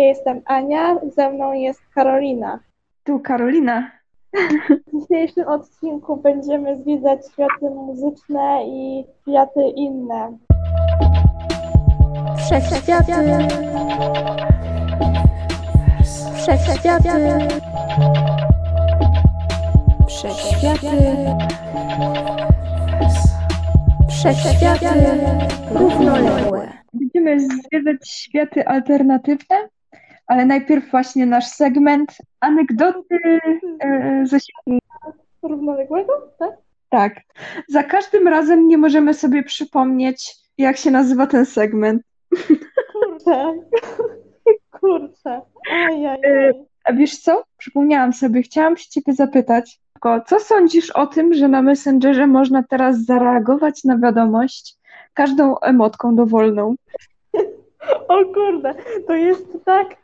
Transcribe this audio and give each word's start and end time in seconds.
Ja 0.00 0.06
jestem 0.06 0.42
Ania, 0.44 0.96
ze 1.16 1.30
mną 1.30 1.52
jest 1.52 1.80
Karolina. 1.94 2.58
Tu 3.04 3.18
Karolina. 3.20 3.90
W 4.86 5.00
dzisiejszym 5.00 5.48
odcinku 5.48 6.16
będziemy 6.16 6.76
zwiedzać 6.76 7.20
światy 7.32 7.70
muzyczne 7.74 8.64
i 8.66 9.04
światy 9.22 9.62
inne. 9.76 10.38
Wszechświaty. 12.36 13.12
Wszechświaty. 16.36 17.08
Wszechświaty. 20.08 20.88
Wszechświaty 24.08 24.88
równoległe. 25.70 26.72
Będziemy 26.92 27.40
zwiedzać 27.40 28.08
światy 28.08 28.66
alternatywne, 28.66 29.56
ale 30.30 30.46
najpierw 30.46 30.90
właśnie 30.90 31.26
nasz 31.26 31.46
segment 31.46 32.18
anegdoty 32.40 33.18
e, 33.80 34.26
ze 34.26 34.40
świata. 34.40 35.18
Równoległego, 35.42 36.12
tak? 36.38 36.50
Tak. 36.88 37.14
Za 37.68 37.82
każdym 37.82 38.28
razem 38.28 38.68
nie 38.68 38.78
możemy 38.78 39.14
sobie 39.14 39.42
przypomnieć, 39.42 40.36
jak 40.58 40.76
się 40.76 40.90
nazywa 40.90 41.26
ten 41.26 41.46
segment. 41.46 42.02
Kurczę. 42.92 43.52
Kurczę. 44.80 45.40
Ajajaj. 45.72 46.18
A 46.84 46.92
wiesz 46.92 47.18
co? 47.18 47.42
Przypomniałam 47.56 48.12
sobie, 48.12 48.42
chciałam 48.42 48.76
się 48.76 48.90
ciebie 48.90 49.12
zapytać, 49.12 49.80
tylko 49.92 50.20
co 50.20 50.40
sądzisz 50.40 50.90
o 50.90 51.06
tym, 51.06 51.34
że 51.34 51.48
na 51.48 51.62
Messengerze 51.62 52.26
można 52.26 52.62
teraz 52.62 53.04
zareagować 53.04 53.84
na 53.84 53.98
wiadomość 53.98 54.76
każdą 55.14 55.58
emotką 55.58 56.16
dowolną? 56.16 56.74
O 58.08 58.24
kurde, 58.34 58.74
to 59.06 59.14
jest 59.14 59.58
tak 59.64 60.00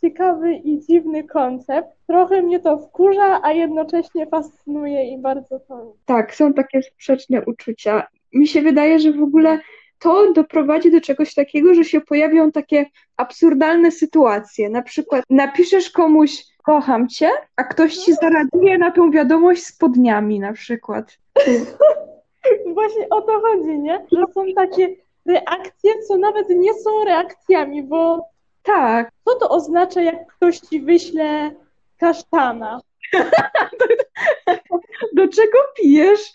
ciekawy 0.00 0.54
i 0.54 0.80
dziwny 0.80 1.24
koncept. 1.24 1.88
Trochę 2.06 2.42
mnie 2.42 2.60
to 2.60 2.78
wkurza, 2.78 3.40
a 3.42 3.52
jednocześnie 3.52 4.26
fascynuje 4.26 5.14
i 5.14 5.18
bardzo 5.18 5.60
to. 5.60 5.94
Tak, 6.04 6.34
są 6.34 6.52
takie 6.52 6.82
sprzeczne 6.82 7.44
uczucia. 7.44 8.06
Mi 8.32 8.46
się 8.46 8.62
wydaje, 8.62 8.98
że 8.98 9.12
w 9.12 9.22
ogóle 9.22 9.58
to 9.98 10.32
doprowadzi 10.32 10.90
do 10.90 11.00
czegoś 11.00 11.34
takiego, 11.34 11.74
że 11.74 11.84
się 11.84 12.00
pojawią 12.00 12.52
takie 12.52 12.86
absurdalne 13.16 13.90
sytuacje. 13.90 14.70
Na 14.70 14.82
przykład 14.82 15.24
napiszesz 15.30 15.90
komuś 15.90 16.44
kocham 16.62 17.08
cię, 17.08 17.30
a 17.56 17.64
ktoś 17.64 17.96
ci 17.96 18.14
zareaguje 18.14 18.78
na 18.78 18.90
tą 18.90 19.10
wiadomość 19.10 19.66
spodniami 19.66 20.40
na 20.40 20.52
przykład. 20.52 21.18
Właśnie 22.74 23.08
o 23.10 23.22
to 23.22 23.40
chodzi, 23.40 23.78
nie? 23.78 24.06
Że 24.12 24.24
są 24.34 24.44
takie 24.56 24.96
reakcje, 25.26 25.92
co 26.08 26.16
nawet 26.16 26.48
nie 26.48 26.74
są 26.74 27.04
reakcjami, 27.04 27.82
bo 27.82 28.28
Tak, 28.62 29.10
co 29.24 29.34
to 29.34 29.48
oznacza, 29.48 30.02
jak 30.02 30.26
ktoś 30.26 30.58
ci 30.58 30.80
wyśle 30.80 31.50
kasztana? 31.98 32.80
do 35.16 35.28
czego 35.28 35.58
pijesz? 35.76 36.20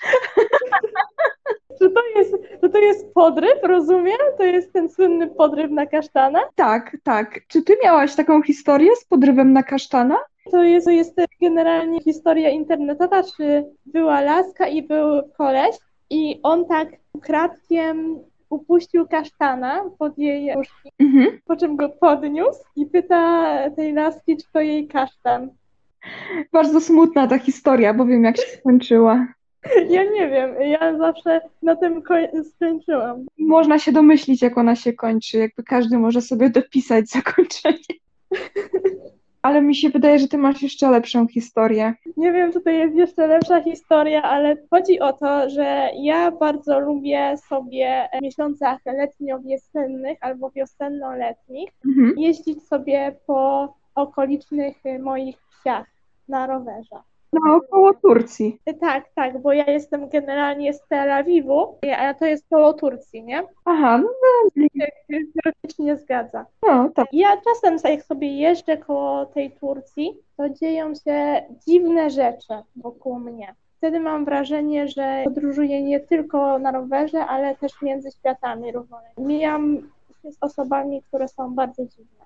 Czy 1.79 1.89
to 1.89 2.01
jest, 2.15 2.33
czy 2.61 2.69
to 2.69 2.77
jest 2.77 3.13
podryw, 3.13 3.63
rozumiem? 3.63 4.17
To 4.37 4.43
jest 4.43 4.73
ten 4.73 4.89
słynny 4.89 5.27
podryw 5.27 5.71
na 5.71 5.85
kasztana? 5.85 6.39
Tak, 6.55 6.97
tak. 7.03 7.39
Czy 7.47 7.61
ty 7.61 7.77
miałaś 7.83 8.15
taką 8.15 8.41
historię 8.41 8.95
z 8.95 9.05
podrywem 9.05 9.53
na 9.53 9.63
kasztana? 9.63 10.17
To 10.51 10.63
jest, 10.63 10.85
to 10.85 10.91
jest 10.91 11.15
generalnie 11.41 12.01
historia 12.01 12.49
internetowa, 12.49 13.23
czy 13.23 13.65
była 13.85 14.21
laska 14.21 14.67
i 14.67 14.83
był 14.83 15.29
koleś 15.37 15.75
i 16.09 16.39
on 16.43 16.65
tak 16.65 16.87
ukradkiem 17.13 18.19
upuścił 18.55 19.07
kasztana 19.07 19.83
pod 19.99 20.17
jej 20.17 20.55
nóżki, 20.55 20.89
Mhm. 20.99 21.39
po 21.45 21.55
czym 21.55 21.75
go 21.75 21.89
podniósł 21.89 22.63
i 22.75 22.85
pyta 22.85 23.55
tej 23.75 23.93
laski, 23.93 24.37
czy 24.37 24.45
to 24.53 24.61
jej 24.61 24.87
kasztan. 24.87 25.49
Bardzo 26.53 26.81
smutna 26.81 27.27
ta 27.27 27.37
historia, 27.39 27.93
bo 27.93 28.05
wiem 28.05 28.23
jak 28.23 28.37
się 28.37 28.57
skończyła. 28.59 29.27
Ja 29.89 30.03
nie 30.03 30.29
wiem, 30.29 30.55
ja 30.61 30.97
zawsze 30.97 31.41
na 31.63 31.75
tym 31.75 32.01
koń- 32.01 32.43
skończyłam. 32.55 33.25
Można 33.37 33.79
się 33.79 33.91
domyślić, 33.91 34.41
jak 34.41 34.57
ona 34.57 34.75
się 34.75 34.93
kończy. 34.93 35.37
Jakby 35.37 35.63
każdy 35.63 35.97
może 35.97 36.21
sobie 36.21 36.49
dopisać 36.49 37.09
zakończenie. 37.09 37.77
Ale 39.45 39.61
mi 39.61 39.75
się 39.75 39.89
wydaje, 39.89 40.19
że 40.19 40.27
ty 40.27 40.37
masz 40.37 40.61
jeszcze 40.61 40.89
lepszą 40.89 41.27
historię. 41.27 41.93
Nie 42.17 42.31
wiem, 42.31 42.53
czy 42.53 42.61
to 42.61 42.69
jest 42.69 42.95
jeszcze 42.95 43.27
lepsza 43.27 43.61
historia, 43.63 44.23
ale 44.23 44.57
chodzi 44.69 44.99
o 44.99 45.13
to, 45.13 45.49
że 45.49 45.89
ja 46.01 46.31
bardzo 46.31 46.79
lubię 46.79 47.35
sobie 47.49 48.09
w 48.19 48.21
miesiącach 48.21 48.79
letnio-wiosennych 48.85 50.17
albo 50.21 50.51
wiosenno-letnich 50.51 51.69
Mhm. 51.85 52.13
jeździć 52.17 52.67
sobie 52.67 53.15
po 53.27 53.73
okolicznych 53.95 54.75
moich 54.99 55.35
wsiach 55.49 55.85
na 56.27 56.47
rowerze. 56.47 56.95
Naokoło 57.45 57.93
Turcji. 57.93 58.59
Tak, 58.79 59.09
tak, 59.15 59.41
bo 59.41 59.53
ja 59.53 59.71
jestem 59.71 60.09
generalnie 60.09 60.73
z 60.73 60.87
Tel 60.87 61.11
Awiwu, 61.11 61.79
a 61.97 62.13
to 62.13 62.25
jest 62.25 62.49
koło 62.49 62.73
Turcji, 62.73 63.23
nie? 63.23 63.43
Aha, 63.65 63.97
no, 63.97 64.63
Geograficznie 65.09 65.97
zgadza. 65.97 66.45
no 66.67 66.89
tak. 66.95 67.07
Ja 67.11 67.37
czasem, 67.37 67.91
jak 67.91 68.03
sobie 68.03 68.37
jeżdżę 68.37 68.77
koło 68.77 69.25
tej 69.25 69.51
Turcji, 69.51 70.17
to 70.37 70.49
dzieją 70.49 70.93
się 70.95 71.43
dziwne 71.67 72.09
rzeczy 72.09 72.53
wokół 72.75 73.19
mnie. 73.19 73.55
Wtedy 73.77 73.99
mam 73.99 74.25
wrażenie, 74.25 74.87
że 74.87 75.21
podróżuję 75.23 75.83
nie 75.83 75.99
tylko 75.99 76.59
na 76.59 76.71
rowerze, 76.71 77.25
ale 77.25 77.55
też 77.55 77.81
między 77.81 78.11
światami 78.11 78.71
równolegle. 78.71 79.25
Mijam 79.25 79.77
się 80.23 80.31
z 80.31 80.37
osobami, 80.41 81.01
które 81.01 81.27
są 81.27 81.55
bardzo 81.55 81.85
dziwne. 81.85 82.25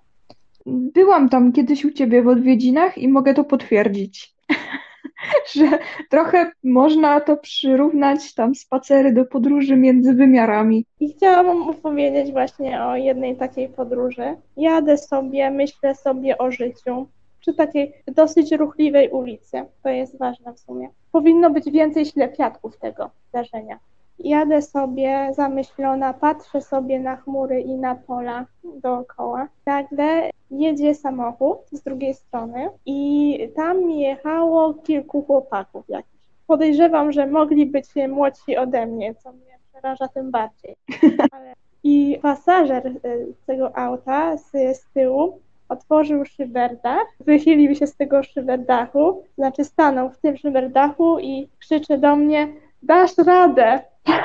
Byłam 0.66 1.30
tam 1.30 1.52
kiedyś 1.52 1.86
u 1.86 1.91
ciebie 1.91 2.24
w 2.24 2.28
odwiedzinach 2.28 2.97
i 2.97 3.08
mogę 3.08 3.34
to 3.34 3.44
potwierdzić. 3.44 4.34
Że 5.56 5.80
trochę 6.09 6.52
można 6.63 7.19
to 7.19 7.38
przyrównać 7.38 8.34
tam 8.34 8.56
spacery 8.56 9.13
do 9.13 9.25
podróży 9.25 9.75
między 9.75 10.13
wymiarami. 10.13 10.85
I 11.00 11.13
chciałabym 11.13 11.63
opowiedzieć 11.63 12.31
właśnie 12.31 12.84
o 12.84 12.96
jednej 12.96 13.35
takiej 13.35 13.69
podróży. 13.69 14.35
Jadę 14.58 14.97
sobie, 14.97 15.52
myślę 15.52 15.96
sobie 15.96 16.38
o 16.38 16.52
życiu 16.52 17.08
przy 17.40 17.53
takiej 17.53 17.94
dosyć 18.08 18.52
ruchliwej 18.52 19.09
ulicy. 19.09 19.66
To 19.84 19.90
jest 19.90 20.18
ważne 20.18 20.53
w 20.53 20.59
sumie. 20.59 20.90
Powinno 21.12 21.50
być 21.50 21.72
więcej 21.72 22.06
ślepiatków 22.06 22.78
tego 22.78 23.09
zdarzenia. 23.29 23.79
Jadę 24.19 24.62
sobie 24.62 25.30
zamyślona, 25.35 26.13
patrzę 26.13 26.62
sobie 26.62 27.00
na 27.00 27.16
chmury 27.16 27.62
i 27.62 27.75
na 27.75 27.96
pola 27.96 28.46
dookoła. 28.63 29.47
Nagle 29.66 30.30
jedzie 30.52 30.96
samochód 30.96 31.57
z 31.72 31.81
drugiej 31.81 32.13
strony 32.13 32.69
i 32.85 33.50
tam 33.56 33.90
jechało 33.90 34.74
kilku 34.74 35.22
chłopaków 35.22 35.90
jakichś. 35.90 36.25
Podejrzewam, 36.47 37.12
że 37.12 37.28
mogli 37.28 37.66
być 37.66 37.85
młodsi 38.09 38.58
ode 38.58 38.85
mnie, 38.85 39.16
co 39.16 39.31
mnie 39.31 39.59
przeraża 39.72 40.08
tym 40.08 40.31
bardziej. 40.31 40.75
Ale... 41.31 41.53
I 41.84 42.19
pasażer 42.22 42.88
y, 42.88 43.34
tego 43.46 43.78
auta 43.78 44.38
z, 44.38 44.52
z 44.52 44.85
tyłu 44.94 45.40
otworzył 45.69 46.25
szyberdach, 46.25 47.06
wychylił 47.19 47.75
się 47.75 47.88
z 47.88 47.96
tego 47.96 48.24
szyberdachu, 48.24 49.24
znaczy 49.35 49.63
stanął 49.63 50.09
w 50.09 50.18
tym 50.18 50.38
szyberdachu 50.38 51.19
i 51.19 51.50
krzyczy 51.59 51.97
do 51.97 52.16
mnie 52.16 52.47
dasz 52.84 53.17
radę, 53.17 53.79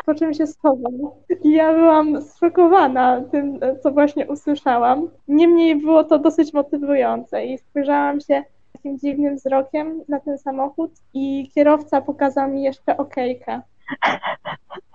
po 0.07 0.15
czym 0.15 0.35
się 0.35 0.47
schował. 0.47 1.23
I 1.45 1.53
ja 1.53 1.75
byłam 1.75 2.23
zszokowana 2.23 3.21
tym, 3.33 3.61
co 3.83 3.91
właśnie 3.91 4.27
usłyszałam. 4.27 5.09
Niemniej 5.29 5.77
było 5.77 6.05
to 6.05 6.19
dosyć 6.19 6.53
motywujące 6.53 7.47
i 7.47 7.59
spojrzałam 7.59 8.21
się 8.21 8.43
takim 8.73 8.99
dziwnym 8.99 9.37
wzrokiem 9.37 10.01
na 10.09 10.21
ten 10.21 10.39
samochód 10.39 10.91
i 11.15 11.51
kierowca 11.55 12.01
pokazał 12.01 12.49
mi 12.49 12.63
jeszcze 12.63 12.97
okejkę. 12.97 13.63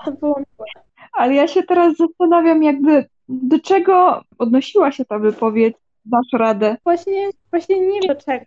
To 0.05 0.11
było 0.11 0.35
miłe. 0.35 0.65
Ale 1.13 1.33
ja 1.33 1.47
się 1.47 1.63
teraz 1.63 1.97
zastanawiam, 1.97 2.63
jakby 2.63 3.05
do 3.29 3.59
czego 3.59 4.21
odnosiła 4.37 4.91
się 4.91 5.05
ta 5.05 5.19
wypowiedź, 5.19 5.75
dasz 6.05 6.33
radę. 6.33 6.77
Właśnie, 6.83 7.29
właśnie 7.49 7.79
nie 7.79 7.99
wiem 8.01 8.15
do 8.15 8.15
czego. 8.15 8.45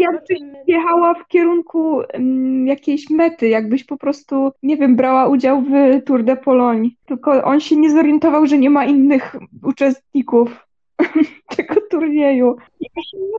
Jakbyś 0.00 0.38
jechała 0.66 1.14
w 1.14 1.28
kierunku 1.28 2.00
mm, 2.00 2.66
jakiejś 2.66 3.10
mety, 3.10 3.48
jakbyś 3.48 3.84
po 3.84 3.96
prostu, 3.96 4.52
nie 4.62 4.76
wiem, 4.76 4.96
brała 4.96 5.28
udział 5.28 5.62
w 5.62 6.02
Tour 6.04 6.24
de 6.24 6.36
Pologne. 6.36 6.90
Tylko 7.06 7.44
on 7.44 7.60
się 7.60 7.76
nie 7.76 7.90
zorientował, 7.90 8.46
że 8.46 8.58
nie 8.58 8.70
ma 8.70 8.84
innych 8.84 9.36
uczestników 9.62 10.66
tego 11.56 11.74
turnieju. 11.90 12.56
Nie 12.80 12.88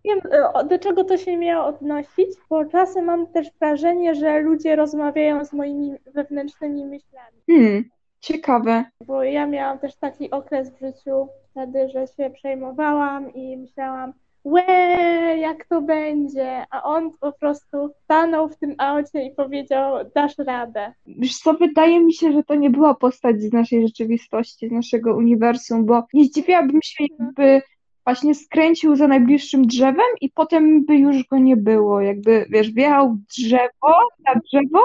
wiem, 0.06 0.20
e, 0.56 0.66
do 0.66 0.80
czego 0.80 1.04
to 1.04 1.18
się 1.18 1.38
miało 1.38 1.66
odnosić, 1.66 2.30
bo 2.50 2.66
czasem 2.66 3.06
mam 3.06 3.28
też 3.28 3.48
wrażenie, 3.60 4.16
że 4.16 4.40
ludzie 4.40 4.76
rozmawiają 4.76 5.46
z 5.46 5.54
moimi 5.54 5.96
wewnętrznymi 6.14 6.86
myślami. 6.86 7.38
Hmm, 7.50 7.84
ciekawe. 8.20 8.86
Bo 9.08 9.24
ja 9.24 9.48
miałam 9.48 9.80
też 9.80 9.96
taki 9.96 10.32
okres 10.32 10.70
w 10.70 10.80
życiu 10.80 11.28
wtedy, 11.52 11.90
że 11.90 12.08
się 12.08 12.30
przejmowałam 12.30 13.34
i 13.34 13.58
myślałam, 13.58 14.14
łe, 14.46 15.38
jak 15.38 15.66
to 15.66 15.82
będzie? 15.82 16.66
A 16.72 16.84
on 16.84 17.12
po 17.20 17.32
prostu 17.32 17.90
stanął 18.04 18.50
w 18.50 18.58
tym 18.58 18.76
aucie 18.78 19.26
i 19.26 19.36
powiedział, 19.36 19.96
dasz 20.16 20.38
radę. 20.38 20.94
Wiesz 21.08 21.38
co, 21.38 21.54
wydaje 21.54 22.00
mi 22.00 22.14
się, 22.14 22.32
że 22.32 22.44
to 22.44 22.56
nie 22.56 22.70
była 22.70 22.96
postać 22.96 23.42
z 23.42 23.54
naszej 23.54 23.88
rzeczywistości, 23.88 24.70
z 24.70 24.72
naszego 24.72 25.16
uniwersum, 25.16 25.86
bo 25.86 26.04
nie 26.14 26.26
zdziwiłabym 26.26 26.80
się, 26.84 27.06
jakby 27.20 27.62
właśnie 28.06 28.36
skręcił 28.36 28.96
za 28.96 29.08
najbliższym 29.08 29.68
drzewem 29.68 30.06
i 30.22 30.30
potem 30.30 30.86
by 30.86 30.96
już 30.96 31.28
go 31.28 31.38
nie 31.38 31.58
było. 31.58 32.02
Jakby, 32.02 32.46
wiesz, 32.50 32.72
wjechał 32.72 33.14
w 33.14 33.34
drzewo, 33.36 33.94
na 34.28 34.42
drzewo 34.42 34.82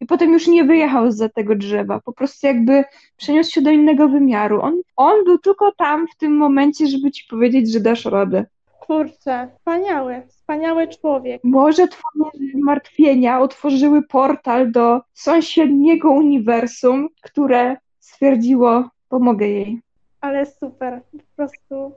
i 0.00 0.06
potem 0.06 0.32
już 0.32 0.46
nie 0.46 0.64
wyjechał 0.64 1.12
za 1.12 1.28
tego 1.28 1.54
drzewa. 1.54 2.00
Po 2.00 2.12
prostu 2.12 2.46
jakby 2.46 2.84
przeniósł 3.16 3.50
się 3.50 3.62
do 3.62 3.70
innego 3.70 4.08
wymiaru. 4.08 4.60
On, 4.60 4.80
on 4.96 5.24
był 5.24 5.38
tylko 5.38 5.72
tam 5.72 6.06
w 6.08 6.16
tym 6.16 6.36
momencie, 6.36 6.86
żeby 6.86 7.10
ci 7.10 7.24
powiedzieć, 7.30 7.72
że 7.72 7.80
dasz 7.80 8.04
radę. 8.04 8.46
Kurczę, 8.86 9.48
wspaniały, 9.56 10.22
wspaniały 10.28 10.88
człowiek. 10.88 11.40
Może 11.44 11.88
twoje 11.88 12.52
zmartwienia 12.54 13.40
otworzyły 13.40 14.02
portal 14.02 14.72
do 14.72 15.00
sąsiedniego 15.12 16.10
uniwersum, 16.10 17.08
które 17.22 17.76
stwierdziło, 18.00 18.88
pomogę 19.08 19.48
jej. 19.48 19.80
Ale 20.20 20.46
super, 20.46 21.00
po 21.12 21.18
prostu 21.36 21.92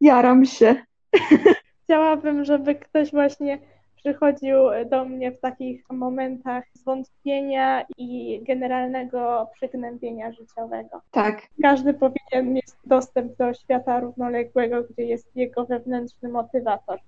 Jaram 0.00 0.44
się. 0.44 0.76
chciałabym, 1.88 2.44
żeby 2.44 2.74
ktoś 2.74 3.10
właśnie 3.10 3.58
przychodził 3.98 4.56
do 4.90 5.04
mnie 5.04 5.32
w 5.32 5.40
takich 5.40 5.84
momentach 5.90 6.64
zwątpienia 6.74 7.84
i 7.98 8.40
generalnego 8.46 9.46
przygnębienia 9.54 10.32
życiowego. 10.32 11.00
Tak, 11.10 11.42
Każdy 11.62 11.94
powinien 11.94 12.52
mieć 12.54 12.66
dostęp 12.84 13.36
do 13.36 13.54
świata 13.54 14.00
równoległego, 14.00 14.82
gdzie 14.90 15.02
jest 15.04 15.36
jego 15.36 15.66
wewnętrzny 15.66 16.28
motywator. 16.28 16.98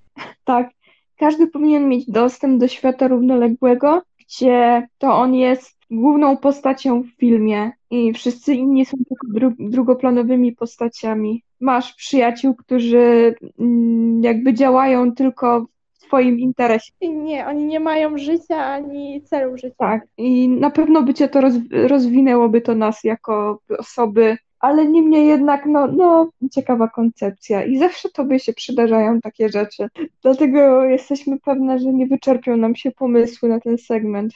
tak. 0.45 0.71
Każdy 1.17 1.47
powinien 1.47 1.89
mieć 1.89 2.11
dostęp 2.11 2.61
do 2.61 2.69
świata 2.69 3.09
równoległego, 3.09 4.03
gdzie 4.19 4.87
to 4.99 5.15
on 5.15 5.35
jest 5.35 5.79
główną 5.91 6.37
postacią 6.37 7.03
w 7.03 7.07
filmie 7.19 7.71
i 7.91 8.13
wszyscy 8.13 8.55
inni 8.55 8.87
są 8.87 8.97
tylko 9.09 9.27
dru- 9.39 9.71
drugoplanowymi 9.71 10.53
postaciami. 10.53 11.43
Masz 11.61 11.95
przyjaciół, 11.95 12.55
którzy 12.55 13.35
mm, 13.59 14.23
jakby 14.23 14.55
działają 14.55 15.15
tylko 15.15 15.67
w 16.11 16.13
twoim 16.13 16.39
interesie. 16.39 16.93
Nie, 17.03 17.47
oni 17.47 17.65
nie 17.65 17.81
mają 17.81 18.19
życia 18.19 18.65
ani 18.67 19.23
celu 19.23 19.57
życia. 19.57 19.75
Tak, 19.79 20.03
i 20.19 20.49
na 20.49 20.71
pewno 20.71 21.03
by 21.03 21.15
cię 21.15 21.29
to 21.29 21.41
roz, 21.41 21.55
rozwinęłoby 21.71 22.61
to 22.61 22.75
nas 22.75 23.05
jako 23.05 23.59
osoby, 23.79 24.37
ale 24.61 24.87
niemniej 24.87 25.27
jednak, 25.27 25.67
no, 25.67 25.87
no, 25.87 26.31
ciekawa 26.53 26.89
koncepcja 26.89 27.65
i 27.65 27.79
zawsze 27.79 28.09
tobie 28.09 28.39
się 28.39 28.53
przydarzają 28.53 29.21
takie 29.21 29.49
rzeczy. 29.49 29.89
Dlatego 30.23 30.85
jesteśmy 30.85 31.41
pewne, 31.41 31.79
że 31.79 31.93
nie 31.93 32.07
wyczerpią 32.07 32.57
nam 32.57 32.77
się 32.77 32.91
pomysły 32.91 33.49
na 33.49 33.61
ten 33.61 33.79
segment. 33.79 34.33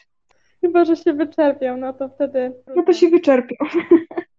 Chyba, 0.61 0.85
że 0.85 0.97
się 0.97 1.12
wyczerpią, 1.12 1.76
no 1.76 1.93
to 1.93 2.09
wtedy. 2.09 2.53
No 2.76 2.82
to 2.82 2.93
się 2.93 3.09
wyczerpią. 3.09 3.56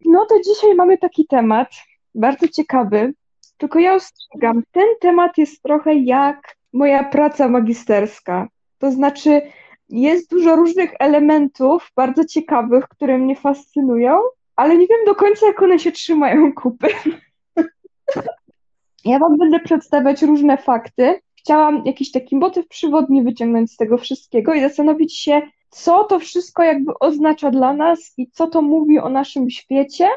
No 0.07 0.25
to 0.29 0.35
dzisiaj 0.39 0.75
mamy 0.75 0.97
taki 0.97 1.27
temat, 1.27 1.67
bardzo 2.15 2.47
ciekawy, 2.47 3.13
tylko 3.57 3.79
ja 3.79 3.95
ostrzegam, 3.95 4.63
ten 4.71 4.87
temat 5.01 5.37
jest 5.37 5.63
trochę 5.63 5.95
jak 5.95 6.55
moja 6.75 7.03
praca 7.03 7.47
magisterska. 7.47 8.47
To 8.77 8.91
znaczy, 8.91 9.41
jest 9.89 10.29
dużo 10.29 10.55
różnych 10.55 10.91
elementów 10.99 11.91
bardzo 11.95 12.25
ciekawych, 12.25 12.87
które 12.87 13.17
mnie 13.17 13.35
fascynują, 13.35 14.19
ale 14.55 14.77
nie 14.77 14.87
wiem 14.87 15.05
do 15.05 15.15
końca, 15.15 15.47
jak 15.47 15.61
one 15.61 15.79
się 15.79 15.91
trzymają 15.91 16.53
kupy. 16.61 16.87
Ja 19.05 19.19
Wam 19.19 19.37
będę 19.37 19.59
przedstawiać 19.59 20.21
różne 20.21 20.57
fakty. 20.57 21.19
Chciałam 21.35 21.81
jakiś 21.85 22.11
taki 22.11 22.35
motyw 22.35 22.67
przewodni 22.67 23.23
wyciągnąć 23.23 23.71
z 23.71 23.77
tego 23.77 23.97
wszystkiego 23.97 24.53
i 24.53 24.61
zastanowić 24.61 25.19
się, 25.19 25.41
co 25.69 26.03
to 26.03 26.19
wszystko 26.19 26.63
jakby 26.63 26.99
oznacza 26.99 27.51
dla 27.51 27.73
nas 27.73 28.13
i 28.17 28.31
co 28.31 28.47
to 28.47 28.61
mówi 28.61 28.99
o 28.99 29.09
naszym 29.09 29.49
świecie, 29.49 30.09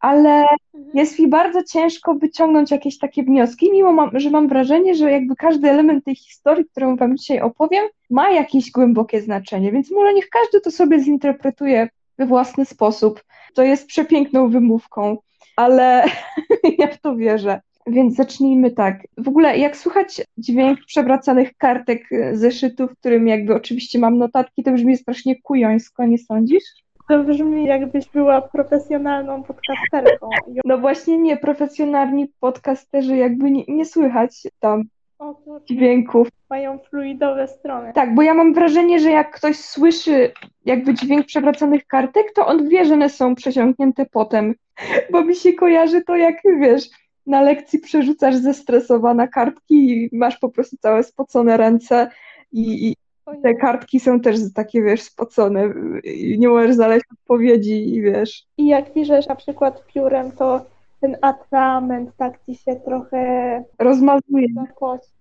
ale 0.00 0.46
Mhm. 0.76 0.96
jest 0.98 1.18
mi 1.18 1.28
bardzo 1.28 1.62
ciężko 1.62 2.14
wyciągnąć 2.14 2.70
jakieś 2.70 2.98
takie 2.98 3.22
wnioski, 3.22 3.72
mimo 3.72 3.92
mam, 3.92 4.10
że 4.14 4.30
mam 4.30 4.48
wrażenie, 4.48 4.94
że 4.94 5.10
jakby 5.10 5.36
każdy 5.36 5.70
element 5.70 6.04
tej 6.04 6.14
historii, 6.14 6.64
którą 6.64 6.96
Wam 6.96 7.16
dzisiaj 7.16 7.40
opowiem, 7.40 7.84
ma 8.10 8.30
jakieś 8.30 8.70
głębokie 8.70 9.20
znaczenie, 9.20 9.72
więc 9.72 9.90
może 9.90 10.14
niech 10.14 10.28
każdy 10.28 10.60
to 10.60 10.70
sobie 10.70 11.00
zinterpretuje 11.00 11.88
we 12.18 12.26
własny 12.26 12.64
sposób. 12.64 13.24
To 13.54 13.62
jest 13.62 13.86
przepiękną 13.86 14.48
wymówką, 14.50 15.16
ale 15.56 16.04
ja 16.78 16.86
w 16.86 17.00
to 17.00 17.16
wierzę. 17.16 17.60
Więc 17.86 18.14
zacznijmy 18.14 18.70
tak. 18.70 19.02
W 19.18 19.28
ogóle, 19.28 19.58
jak 19.58 19.76
słuchać 19.76 20.22
dźwięk 20.38 20.78
przewracanych 20.86 21.56
kartek 21.56 22.12
e, 22.12 22.36
zeszytów, 22.36 22.90
w 22.90 22.98
którym 22.98 23.28
jakby 23.28 23.54
oczywiście 23.54 23.98
mam 23.98 24.18
notatki, 24.18 24.62
to 24.62 24.72
brzmi 24.72 24.96
strasznie 24.96 25.42
kujońsko, 25.42 26.06
nie 26.06 26.18
sądzisz? 26.18 26.64
To 27.08 27.24
brzmi, 27.24 27.64
jakbyś 27.66 28.08
była 28.08 28.42
profesjonalną 28.42 29.42
podcasterką. 29.42 30.30
No 30.64 30.78
właśnie 30.78 31.18
nie, 31.18 31.36
profesjonalni 31.36 32.32
podcasterzy 32.40 33.16
jakby 33.16 33.50
nie, 33.50 33.64
nie 33.68 33.84
słychać 33.84 34.42
tam 34.60 34.82
O 35.18 35.34
dźwięków. 35.64 36.28
mają 36.50 36.78
fluidowe 36.78 37.48
strony. 37.48 37.92
Tak, 37.94 38.14
bo 38.14 38.22
ja 38.22 38.34
mam 38.34 38.54
wrażenie, 38.54 39.00
że 39.00 39.10
jak 39.10 39.30
ktoś 39.36 39.56
słyszy 39.56 40.32
jakby 40.64 40.94
dźwięk 40.94 41.26
przewracanych 41.26 41.86
kartek, 41.86 42.26
to 42.34 42.46
on 42.46 42.68
wie, 42.68 42.84
że 42.84 42.94
one 42.94 43.08
są 43.08 43.34
przesiąknięte 43.34 44.06
potem, 44.06 44.54
bo 45.12 45.24
mi 45.24 45.34
się 45.34 45.52
kojarzy 45.52 46.02
to 46.02 46.16
jak, 46.16 46.36
wiesz, 46.60 46.84
na 47.26 47.42
lekcji 47.42 47.78
przerzucasz 47.78 48.34
zestresowana 48.34 49.28
kartki 49.28 49.74
i 49.90 50.16
masz 50.16 50.38
po 50.38 50.48
prostu 50.48 50.76
całe 50.76 51.02
spocone 51.02 51.56
ręce 51.56 52.08
i, 52.52 52.88
i. 52.88 52.96
te 53.42 53.54
kartki 53.54 54.00
są 54.00 54.20
też 54.20 54.36
takie, 54.54 54.82
wiesz, 54.82 55.02
spocone 55.02 55.68
i 56.04 56.38
nie 56.38 56.48
możesz 56.48 56.74
znaleźć 56.74 57.04
odpowiedzi 57.12 57.94
i 57.94 58.02
wiesz, 58.02 58.46
I 58.58 58.66
jak 58.66 58.92
piszesz 58.92 59.28
na 59.28 59.36
przykład 59.36 59.86
piórem, 59.86 60.32
to 60.32 60.64
ten 61.00 61.16
atrament 61.22 62.10
tak 62.16 62.38
ci 62.46 62.54
się 62.54 62.76
trochę 62.76 63.64
rozmazuje. 63.78 64.46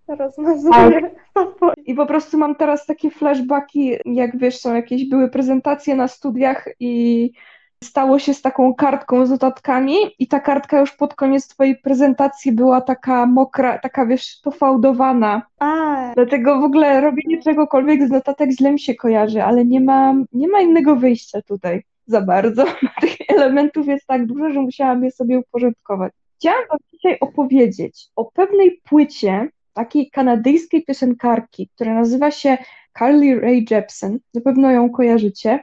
rozmazuje. 0.08 1.12
I 1.86 1.96
po 1.96 2.06
prostu 2.06 2.38
mam 2.38 2.56
teraz 2.56 2.86
takie 2.86 3.12
flashbacki, 3.12 3.96
jak 4.06 4.38
wiesz, 4.38 4.58
są 4.58 4.76
jakieś, 4.76 5.10
były 5.10 5.30
prezentacje 5.30 5.96
na 5.96 6.08
studiach 6.08 6.68
i 6.80 7.32
stało 7.86 8.20
się 8.20 8.34
z 8.34 8.42
taką 8.42 8.74
kartką 8.74 9.26
z 9.26 9.30
notatkami 9.30 9.96
i 10.20 10.28
ta 10.28 10.40
kartka 10.40 10.80
już 10.80 10.92
pod 10.92 11.16
koniec 11.16 11.48
twojej 11.48 11.78
prezentacji 11.78 12.52
była 12.52 12.82
taka 12.82 13.26
mokra, 13.26 13.80
taka 13.80 14.06
wiesz, 14.06 14.40
pofałdowana. 14.44 15.42
A, 15.60 16.12
Dlatego 16.16 16.62
w 16.62 16.64
ogóle 16.64 17.02
robienie 17.02 17.42
czegokolwiek 17.44 18.08
z 18.08 18.12
notatek 18.12 18.52
źle 18.52 18.72
mi 18.72 18.80
się 18.80 18.96
kojarzy, 18.96 19.44
ale 19.44 19.66
nie 19.66 19.82
ma, 19.82 20.16
nie 20.34 20.48
ma 20.48 20.62
innego 20.62 20.96
wyjścia 20.96 21.42
tutaj 21.42 21.84
za 22.08 22.22
bardzo. 22.22 22.66
Tych 23.02 23.16
elementów 23.28 23.88
jest 23.88 24.08
tak 24.08 24.26
dużo, 24.26 24.50
że 24.50 24.62
musiałam 24.62 25.04
je 25.04 25.12
sobie 25.12 25.40
uporządkować. 25.40 26.14
Chciałam 26.40 26.64
wam 26.70 26.80
dzisiaj 26.94 27.18
opowiedzieć 27.20 28.08
o 28.16 28.26
pewnej 28.26 28.82
płycie 28.84 29.50
takiej 29.74 30.10
kanadyjskiej 30.10 30.84
piosenkarki, 30.84 31.70
która 31.76 31.94
nazywa 31.94 32.32
się 32.32 32.58
Carly 33.00 33.40
Rae 33.40 33.62
Jepsen. 33.72 34.20
Na 34.34 34.42
pewno 34.42 34.72
ją 34.72 34.90
kojarzycie. 34.90 35.60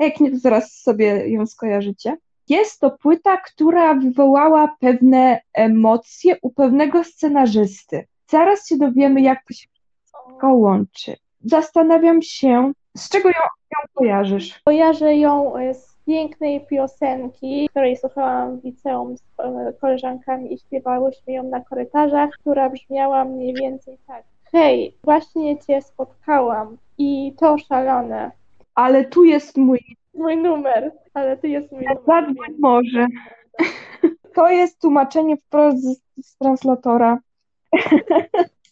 Jak 0.00 0.20
nie, 0.20 0.30
to 0.30 0.38
zaraz 0.38 0.72
sobie 0.72 1.28
ją 1.28 1.46
skojarzycie. 1.46 2.16
Jest 2.48 2.80
to 2.80 2.90
płyta, 2.90 3.36
która 3.36 3.94
wywołała 3.94 4.76
pewne 4.80 5.40
emocje 5.54 6.36
u 6.42 6.50
pewnego 6.50 7.04
scenarzysty. 7.04 8.06
Zaraz 8.28 8.68
się 8.68 8.76
dowiemy, 8.76 9.20
jak 9.20 9.38
to 9.48 9.54
się 9.54 9.66
wszystko 10.04 10.54
łączy. 10.54 11.16
Zastanawiam 11.44 12.22
się, 12.22 12.72
z 12.96 13.08
czego 13.08 13.28
ją, 13.28 13.34
ją 13.70 13.88
kojarzysz? 13.94 14.60
kojarzę 14.64 15.16
ją 15.16 15.56
e, 15.56 15.74
z 15.74 15.96
pięknej 16.06 16.66
piosenki, 16.66 17.68
której 17.70 17.96
słuchałam 17.96 18.60
w 18.60 18.64
liceum 18.64 19.16
z 19.16 19.22
koleżankami 19.80 20.54
i 20.54 20.58
śpiewałyśmy 20.58 21.32
ją 21.32 21.42
na 21.42 21.60
korytarzach, 21.60 22.30
która 22.40 22.70
brzmiała 22.70 23.24
mniej 23.24 23.54
więcej 23.54 23.98
tak. 24.06 24.24
Hej, 24.52 24.94
właśnie 25.04 25.58
cię 25.58 25.82
spotkałam 25.82 26.76
i 26.98 27.34
to 27.38 27.58
szalone. 27.58 28.30
Ale 28.80 29.04
tu 29.04 29.24
jest 29.24 29.56
mój 29.56 29.80
Mój 30.14 30.36
numer, 30.36 30.92
ale 31.14 31.36
ty 31.36 31.48
jest 31.48 31.72
mój 31.72 31.80
numer. 31.84 31.98
zadzwoń 32.06 32.54
może. 32.58 33.06
To 34.34 34.50
jest 34.50 34.80
tłumaczenie 34.80 35.36
wprost 35.36 35.78
z, 35.82 36.00
z 36.26 36.36
translatora. 36.36 37.18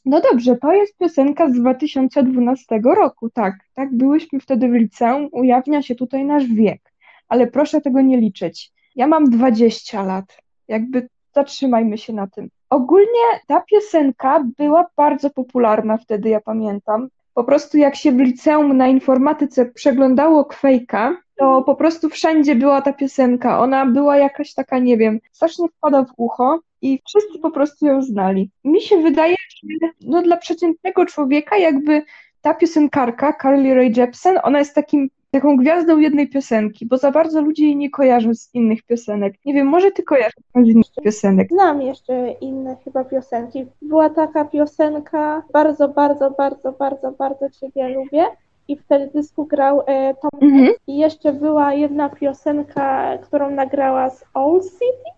No 0.05 0.21
dobrze, 0.21 0.57
to 0.57 0.73
jest 0.73 0.99
piosenka 0.99 1.51
z 1.51 1.53
2012 1.53 2.81
roku, 2.85 3.31
tak, 3.31 3.55
tak, 3.75 3.95
byłyśmy 3.97 4.41
wtedy 4.41 4.69
w 4.69 4.73
liceum, 4.73 5.29
ujawnia 5.33 5.83
się 5.83 5.95
tutaj 5.95 6.25
nasz 6.25 6.47
wiek, 6.47 6.93
ale 7.29 7.47
proszę 7.47 7.81
tego 7.81 8.01
nie 8.01 8.17
liczyć. 8.17 8.73
Ja 8.97 9.07
mam 9.07 9.31
20 9.31 10.03
lat, 10.03 10.39
jakby 10.69 11.09
zatrzymajmy 11.35 11.99
się 11.99 12.13
na 12.13 12.27
tym. 12.27 12.49
Ogólnie 12.71 13.25
ta 13.47 13.61
piosenka 13.61 14.45
była 14.59 14.87
bardzo 14.97 15.31
popularna 15.31 15.97
wtedy, 15.97 16.29
ja 16.29 16.41
pamiętam. 16.41 17.09
Po 17.35 17.45
prostu 17.45 17.79
jak 17.79 17.97
się 17.97 18.13
w 18.13 18.19
liceum 18.19 18.77
na 18.77 18.89
informatyce 18.89 19.67
przeglądało 19.67 20.43
Quake'a, 20.43 21.15
to 21.39 21.63
po 21.63 21.75
prostu 21.77 22.09
wszędzie 22.09 22.55
była 22.55 22.83
ta 22.83 22.93
piosenka. 22.93 23.61
Ona 23.61 23.87
była 23.87 24.17
jakaś 24.17 24.55
taka, 24.55 24.79
nie 24.79 24.97
wiem, 24.97 25.21
strasznie 25.33 25.69
wpada 25.69 26.05
w 26.05 26.13
ucho 26.17 26.61
i 26.83 27.01
wszyscy 27.09 27.39
po 27.39 27.51
prostu 27.51 27.87
ją 27.87 28.03
znali. 28.03 28.51
Mi 28.65 28.81
się 28.81 29.03
wydaje, 29.03 29.35
że 29.63 29.89
no, 30.01 30.23
dla 30.23 30.37
przeciętnego 30.37 31.07
człowieka 31.07 31.57
jakby 31.57 32.03
ta 32.41 32.55
piosenkarka, 32.55 33.33
Carly 33.43 33.75
Rae 33.75 33.91
Jepsen, 33.97 34.39
ona 34.43 34.59
jest 34.59 34.75
takim 34.75 35.11
taką 35.31 35.57
gwiazdą 35.57 35.99
jednej 35.99 36.29
piosenki, 36.29 36.87
bo 36.87 36.97
za 36.97 37.11
bardzo 37.11 37.41
ludzie 37.41 37.65
jej 37.65 37.77
nie 37.77 37.91
kojarzą 37.91 38.35
z 38.35 38.55
innych 38.55 38.83
piosenek. 38.83 39.35
Nie 39.45 39.55
wiem, 39.55 39.67
może 39.67 39.91
ty 39.91 40.03
kojarzysz 40.03 40.45
z 40.55 40.69
innych 40.69 40.87
piosenek. 41.05 41.49
Znam 41.49 41.83
jeszcze 41.83 42.31
inne 42.31 42.77
chyba 42.85 43.05
piosenki. 43.05 43.67
Była 43.83 44.11
taka 44.11 44.45
piosenka 44.45 45.43
Bardzo, 45.53 45.89
bardzo, 45.89 46.31
bardzo, 46.31 46.73
bardzo, 46.73 47.13
bardzo 47.13 47.51
Ciebie 47.51 47.89
lubię 47.89 48.27
i 48.69 48.77
w 48.77 48.87
teledysku 48.87 49.47
grał 49.47 49.83
e, 49.87 50.15
Tom 50.15 50.31
Mhm. 50.43 50.73
I 50.87 50.99
jeszcze 50.99 51.33
była 51.33 51.75
jedna 51.75 52.09
piosenka, 52.09 53.19
którą 53.19 53.51
nagrała 53.51 54.11
z 54.11 54.25
Old 54.35 54.65
City. 54.65 55.11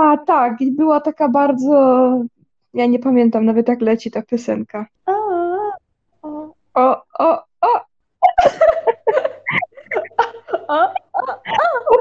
A, 0.00 0.16
tak, 0.16 0.60
i 0.60 0.72
była 0.72 1.00
taka 1.00 1.28
bardzo... 1.28 2.10
Ja 2.74 2.86
nie 2.86 2.98
pamiętam 2.98 3.44
nawet 3.44 3.68
jak 3.68 3.80
leci 3.80 4.10
ta 4.10 4.22
piosenka. 4.22 4.86
A, 5.06 5.12
o, 6.22 6.52
O, 6.76 7.02
o, 7.18 7.42
o! 10.68 10.82
o, 11.12 11.32
o, 11.32 11.96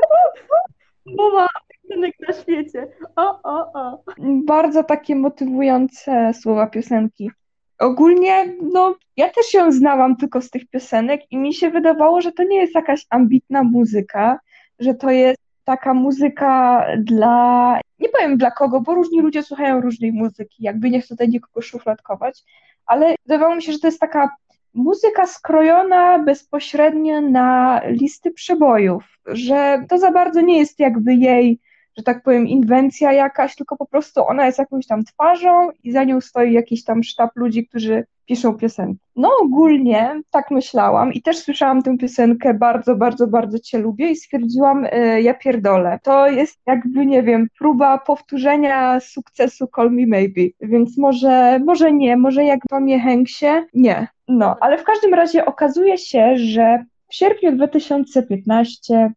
Mowa 1.06 1.48
piosenek 1.68 2.16
na 2.28 2.34
świecie. 2.34 2.88
O, 3.16 3.40
o, 3.44 3.72
o. 3.74 4.04
Bardzo 4.46 4.84
takie 4.84 5.16
motywujące 5.16 6.32
słowa 6.34 6.68
piosenki. 6.68 7.32
Ogólnie, 7.80 8.54
no, 8.74 8.96
ja 9.18 9.30
też 9.30 9.54
ją 9.54 9.72
znałam 9.72 10.16
tylko 10.16 10.42
z 10.42 10.50
tych 10.50 10.68
piosenek 10.70 11.22
i 11.32 11.38
mi 11.38 11.54
się 11.54 11.70
wydawało, 11.70 12.22
że 12.22 12.32
to 12.32 12.44
nie 12.44 12.58
jest 12.58 12.76
jakaś 12.76 13.06
ambitna 13.10 13.64
muzyka, 13.64 14.40
że 14.80 14.94
to 14.94 15.12
jest 15.12 15.40
taka 15.64 15.94
muzyka 15.94 16.86
dla, 17.00 17.80
nie 18.00 18.10
powiem 18.10 18.38
dla 18.38 18.52
kogo, 18.52 18.82
bo 18.82 18.96
różni 18.96 19.22
ludzie 19.22 19.44
słuchają 19.44 19.82
różnej 19.82 20.12
muzyki, 20.12 20.64
jakby 20.64 20.90
nie 20.90 21.02
chcę 21.02 21.10
tutaj 21.10 21.30
nikogo 21.30 21.62
szufladkować, 21.62 22.44
ale 22.86 23.16
wydawało 23.26 23.56
mi 23.56 23.64
się, 23.64 23.72
że 23.72 23.80
to 23.80 23.88
jest 23.88 24.00
taka 24.00 24.36
muzyka 24.76 25.28
skrojona 25.28 26.20
bezpośrednio 26.20 27.22
na 27.22 27.82
listy 27.86 28.32
przebojów, 28.32 29.04
że 29.26 29.86
to 29.90 29.98
za 29.98 30.12
bardzo 30.12 30.42
nie 30.42 30.58
jest 30.58 30.80
jakby 30.80 31.16
jej 31.16 31.60
że 31.98 32.04
tak 32.04 32.24
powiem, 32.24 32.48
inwencja 32.48 33.14
jakaś, 33.14 33.56
tylko 33.56 33.78
po 33.78 33.86
prostu 33.86 34.28
ona 34.28 34.46
jest 34.46 34.60
jakąś 34.60 34.88
tam 34.88 35.04
twarzą 35.04 35.70
i 35.84 35.92
za 35.92 36.04
nią 36.04 36.22
stoi 36.22 36.54
jakiś 36.54 36.84
tam 36.84 37.04
sztab 37.04 37.30
ludzi, 37.36 37.68
którzy 37.68 38.06
piszą 38.26 38.54
piosenki. 38.58 39.00
No 39.16 39.30
ogólnie 39.42 40.22
tak 40.32 40.52
myślałam 40.52 41.14
i 41.14 41.22
też 41.22 41.38
słyszałam 41.38 41.82
tę 41.82 41.98
piosenkę 41.98 42.54
bardzo, 42.54 42.96
bardzo, 42.96 43.28
bardzo 43.28 43.60
Cię 43.60 43.78
lubię 43.78 44.10
i 44.10 44.16
stwierdziłam, 44.16 44.86
y, 44.86 45.22
ja 45.22 45.34
pierdolę. 45.34 46.00
To 46.04 46.28
jest 46.28 46.60
jakby, 46.68 47.06
nie 47.06 47.24
wiem, 47.24 47.48
próba 47.60 47.98
powtórzenia 47.98 49.00
sukcesu 49.00 49.68
Call 49.76 49.92
Me 49.92 50.08
Maybe, 50.08 50.42
więc 50.62 50.98
może, 50.98 51.60
może 51.60 51.92
nie, 51.92 52.18
może 52.18 52.44
jak 52.44 52.60
Tomie 52.70 53.00
Hanksie, 53.00 53.66
nie. 53.74 54.08
No, 54.28 54.56
ale 54.62 54.78
w 54.78 54.84
każdym 54.84 55.14
razie 55.14 55.46
okazuje 55.46 55.98
się, 55.98 56.38
że 56.38 56.86
w 57.10 57.16
sierpniu 57.16 57.52
2015 57.52 59.12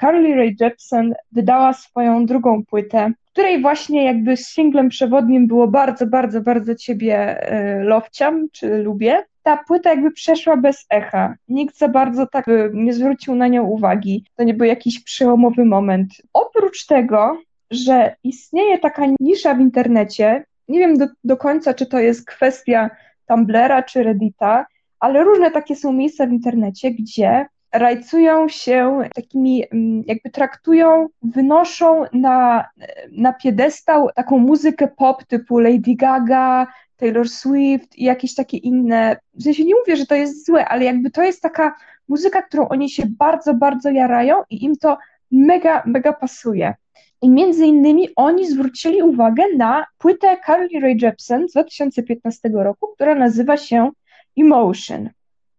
Carly, 0.00 0.34
Rae 0.34 0.54
Jepsen 0.60 1.14
wydała 1.32 1.72
swoją 1.72 2.26
drugą 2.26 2.64
płytę, 2.64 3.12
której 3.32 3.62
właśnie 3.62 4.04
jakby 4.04 4.36
singlem 4.36 4.88
przewodnim 4.88 5.46
było 5.46 5.68
bardzo, 5.68 6.06
bardzo, 6.06 6.40
bardzo 6.40 6.74
ciebie 6.74 7.40
y, 7.52 7.84
lowciam, 7.84 8.48
czy 8.52 8.82
lubię. 8.82 9.24
Ta 9.42 9.56
płyta 9.56 9.90
jakby 9.90 10.10
przeszła 10.10 10.56
bez 10.56 10.86
echa. 10.90 11.34
Nikt 11.48 11.78
za 11.78 11.88
bardzo 11.88 12.26
tak 12.26 12.48
y, 12.48 12.70
nie 12.74 12.92
zwrócił 12.92 13.34
na 13.34 13.48
nią 13.48 13.64
uwagi. 13.64 14.24
To 14.36 14.44
nie 14.44 14.54
był 14.54 14.66
jakiś 14.66 15.04
przełomowy 15.04 15.64
moment. 15.64 16.10
Oprócz 16.32 16.86
tego, 16.86 17.38
że 17.70 18.16
istnieje 18.24 18.78
taka 18.78 19.02
nisza 19.20 19.54
w 19.54 19.60
internecie, 19.60 20.44
nie 20.68 20.78
wiem 20.78 20.98
do, 20.98 21.06
do 21.24 21.36
końca, 21.36 21.74
czy 21.74 21.86
to 21.86 21.98
jest 21.98 22.26
kwestia 22.26 22.90
Tumblera 23.26 23.82
czy 23.82 24.02
Reddita, 24.02 24.66
ale 25.00 25.24
różne 25.24 25.50
takie 25.50 25.76
są 25.76 25.92
miejsca 25.92 26.26
w 26.26 26.32
internecie, 26.32 26.90
gdzie 26.90 27.46
rajcują 27.72 28.48
się 28.48 29.00
takimi, 29.14 29.64
mm, 29.72 30.04
jakby 30.06 30.30
traktują, 30.30 31.08
wynoszą 31.22 32.04
na, 32.12 32.68
na 33.12 33.32
piedestał 33.32 34.08
taką 34.14 34.38
muzykę 34.38 34.88
pop 34.88 35.24
typu 35.24 35.58
Lady 35.58 35.94
Gaga, 35.94 36.66
Taylor 36.96 37.28
Swift 37.28 37.98
i 37.98 38.04
jakieś 38.04 38.34
takie 38.34 38.56
inne. 38.56 39.16
W 39.34 39.42
sensie 39.42 39.64
nie 39.64 39.74
mówię, 39.74 39.96
że 39.96 40.06
to 40.06 40.14
jest 40.14 40.46
złe, 40.46 40.68
ale 40.68 40.84
jakby 40.84 41.10
to 41.10 41.22
jest 41.22 41.42
taka 41.42 41.76
muzyka, 42.08 42.42
którą 42.42 42.68
oni 42.68 42.90
się 42.90 43.02
bardzo, 43.18 43.54
bardzo 43.54 43.90
jarają 43.90 44.42
i 44.50 44.64
im 44.64 44.76
to 44.76 44.98
mega, 45.30 45.82
mega 45.86 46.12
pasuje. 46.12 46.74
I 47.22 47.30
między 47.30 47.66
innymi 47.66 48.08
oni 48.16 48.46
zwrócili 48.46 49.02
uwagę 49.02 49.44
na 49.56 49.86
płytę 49.98 50.36
Carly 50.46 50.80
Rae 50.80 50.94
Jepsen 51.02 51.48
z 51.48 51.52
2015 51.52 52.50
roku, 52.52 52.88
która 52.94 53.14
nazywa 53.14 53.56
się 53.56 53.90
Emotion 54.38 55.10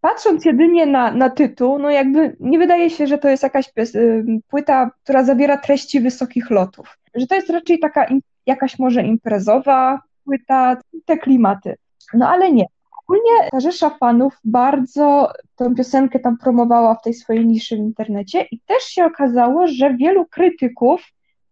patrząc 0.01 0.45
jedynie 0.45 0.85
na, 0.85 1.11
na 1.11 1.29
tytuł, 1.29 1.79
no 1.79 1.89
jakby 1.89 2.35
nie 2.39 2.59
wydaje 2.59 2.89
się, 2.89 3.07
że 3.07 3.17
to 3.17 3.29
jest 3.29 3.43
jakaś 3.43 3.71
y, 3.95 4.25
płyta, 4.47 4.91
która 5.03 5.23
zawiera 5.23 5.57
treści 5.57 5.99
wysokich 5.99 6.49
lotów. 6.49 6.97
Że 7.15 7.27
to 7.27 7.35
jest 7.35 7.49
raczej 7.49 7.79
taka 7.79 8.07
jakaś 8.45 8.79
może 8.79 9.03
imprezowa 9.03 10.01
płyta, 10.25 10.77
te 11.05 11.17
klimaty. 11.17 11.75
No 12.13 12.29
ale 12.29 12.51
nie. 12.51 12.65
Ogólnie 13.03 13.49
ta 13.51 13.59
rzesza 13.59 13.89
fanów 13.89 14.37
bardzo 14.43 15.31
tę 15.55 15.75
piosenkę 15.75 16.19
tam 16.19 16.37
promowała 16.37 16.95
w 16.95 17.01
tej 17.01 17.13
swojej 17.13 17.47
niszy 17.47 17.75
w 17.75 17.79
internecie 17.79 18.47
i 18.51 18.59
też 18.59 18.83
się 18.83 19.05
okazało, 19.05 19.67
że 19.67 19.93
wielu 19.93 20.25
krytyków 20.25 21.01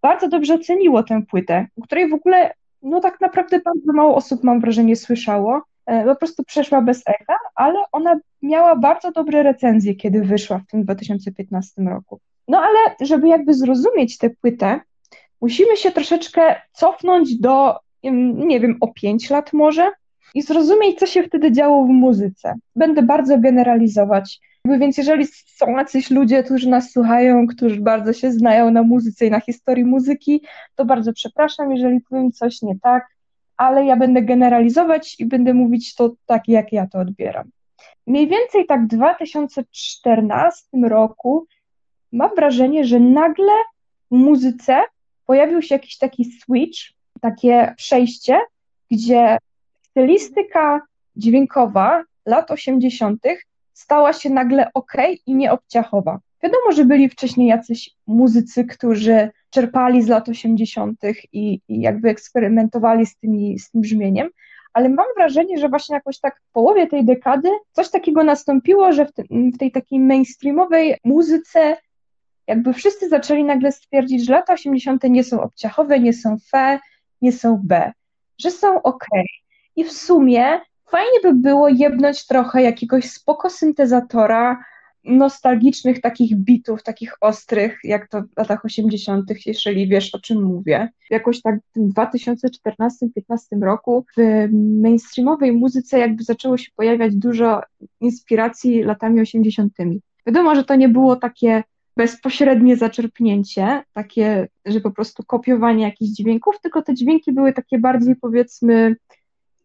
bardzo 0.01 0.27
dobrze 0.27 0.53
oceniło 0.53 1.03
tę 1.03 1.21
płytę, 1.29 1.67
o 1.77 1.81
której 1.81 2.09
w 2.09 2.13
ogóle 2.13 2.53
no 2.81 2.99
tak 2.99 3.21
naprawdę 3.21 3.59
bardzo 3.59 3.93
mało 3.93 4.15
osób, 4.15 4.43
mam 4.43 4.59
wrażenie, 4.59 4.95
słyszało. 4.95 5.61
E, 5.85 6.05
po 6.05 6.15
prostu 6.15 6.43
przeszła 6.43 6.81
bez 6.81 7.03
echa, 7.07 7.37
ale 7.55 7.79
ona 7.91 8.19
miała 8.41 8.75
bardzo 8.75 9.11
dobre 9.11 9.43
recenzje, 9.43 9.95
kiedy 9.95 10.21
wyszła 10.21 10.59
w 10.59 10.67
tym 10.67 10.83
2015 10.83 11.81
roku. 11.81 12.19
No 12.47 12.57
ale 12.57 12.95
żeby 13.01 13.27
jakby 13.27 13.53
zrozumieć 13.53 14.17
tę 14.17 14.29
płytę, 14.29 14.79
musimy 15.41 15.77
się 15.77 15.91
troszeczkę 15.91 16.55
cofnąć 16.71 17.39
do, 17.39 17.75
nie 18.33 18.59
wiem, 18.59 18.77
o 18.81 18.93
5 18.93 19.29
lat 19.29 19.53
może 19.53 19.91
i 20.33 20.41
zrozumieć, 20.41 20.99
co 20.99 21.05
się 21.05 21.23
wtedy 21.23 21.51
działo 21.51 21.85
w 21.85 21.89
muzyce. 21.89 22.55
Będę 22.75 23.03
bardzo 23.03 23.39
generalizować. 23.39 24.39
Więc 24.65 24.97
jeżeli 24.97 25.27
są 25.27 25.77
jacyś 25.77 26.11
ludzie, 26.11 26.43
którzy 26.43 26.69
nas 26.69 26.91
słuchają, 26.91 27.47
którzy 27.47 27.81
bardzo 27.81 28.13
się 28.13 28.31
znają 28.31 28.71
na 28.71 28.83
muzyce 28.83 29.25
i 29.25 29.31
na 29.31 29.39
historii 29.39 29.85
muzyki, 29.85 30.41
to 30.75 30.85
bardzo 30.85 31.13
przepraszam, 31.13 31.71
jeżeli 31.71 32.01
powiem 32.01 32.31
coś 32.31 32.61
nie 32.61 32.79
tak 32.79 33.07
ale 33.59 33.85
ja 33.85 33.95
będę 33.95 34.21
generalizować 34.21 35.19
i 35.19 35.25
będę 35.25 35.53
mówić 35.53 35.95
to 35.95 36.11
tak, 36.25 36.47
jak 36.47 36.71
ja 36.71 36.87
to 36.87 36.99
odbieram. 36.99 37.49
Mniej 38.07 38.27
więcej 38.27 38.65
tak 38.65 38.83
w 38.83 38.87
2014 38.87 40.67
roku 40.83 41.47
mam 42.11 42.35
wrażenie, 42.35 42.85
że 42.85 42.99
nagle 42.99 43.53
w 44.11 44.15
muzyce 44.15 44.83
pojawił 45.25 45.61
się 45.61 45.75
jakiś 45.75 45.97
taki 45.97 46.25
switch, 46.25 46.79
takie 47.21 47.73
przejście, 47.77 48.39
gdzie 48.91 49.37
stylistyka 49.81 50.81
dźwiękowa 51.15 52.03
lat 52.25 52.51
80. 52.51 53.23
stała 53.73 54.13
się 54.13 54.29
nagle 54.29 54.69
ok 54.73 54.93
i 55.25 55.35
nieobciachowa. 55.35 56.19
Wiadomo, 56.43 56.71
że 56.71 56.85
byli 56.85 57.09
wcześniej 57.09 57.47
jacyś 57.47 57.89
muzycy, 58.07 58.65
którzy 58.65 59.29
czerpali 59.49 60.03
z 60.03 60.07
lat 60.07 60.29
80. 60.29 60.99
I, 61.33 61.61
i 61.67 61.81
jakby 61.81 62.09
eksperymentowali 62.09 63.05
z, 63.05 63.17
tymi, 63.17 63.59
z 63.59 63.71
tym 63.71 63.81
brzmieniem, 63.81 64.29
ale 64.73 64.89
mam 64.89 65.05
wrażenie, 65.17 65.57
że 65.57 65.69
właśnie 65.69 65.95
jakoś 65.95 66.19
tak 66.19 66.39
w 66.39 66.51
połowie 66.51 66.87
tej 66.87 67.05
dekady 67.05 67.49
coś 67.71 67.89
takiego 67.89 68.23
nastąpiło, 68.23 68.91
że 68.91 69.05
w, 69.05 69.11
te, 69.13 69.23
w 69.53 69.57
tej 69.57 69.71
takiej 69.71 69.99
mainstreamowej 69.99 70.95
muzyce 71.03 71.77
jakby 72.47 72.73
wszyscy 72.73 73.09
zaczęli 73.09 73.43
nagle 73.43 73.71
stwierdzić, 73.71 74.25
że 74.25 74.33
lata 74.33 74.53
80. 74.53 75.03
nie 75.03 75.23
są 75.23 75.41
obciachowe, 75.41 75.99
nie 75.99 76.13
są 76.13 76.37
fe, 76.51 76.79
nie 77.21 77.31
są 77.31 77.61
b, 77.63 77.91
że 78.37 78.51
są 78.51 78.81
ok. 78.81 79.05
I 79.75 79.83
w 79.83 79.91
sumie 79.91 80.59
fajnie 80.91 81.19
by 81.23 81.33
było 81.33 81.69
jebnąć 81.69 82.27
trochę 82.27 82.61
jakiegoś 82.61 83.05
spoko 83.05 83.49
syntezatora, 83.49 84.63
nostalgicznych 85.09 86.01
takich 86.01 86.35
bitów, 86.35 86.83
takich 86.83 87.13
ostrych, 87.21 87.79
jak 87.83 88.07
to 88.07 88.21
w 88.21 88.37
latach 88.37 88.65
80., 88.65 89.31
jeżeli 89.45 89.87
wiesz 89.87 90.15
o 90.15 90.19
czym 90.19 90.43
mówię. 90.43 90.89
Jakoś 91.09 91.41
tak 91.41 91.59
w 91.75 91.93
2014-2015 91.93 93.61
roku 93.61 94.05
w 94.17 94.47
mainstreamowej 94.81 95.51
muzyce 95.51 95.99
jakby 95.99 96.23
zaczęło 96.23 96.57
się 96.57 96.71
pojawiać 96.75 97.15
dużo 97.15 97.61
inspiracji 98.01 98.83
latami 98.83 99.21
80. 99.21 99.73
Wiadomo, 100.25 100.55
że 100.55 100.63
to 100.63 100.75
nie 100.75 100.89
było 100.89 101.15
takie 101.15 101.63
bezpośrednie 101.97 102.77
zaczerpnięcie, 102.77 103.83
takie, 103.93 104.47
że 104.65 104.81
po 104.81 104.91
prostu 104.91 105.23
kopiowanie 105.23 105.83
jakichś 105.83 106.11
dźwięków, 106.11 106.61
tylko 106.61 106.81
te 106.81 106.93
dźwięki 106.93 107.31
były 107.31 107.53
takie 107.53 107.79
bardziej 107.79 108.15
powiedzmy 108.15 108.95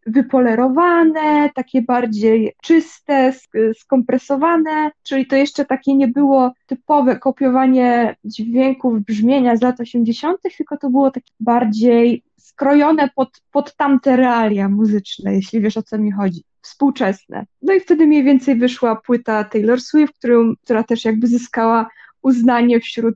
wypolerowane, 0.07 1.51
takie 1.55 1.83
bardziej 1.83 2.53
czyste, 2.63 3.33
skompresowane, 3.79 4.91
czyli 5.03 5.27
to 5.27 5.37
jeszcze 5.37 5.65
takie 5.65 5.95
nie 5.95 6.09
było 6.09 6.53
typowe 6.67 7.19
kopiowanie 7.19 8.17
dźwięków, 8.25 9.01
brzmienia 9.01 9.57
z 9.57 9.63
lat 9.63 9.81
80., 9.81 10.39
tylko 10.57 10.77
to 10.77 10.91
było 10.91 11.11
takie 11.11 11.33
bardziej 11.41 12.23
skrojone 12.39 13.09
pod, 13.15 13.43
pod 13.51 13.77
tamte 13.77 14.17
realia 14.17 14.69
muzyczne, 14.69 15.35
jeśli 15.35 15.61
wiesz 15.61 15.77
o 15.77 15.83
co 15.83 15.99
mi 15.99 16.13
chodzi. 16.13 16.45
współczesne. 16.63 17.47
No 17.63 17.75
i 17.75 17.81
wtedy 17.81 18.07
mniej 18.07 18.25
więcej 18.25 18.57
wyszła 18.57 18.97
płyta 18.97 19.45
Taylor 19.45 19.81
Swift, 19.81 20.19
którą, 20.19 20.55
która 20.65 20.83
też 20.83 21.05
jakby 21.05 21.27
zyskała 21.27 21.91
uznanie 22.23 22.81
wśród 22.81 23.15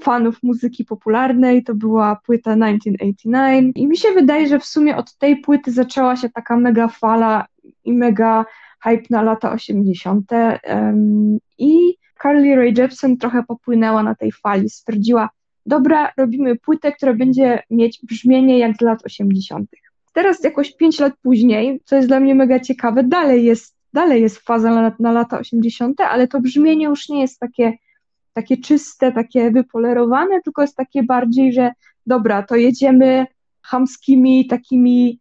fanów 0.00 0.42
muzyki 0.42 0.84
popularnej. 0.84 1.64
To 1.64 1.74
była 1.74 2.20
płyta 2.26 2.54
1989 2.54 3.76
i 3.76 3.86
mi 3.86 3.96
się 3.96 4.08
wydaje, 4.12 4.48
że 4.48 4.58
w 4.58 4.64
sumie 4.64 4.96
od 4.96 5.16
tej 5.16 5.36
płyty 5.36 5.72
zaczęła 5.72 6.16
się 6.16 6.30
taka 6.30 6.56
mega 6.56 6.88
fala 6.88 7.46
i 7.84 7.92
mega 7.92 8.44
hype 8.82 9.06
na 9.10 9.22
lata 9.22 9.52
80. 9.52 10.30
Um, 10.32 11.38
i 11.58 11.96
Carly 12.22 12.56
Rae 12.56 12.72
Jepsen 12.78 13.16
trochę 13.16 13.42
popłynęła 13.42 14.02
na 14.02 14.14
tej 14.14 14.32
fali. 14.32 14.70
Stwierdziła, 14.70 15.30
dobra, 15.66 16.12
robimy 16.16 16.56
płytę, 16.56 16.92
która 16.92 17.14
będzie 17.14 17.62
mieć 17.70 18.00
brzmienie 18.02 18.58
jak 18.58 18.76
z 18.76 18.80
lat 18.80 19.06
80. 19.06 19.70
Teraz 20.12 20.44
jakoś 20.44 20.76
5 20.76 21.00
lat 21.00 21.12
później, 21.22 21.80
co 21.84 21.96
jest 21.96 22.08
dla 22.08 22.20
mnie 22.20 22.34
mega 22.34 22.60
ciekawe, 22.60 23.04
dalej 23.04 23.44
jest, 23.44 23.76
dalej 23.92 24.22
jest 24.22 24.38
faza 24.38 24.70
na, 24.70 24.96
na 24.98 25.12
lata 25.12 25.38
80., 25.38 26.00
ale 26.00 26.28
to 26.28 26.40
brzmienie 26.40 26.84
już 26.84 27.08
nie 27.08 27.20
jest 27.20 27.38
takie, 27.40 27.72
takie 28.40 28.56
czyste, 28.56 29.12
takie 29.12 29.50
wypolerowane, 29.50 30.42
tylko 30.42 30.62
jest 30.62 30.76
takie 30.76 31.02
bardziej, 31.02 31.52
że 31.52 31.72
dobra, 32.06 32.42
to 32.42 32.56
jedziemy 32.56 33.26
chamskimi 33.62 34.46
takimi 34.46 35.18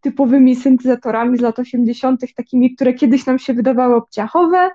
typowymi 0.00 0.56
syntezatorami 0.56 1.38
z 1.38 1.40
lat 1.40 1.58
80., 1.58 2.20
takimi, 2.36 2.74
które 2.74 2.94
kiedyś 2.94 3.26
nam 3.26 3.38
się 3.38 3.54
wydawały 3.54 3.94
obciachowe, 3.94 4.70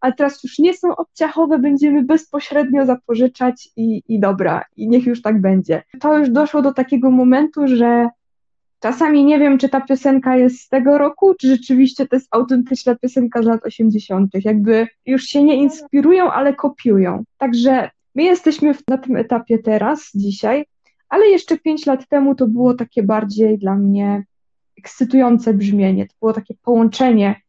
ale 0.00 0.12
teraz 0.12 0.44
już 0.44 0.58
nie 0.58 0.74
są 0.74 0.96
obciachowe, 0.96 1.58
będziemy 1.58 2.02
bezpośrednio 2.02 2.86
zapożyczać 2.86 3.68
i, 3.76 4.02
i 4.08 4.20
dobra, 4.20 4.64
i 4.76 4.88
niech 4.88 5.06
już 5.06 5.22
tak 5.22 5.40
będzie. 5.40 5.82
To 6.00 6.18
już 6.18 6.30
doszło 6.30 6.62
do 6.62 6.72
takiego 6.72 7.10
momentu, 7.10 7.68
że 7.68 8.08
czasami 8.84 9.24
nie 9.24 9.38
wiem, 9.38 9.58
czy 9.58 9.68
ta 9.68 9.80
piosenka 9.80 10.36
jest 10.36 10.60
z 10.60 10.68
tego 10.68 10.98
roku, 10.98 11.34
czy 11.34 11.48
rzeczywiście 11.48 12.06
to 12.06 12.16
jest 12.16 12.28
autentyczna 12.30 12.94
piosenka 12.94 13.42
z 13.42 13.46
lat 13.46 13.66
80., 13.66 14.30
jakby 14.44 14.86
już 15.06 15.22
się 15.22 15.42
nie 15.42 15.56
inspirują, 15.56 16.32
ale 16.32 16.54
kopiują. 16.54 17.24
Także 17.38 17.90
my 18.14 18.22
jesteśmy 18.22 18.74
na 18.88 18.98
tym 18.98 19.16
etapie 19.16 19.58
teraz, 19.58 20.10
dzisiaj, 20.14 20.66
ale 21.08 21.26
jeszcze 21.26 21.58
pięć 21.58 21.86
lat 21.86 22.08
temu 22.08 22.34
to 22.34 22.46
było 22.46 22.74
takie 22.74 23.02
bardziej 23.02 23.58
dla 23.58 23.74
mnie 23.74 24.24
ekscytujące 24.78 25.54
brzmienie. 25.54 26.06
To 26.06 26.14
było 26.20 26.32
takie 26.32 26.54
połączenie 26.62 27.40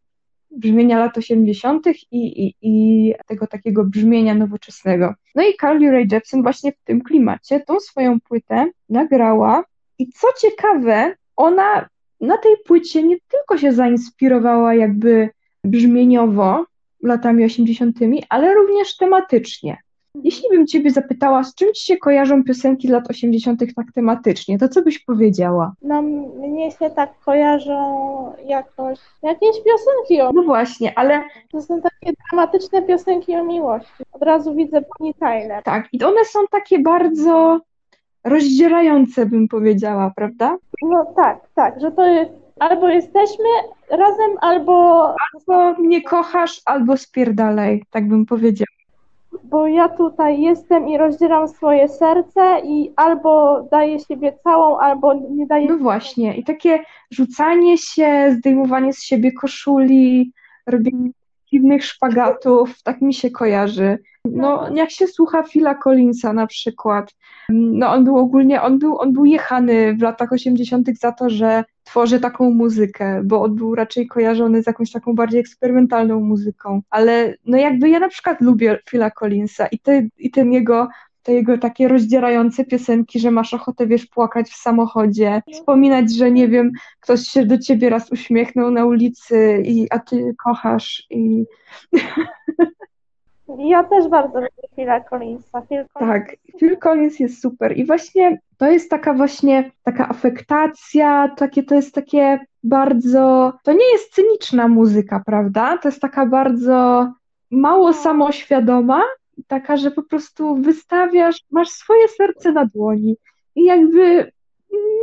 brzmienia 0.51 0.99
lat 0.99 1.17
80. 1.17 1.87
I, 1.87 2.45
i, 2.45 2.55
i 2.61 3.13
tego 3.27 3.47
takiego 3.47 3.85
brzmienia 3.85 4.35
nowoczesnego. 4.35 5.13
No 5.35 5.43
i 5.43 5.57
Carly 5.61 5.91
Rae 5.91 6.05
Jepsen 6.11 6.43
właśnie 6.43 6.71
w 6.71 6.83
tym 6.83 7.01
klimacie 7.01 7.59
tą 7.59 7.79
swoją 7.79 8.19
płytę 8.19 8.69
nagrała 8.89 9.63
i 9.99 10.09
co 10.09 10.27
ciekawe, 10.41 11.15
ona 11.35 11.89
na 12.21 12.37
tej 12.37 12.55
płycie 12.65 13.03
nie 13.03 13.17
tylko 13.31 13.57
się 13.57 13.71
zainspirowała 13.71 14.73
jakby 14.73 15.29
brzmieniowo 15.63 16.65
latami 17.03 17.45
80., 17.45 17.97
ale 18.29 18.53
również 18.53 18.97
tematycznie. 18.97 19.77
Jeśli 20.23 20.49
bym 20.49 20.67
Ciebie 20.67 20.91
zapytała, 20.91 21.43
z 21.43 21.55
czym 21.55 21.73
Ci 21.73 21.85
się 21.85 21.97
kojarzą 21.97 22.43
piosenki 22.43 22.87
lat 22.87 23.09
80. 23.09 23.59
tak 23.75 23.85
tematycznie, 23.95 24.59
to 24.59 24.69
co 24.69 24.81
byś 24.81 24.99
powiedziała? 24.99 25.73
No, 25.81 26.01
mnie 26.01 26.71
się 26.71 26.89
tak 26.89 27.19
kojarzą 27.19 28.33
jakoś 28.45 28.99
jakieś 29.23 29.55
piosenki 29.63 30.21
o... 30.21 30.31
No 30.31 30.43
właśnie, 30.43 30.99
ale... 30.99 31.23
To 31.51 31.61
są 31.61 31.81
takie 31.81 32.13
dramatyczne 32.29 32.81
piosenki 32.81 33.35
o 33.35 33.43
miłości. 33.43 34.03
Od 34.11 34.21
razu 34.21 34.55
widzę 34.55 34.81
Bonnie 34.81 35.13
Tyler. 35.13 35.63
Tak, 35.63 35.87
i 35.91 36.03
one 36.03 36.25
są 36.25 36.39
takie 36.51 36.79
bardzo 36.79 37.59
rozdzierające, 38.25 39.25
bym 39.25 39.47
powiedziała, 39.47 40.11
prawda? 40.15 40.57
No 40.81 41.05
tak, 41.15 41.39
tak, 41.55 41.81
że 41.81 41.91
to 41.91 42.05
jest 42.05 42.31
albo 42.59 42.89
jesteśmy 42.89 43.45
razem, 43.89 44.31
albo... 44.41 45.05
Albo 45.33 45.81
mnie 45.81 46.01
kochasz, 46.01 46.61
albo 46.65 46.97
spierdalaj, 46.97 47.83
tak 47.91 48.07
bym 48.07 48.25
powiedziała 48.25 48.75
bo 49.43 49.67
ja 49.67 49.89
tutaj 49.89 50.41
jestem 50.41 50.87
i 50.87 50.97
rozdzieram 50.97 51.47
swoje 51.47 51.87
serce 51.87 52.61
i 52.63 52.93
albo 52.95 53.61
daję 53.71 53.99
siebie 53.99 54.37
całą, 54.43 54.77
albo 54.77 55.13
nie 55.13 55.47
daję. 55.47 55.67
No 55.69 55.77
właśnie, 55.77 56.37
i 56.37 56.43
takie 56.43 56.79
rzucanie 57.11 57.77
się, 57.77 58.35
zdejmowanie 58.37 58.93
z 58.93 59.03
siebie 59.03 59.31
koszuli, 59.31 60.31
robienie 60.67 61.09
dziwnych 61.55 61.85
szpagatów, 61.85 62.83
tak 62.83 63.01
mi 63.01 63.13
się 63.13 63.31
kojarzy. 63.31 63.99
No, 64.25 64.69
jak 64.75 64.91
się 64.91 65.07
słucha 65.07 65.43
Phila 65.43 65.75
Collinsa 65.75 66.33
na 66.33 66.47
przykład, 66.47 67.15
no 67.49 67.91
on 67.91 68.03
był 68.03 68.17
ogólnie, 68.17 68.61
on 68.61 68.79
był, 68.79 68.99
on 68.99 69.13
był 69.13 69.25
jechany 69.25 69.95
w 69.95 70.01
latach 70.01 70.31
80. 70.31 70.87
za 70.99 71.11
to, 71.11 71.29
że 71.29 71.63
tworzy 71.83 72.19
taką 72.19 72.49
muzykę, 72.49 73.21
bo 73.23 73.43
on 73.43 73.55
był 73.55 73.75
raczej 73.75 74.07
kojarzony 74.07 74.63
z 74.63 74.67
jakąś 74.67 74.91
taką 74.91 75.15
bardziej 75.15 75.39
eksperymentalną 75.39 76.19
muzyką. 76.19 76.81
Ale 76.89 77.35
no 77.45 77.57
jakby 77.57 77.89
ja 77.89 77.99
na 77.99 78.09
przykład 78.09 78.41
lubię 78.41 78.79
Phila 78.89 79.11
Collinsa 79.11 79.67
i, 79.67 79.79
te, 79.79 80.07
i 80.17 80.31
ten 80.31 80.53
jego 80.53 80.87
te 81.25 81.33
jego 81.33 81.57
takie 81.57 81.87
rozdzierające 81.87 82.65
piosenki, 82.65 83.19
że 83.19 83.31
masz 83.31 83.53
ochotę, 83.53 83.87
wiesz, 83.87 84.05
płakać 84.05 84.49
w 84.49 84.55
samochodzie, 84.55 85.41
wspominać, 85.53 86.15
że 86.15 86.31
nie 86.31 86.47
wiem, 86.47 86.71
ktoś 86.99 87.21
się 87.21 87.45
do 87.45 87.57
ciebie 87.57 87.89
raz 87.89 88.11
uśmiechnął 88.11 88.71
na 88.71 88.85
ulicy, 88.85 89.61
i, 89.65 89.87
a 89.91 89.99
ty 89.99 90.35
kochasz 90.43 91.07
i... 91.09 91.45
Ja 93.57 93.83
też 93.83 94.07
bardzo 94.07 94.39
lubię 94.39 94.67
Phila 94.75 95.01
Collinsa. 95.01 95.61
Phil 95.61 95.85
Collins. 95.93 96.13
Tak, 96.13 96.35
Phil 96.59 96.77
Collins 96.77 97.19
jest 97.19 97.41
super 97.41 97.77
i 97.77 97.85
właśnie 97.85 98.39
to 98.57 98.71
jest 98.71 98.89
taka 98.89 99.13
właśnie 99.13 99.71
taka 99.83 100.09
afektacja, 100.09 101.29
takie 101.37 101.63
to 101.63 101.75
jest 101.75 101.95
takie 101.95 102.39
bardzo, 102.63 103.53
to 103.63 103.73
nie 103.73 103.91
jest 103.91 104.13
cyniczna 104.13 104.67
muzyka, 104.67 105.23
prawda? 105.25 105.77
To 105.77 105.87
jest 105.87 106.01
taka 106.01 106.25
bardzo 106.25 107.11
mało 107.51 107.93
samoświadoma, 107.93 109.01
taka, 109.47 109.77
że 109.77 109.91
po 109.91 110.03
prostu 110.03 110.55
wystawiasz, 110.55 111.37
masz 111.51 111.69
swoje 111.69 112.07
serce 112.07 112.51
na 112.51 112.65
dłoni 112.65 113.17
i 113.55 113.63
jakby 113.63 114.31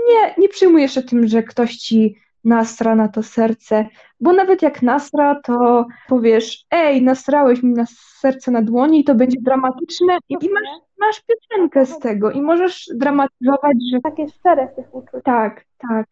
nie, 0.08 0.34
nie 0.38 0.48
przyjmujesz 0.48 0.98
o 0.98 1.02
tym, 1.02 1.26
że 1.26 1.42
ktoś 1.42 1.76
ci 1.76 2.16
nasra 2.44 2.94
na 2.94 3.08
to 3.08 3.22
serce, 3.22 3.86
bo 4.20 4.32
nawet 4.32 4.62
jak 4.62 4.82
nasra, 4.82 5.40
to 5.40 5.86
powiesz, 6.08 6.64
ej, 6.70 7.02
nasrałeś 7.02 7.62
mi 7.62 7.72
na 7.72 7.84
serce 8.20 8.50
na 8.50 8.62
dłoni 8.62 9.00
i 9.00 9.04
to 9.04 9.14
będzie 9.14 9.38
dramatyczne 9.40 10.18
i, 10.28 10.34
i 10.40 10.50
masz, 10.50 10.68
masz 10.98 11.22
piosenkę 11.22 11.86
z 11.86 11.98
tego 11.98 12.30
i 12.30 12.42
możesz 12.42 12.90
dramatyzować, 12.94 13.76
że... 13.92 14.00
Takie 14.00 14.28
szczere 14.28 14.68
w 14.68 14.76
tych 14.76 14.94
uczuciach. 14.94 15.22
Tak, 15.22 15.64
tak, 15.88 16.06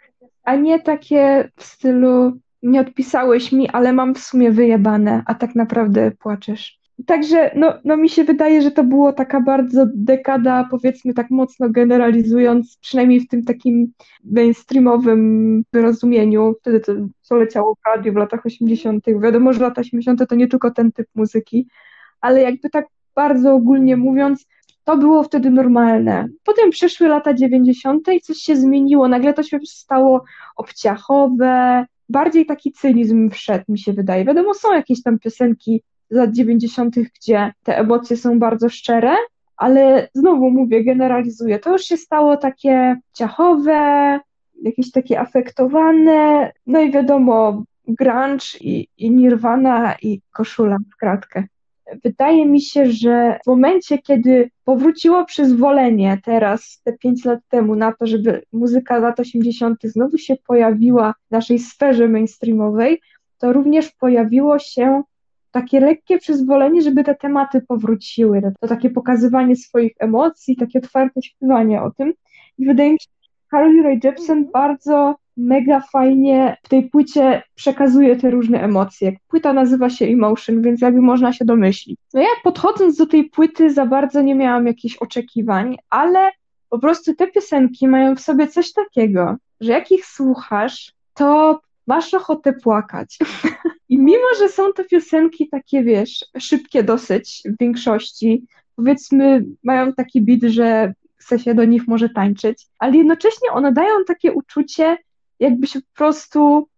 a 0.44 0.56
nie 0.56 0.80
takie 0.80 1.50
w 1.56 1.64
stylu 1.64 2.33
nie 2.62 2.80
odpisałeś 2.80 3.52
mi, 3.52 3.68
ale 3.68 3.92
mam 3.92 4.14
w 4.14 4.18
sumie 4.18 4.50
wyjebane, 4.50 5.22
a 5.26 5.35
tak 5.35 5.54
naprawdę 5.54 6.11
płaczesz. 6.11 6.79
Także 7.06 7.50
no, 7.56 7.74
no 7.84 7.96
mi 7.96 8.08
się 8.08 8.24
wydaje, 8.24 8.62
że 8.62 8.70
to 8.70 8.84
było 8.84 9.12
taka 9.12 9.40
bardzo 9.40 9.86
dekada, 9.94 10.68
powiedzmy 10.70 11.14
tak 11.14 11.30
mocno 11.30 11.70
generalizując, 11.70 12.78
przynajmniej 12.80 13.20
w 13.20 13.28
tym 13.28 13.44
takim 13.44 13.92
mainstreamowym 14.24 15.62
wyrozumieniu, 15.72 16.54
wtedy 16.60 16.80
to, 16.80 16.92
co 17.20 17.36
leciało 17.36 17.74
w 17.74 17.96
radiu 17.96 18.12
w 18.12 18.16
latach 18.16 18.46
80. 18.46 19.04
Wiadomo, 19.22 19.52
że 19.52 19.60
lata 19.60 19.80
80. 19.80 20.28
to 20.28 20.34
nie 20.34 20.48
tylko 20.48 20.70
ten 20.70 20.92
typ 20.92 21.06
muzyki, 21.14 21.66
ale 22.20 22.42
jakby 22.42 22.70
tak 22.70 22.86
bardzo 23.14 23.54
ogólnie 23.54 23.96
mówiąc, 23.96 24.46
to 24.84 24.96
było 24.96 25.22
wtedy 25.22 25.50
normalne. 25.50 26.28
Potem 26.44 26.70
przyszły 26.70 27.08
lata 27.08 27.34
90. 27.34 28.08
i 28.08 28.20
coś 28.20 28.36
się 28.36 28.56
zmieniło. 28.56 29.08
Nagle 29.08 29.34
to 29.34 29.42
się 29.42 29.58
stało 29.64 30.24
obciachowe, 30.56 31.86
bardziej 32.08 32.46
taki 32.46 32.72
cynizm 32.72 33.30
wszedł, 33.30 33.64
mi 33.68 33.78
się 33.78 33.92
wydaje. 33.92 34.24
Wiadomo, 34.24 34.54
są 34.54 34.74
jakieś 34.74 35.02
tam 35.02 35.18
piosenki 35.18 35.82
lat 36.11 36.33
90., 36.33 36.94
gdzie 36.99 37.53
te 37.62 37.79
emocje 37.79 38.16
są 38.16 38.38
bardzo 38.38 38.68
szczere, 38.68 39.14
ale 39.57 40.09
znowu 40.14 40.51
mówię, 40.51 40.85
generalizuję. 40.85 41.59
To 41.59 41.73
już 41.73 41.83
się 41.83 41.96
stało 41.96 42.37
takie 42.37 42.96
ciachowe, 43.12 44.20
jakieś 44.62 44.90
takie 44.90 45.20
afektowane, 45.20 46.53
no 46.66 46.81
i 46.81 46.90
wiadomo, 46.90 47.64
grunge 47.88 48.44
i, 48.61 48.88
i 48.99 49.11
nirwana 49.11 49.94
i 50.03 50.20
koszula 50.33 50.77
w 50.92 50.96
kratkę. 50.96 51.44
Wydaje 52.05 52.46
mi 52.46 52.61
się, 52.61 52.87
że 52.87 53.38
w 53.44 53.46
momencie, 53.46 53.99
kiedy 53.99 54.51
powróciło 54.64 55.25
przyzwolenie 55.25 56.18
teraz, 56.25 56.81
te 56.85 56.92
pięć 56.92 57.25
lat 57.25 57.40
temu, 57.49 57.77
na 57.77 57.92
to, 57.92 58.07
żeby 58.07 58.42
muzyka 58.53 58.99
lat 58.99 59.20
80. 59.20 59.79
znowu 59.85 60.18
się 60.18 60.37
pojawiła 60.46 61.14
w 61.29 61.31
naszej 61.31 61.59
sferze 61.59 62.09
mainstreamowej, 62.09 63.01
to 63.38 63.53
również 63.53 63.90
pojawiło 63.92 64.59
się 64.59 65.03
takie 65.50 65.80
lekkie 65.80 66.18
przyzwolenie, 66.18 66.82
żeby 66.82 67.04
te 67.04 67.14
tematy 67.14 67.60
powróciły, 67.68 68.42
to 68.60 68.68
takie 68.68 68.90
pokazywanie 68.90 69.56
swoich 69.56 69.92
emocji, 69.98 70.56
takie 70.56 70.78
otwarte 70.78 71.22
śpiewanie 71.22 71.82
o 71.82 71.90
tym. 71.90 72.12
I 72.58 72.66
wydaje 72.66 72.92
mi 72.92 73.00
się, 73.00 73.06
że 73.22 73.28
Carly 73.50 73.82
Rae 73.82 73.98
Jepsen 74.04 74.50
bardzo 74.52 75.16
mega 75.36 75.80
fajnie 75.92 76.56
w 76.62 76.68
tej 76.68 76.90
płycie 76.90 77.42
przekazuje 77.54 78.16
te 78.16 78.30
różne 78.30 78.62
emocje. 78.62 79.12
Płyta 79.28 79.52
nazywa 79.52 79.90
się 79.90 80.04
Emotion, 80.04 80.62
więc 80.62 80.80
jakby 80.80 81.00
można 81.00 81.32
się 81.32 81.44
domyślić. 81.44 81.98
No 82.14 82.20
ja 82.20 82.28
podchodząc 82.44 82.96
do 82.96 83.06
tej 83.06 83.24
płyty 83.24 83.70
za 83.70 83.86
bardzo 83.86 84.22
nie 84.22 84.34
miałam 84.34 84.66
jakichś 84.66 84.96
oczekiwań, 84.96 85.76
ale 85.90 86.30
po 86.68 86.78
prostu 86.78 87.14
te 87.14 87.26
piosenki 87.26 87.88
mają 87.88 88.16
w 88.16 88.20
sobie 88.20 88.46
coś 88.46 88.72
takiego, 88.72 89.36
że 89.60 89.72
jak 89.72 89.90
ich 89.90 90.06
słuchasz, 90.06 90.92
to 91.14 91.60
masz 91.86 92.14
ochotę 92.14 92.52
płakać. 92.52 93.18
Mimo, 94.11 94.27
że 94.38 94.49
są 94.49 94.73
to 94.73 94.85
piosenki 94.85 95.49
takie, 95.49 95.83
wiesz, 95.83 96.27
szybkie 96.38 96.83
dosyć 96.83 97.42
w 97.44 97.61
większości, 97.61 98.46
powiedzmy, 98.77 99.44
mają 99.64 99.92
taki 99.92 100.23
beat, 100.23 100.53
że 100.53 100.94
chce 101.16 101.38
się 101.38 101.55
do 101.55 101.64
nich 101.64 101.88
może 101.88 102.09
tańczyć, 102.09 102.66
ale 102.79 102.96
jednocześnie 102.96 103.51
one 103.53 103.73
dają 103.73 104.05
takie 104.07 104.33
uczucie, 104.33 104.96
jakby 105.40 105.66
się 105.66 105.81
po 105.81 105.94
prostu 105.94 106.68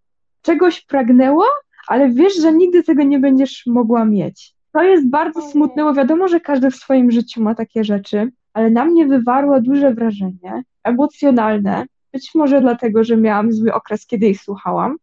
czegoś 0.43 0.81
pragnęło, 0.81 1.45
ale 1.89 2.11
wiesz, 2.11 2.35
że 2.37 2.53
nigdy 2.53 2.83
tego 2.83 3.03
nie 3.03 3.19
będziesz 3.19 3.67
mogła 3.67 4.05
mieć. 4.05 4.55
To 4.73 4.83
jest 4.83 5.09
bardzo 5.09 5.43
smutne, 5.43 5.83
bo 5.83 5.95
wiadomo, 5.95 6.29
że 6.29 6.41
każdy 6.41 6.71
w 6.71 6.77
swoim 6.77 7.11
życiu 7.11 7.43
ma 7.43 7.55
takie 7.55 7.85
rzeczy, 7.85 8.33
ale 8.53 8.71
na 8.71 8.85
mnie 8.85 9.07
wywarło 9.07 9.61
duże 9.61 9.95
wrażenie, 9.95 10.63
emocjonalne, 10.85 11.87
być 12.13 12.35
może 12.35 12.61
dlatego, 12.61 13.05
że 13.05 13.17
miałam 13.17 13.53
zły 13.53 13.75
okres, 13.75 14.07
kiedy 14.07 14.29
ich 14.29 14.41
słuchałam, 14.41 14.97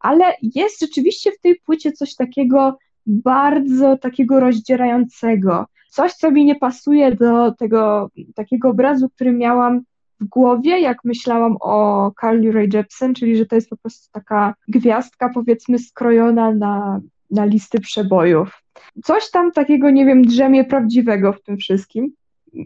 ale 0.00 0.24
jest 0.42 0.80
rzeczywiście 0.80 1.32
w 1.32 1.40
tej 1.40 1.60
płycie 1.60 1.92
coś 1.92 2.14
takiego 2.14 2.78
bardzo 3.06 3.98
takiego 3.98 4.40
rozdzierającego. 4.40 5.66
Coś, 5.90 6.12
co 6.12 6.30
mi 6.30 6.44
nie 6.44 6.54
pasuje 6.54 7.14
do 7.14 7.52
tego 7.52 8.10
takiego 8.34 8.68
obrazu, 8.68 9.08
który 9.08 9.32
miałam 9.32 9.82
w 10.20 10.24
głowie, 10.24 10.80
jak 10.80 11.04
myślałam 11.04 11.56
o 11.60 12.10
Carly 12.20 12.52
Rae 12.52 12.66
Jepsen, 12.72 13.14
czyli 13.14 13.36
że 13.36 13.46
to 13.46 13.54
jest 13.54 13.70
po 13.70 13.76
prostu 13.76 14.08
taka 14.12 14.54
gwiazdka, 14.68 15.30
powiedzmy, 15.34 15.78
skrojona 15.78 16.54
na, 16.54 17.00
na 17.30 17.44
listy 17.44 17.80
przebojów. 17.80 18.62
Coś 19.04 19.30
tam 19.30 19.52
takiego, 19.52 19.90
nie 19.90 20.06
wiem, 20.06 20.22
drzemie 20.22 20.64
prawdziwego 20.64 21.32
w 21.32 21.42
tym 21.42 21.56
wszystkim. 21.56 22.12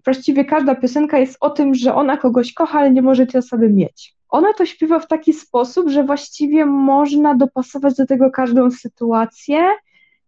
Właściwie 0.05 0.45
każda 0.45 0.75
piosenka 0.75 1.18
jest 1.18 1.37
o 1.40 1.51
tym, 1.51 1.75
że 1.75 1.95
ona 1.95 2.16
kogoś 2.16 2.53
kocha, 2.53 2.79
ale 2.79 2.90
nie 2.90 3.03
może 3.03 3.27
tej 3.27 3.38
osoby 3.38 3.71
mieć. 3.71 4.14
Ona 4.29 4.53
to 4.53 4.66
śpiewa 4.66 4.99
w 4.99 5.09
taki 5.09 5.33
sposób, 5.33 5.88
że 5.88 6.05
właściwie 6.05 6.66
można 6.66 7.35
dopasować 7.35 7.95
do 7.95 8.07
tego 8.07 8.31
każdą 8.31 8.71
sytuację 8.71 9.62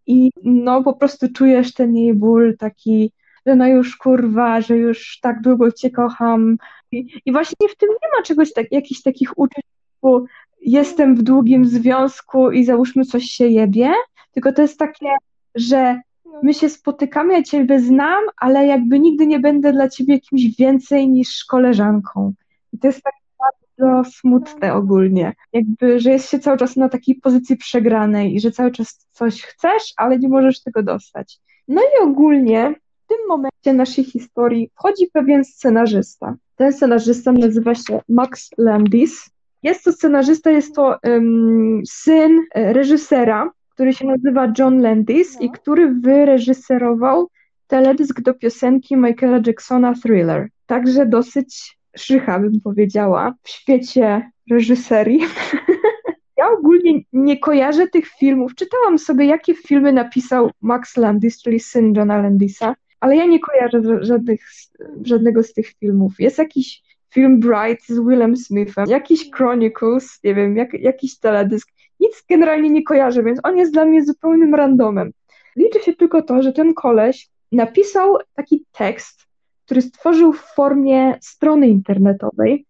i 0.06 0.30
no 0.44 0.82
po 0.82 0.92
prostu 0.92 1.32
czujesz 1.32 1.74
ten 1.74 1.96
jej 1.96 2.14
ból 2.14 2.56
taki, 2.58 3.12
że 3.46 3.56
no 3.56 3.66
już 3.66 3.96
kurwa, 3.96 4.60
że 4.60 4.76
już 4.76 5.20
tak 5.20 5.40
długo 5.40 5.72
cię 5.72 5.90
kocham. 5.90 6.56
I, 6.92 7.20
i 7.26 7.32
właśnie 7.32 7.68
w 7.68 7.76
tym 7.76 7.88
nie 7.88 8.08
ma 8.16 8.22
czegoś 8.22 8.52
tak, 8.52 8.72
jakichś 8.72 9.02
takich 9.02 9.38
uczuć, 9.38 9.64
typu 10.04 10.26
jestem 10.60 11.16
w 11.16 11.22
długim 11.22 11.64
związku 11.64 12.50
i 12.50 12.64
załóżmy 12.64 13.04
coś 13.04 13.24
się 13.24 13.46
jebie, 13.46 13.92
tylko 14.32 14.52
to 14.52 14.62
jest 14.62 14.78
takie, 14.78 15.10
że 15.54 16.00
my 16.42 16.54
się 16.54 16.68
spotykamy, 16.68 17.32
ja 17.32 17.42
ciebie 17.42 17.80
znam, 17.80 18.24
ale 18.36 18.66
jakby 18.66 19.00
nigdy 19.00 19.26
nie 19.26 19.40
będę 19.40 19.72
dla 19.72 19.88
ciebie 19.88 20.20
kimś 20.20 20.56
więcej 20.58 21.08
niż 21.08 21.44
koleżanką. 21.44 22.32
I 22.72 22.78
to 22.78 22.86
jest 22.86 23.02
tak 23.02 23.14
bardzo 23.38 24.10
smutne 24.10 24.74
ogólnie. 24.74 25.32
Jakby, 25.52 26.00
że 26.00 26.10
jest 26.10 26.30
się 26.30 26.38
cały 26.38 26.58
czas 26.58 26.76
na 26.76 26.88
takiej 26.88 27.14
pozycji 27.14 27.56
przegranej 27.56 28.34
i 28.34 28.40
że 28.40 28.50
cały 28.50 28.70
czas 28.70 29.08
coś 29.10 29.42
chcesz, 29.42 29.92
ale 29.96 30.18
nie 30.18 30.28
możesz 30.28 30.62
tego 30.62 30.82
dostać. 30.82 31.38
No 31.68 31.82
i 31.82 32.02
ogólnie 32.02 32.74
w 33.04 33.08
tym 33.08 33.18
momencie 33.28 33.72
naszej 33.72 34.04
historii 34.04 34.70
wchodzi 34.74 35.06
pewien 35.12 35.44
scenarzysta. 35.44 36.36
Ten 36.56 36.72
scenarzysta 36.72 37.32
nazywa 37.32 37.74
się 37.74 38.00
Max 38.08 38.50
Landis. 38.58 39.30
Jest 39.62 39.84
to 39.84 39.92
scenarzysta, 39.92 40.50
jest 40.50 40.74
to 40.74 40.98
um, 41.04 41.82
syn 41.86 42.40
e, 42.54 42.72
reżysera, 42.72 43.50
który 43.74 43.92
się 43.92 44.06
nazywa 44.06 44.52
John 44.58 44.80
Landis 44.80 45.40
i 45.40 45.50
który 45.50 45.94
wyreżyserował 45.94 47.30
teledysk 47.66 48.20
do 48.20 48.34
piosenki 48.34 48.96
Michaela 48.96 49.40
Jacksona 49.46 49.94
Thriller. 49.94 50.48
Także 50.66 51.06
dosyć 51.06 51.78
szycha, 51.96 52.38
bym 52.38 52.60
powiedziała, 52.60 53.34
w 53.42 53.48
świecie 53.48 54.30
reżyserii. 54.50 55.20
Ja 56.36 56.50
ogólnie 56.50 57.00
nie 57.12 57.38
kojarzę 57.38 57.86
tych 57.86 58.08
filmów. 58.08 58.54
Czytałam 58.54 58.98
sobie, 58.98 59.24
jakie 59.26 59.54
filmy 59.54 59.92
napisał 59.92 60.50
Max 60.60 60.96
Landis, 60.96 61.42
czyli 61.42 61.60
syn 61.60 61.94
Johna 61.94 62.22
Landisa, 62.22 62.74
ale 63.00 63.16
ja 63.16 63.26
nie 63.26 63.40
kojarzę 63.40 63.80
żadnych, 64.00 64.40
żadnego 65.02 65.42
z 65.42 65.52
tych 65.52 65.68
filmów. 65.68 66.12
Jest 66.18 66.38
jakiś 66.38 66.82
film 67.10 67.40
Bright 67.40 67.86
z 67.86 68.00
Willem 68.00 68.36
Smithem, 68.36 68.84
jakiś 68.88 69.30
Chronicles, 69.30 70.18
nie 70.24 70.34
wiem, 70.34 70.56
jak, 70.56 70.74
jakiś 70.74 71.18
teledysk. 71.18 71.68
Nic 72.00 72.24
generalnie 72.30 72.70
nie 72.70 72.82
kojarzę, 72.82 73.22
więc 73.22 73.40
on 73.42 73.56
jest 73.56 73.72
dla 73.72 73.84
mnie 73.84 74.04
zupełnym 74.04 74.54
randomem. 74.54 75.12
Liczy 75.56 75.80
się 75.80 75.92
tylko 75.92 76.22
to, 76.22 76.42
że 76.42 76.52
ten 76.52 76.74
koleś 76.74 77.28
napisał 77.52 78.16
taki 78.34 78.64
tekst, 78.72 79.26
który 79.64 79.82
stworzył 79.82 80.32
w 80.32 80.40
formie 80.40 81.18
strony 81.20 81.68
internetowej. 81.68 82.66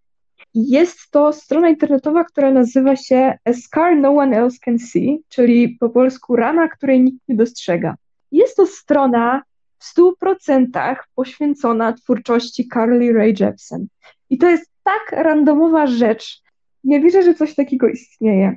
Jest 0.55 1.11
to 1.11 1.33
strona 1.33 1.69
internetowa, 1.69 2.25
która 2.25 2.51
nazywa 2.51 2.97
się 2.97 3.39
A 3.45 3.53
Scar 3.53 3.97
No 3.97 4.17
One 4.17 4.37
Else 4.37 4.59
Can 4.65 4.79
See, 4.79 5.19
czyli 5.29 5.69
po 5.81 5.91
polsku 5.91 6.37
rana, 6.37 6.69
której 6.69 7.03
nikt 7.03 7.19
nie 7.29 7.37
dostrzega. 7.37 7.97
Jest 8.33 8.57
to 8.57 8.67
strona 8.67 9.43
w 9.79 9.95
100% 9.99 10.97
poświęcona 11.15 11.93
twórczości 11.93 12.69
Carly 12.75 13.13
Rae 13.13 13.33
Jepsen. 13.41 13.87
I 14.31 14.39
to 14.39 14.51
jest 14.51 14.71
tak 14.83 15.13
randomowa 15.13 15.87
rzecz. 15.87 16.43
Nie 16.85 17.01
wierzę, 17.01 17.23
że 17.23 17.35
coś 17.35 17.55
takiego 17.55 17.89
istnieje. 17.89 18.57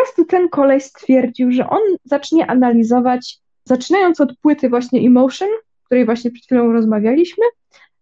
Prostu 0.00 0.24
ten 0.24 0.48
kolej 0.48 0.80
stwierdził, 0.80 1.52
że 1.52 1.70
on 1.70 1.80
zacznie 2.04 2.46
analizować, 2.46 3.38
zaczynając 3.64 4.20
od 4.20 4.38
płyty 4.42 4.68
właśnie 4.68 5.00
Emotion, 5.06 5.48
której 5.84 6.04
właśnie 6.04 6.30
przed 6.30 6.44
chwilą 6.44 6.72
rozmawialiśmy, 6.72 7.44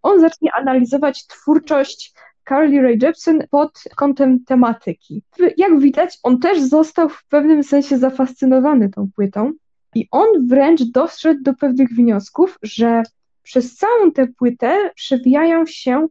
on 0.02 0.20
zacznie 0.20 0.50
analizować 0.54 1.26
twórczość 1.26 2.12
Carly 2.48 2.82
Rae 2.82 2.96
Jepsen 3.02 3.46
pod 3.50 3.82
kątem 3.96 4.44
tematyki. 4.44 5.22
Jak 5.56 5.78
widać, 5.78 6.18
on 6.22 6.38
też 6.38 6.60
został 6.60 7.08
w 7.08 7.24
pewnym 7.28 7.64
sensie 7.64 7.98
zafascynowany 7.98 8.88
tą 8.88 9.08
płytą 9.16 9.52
i 9.94 10.08
on 10.10 10.46
wręcz 10.46 10.82
doszedł 10.82 11.42
do 11.42 11.54
pewnych 11.54 11.88
wniosków, 11.88 12.58
że 12.62 13.02
przez 13.42 13.76
całą 13.76 14.12
tę 14.12 14.26
płytę 14.26 14.90
przewijają 14.94 15.66
się 15.66 16.06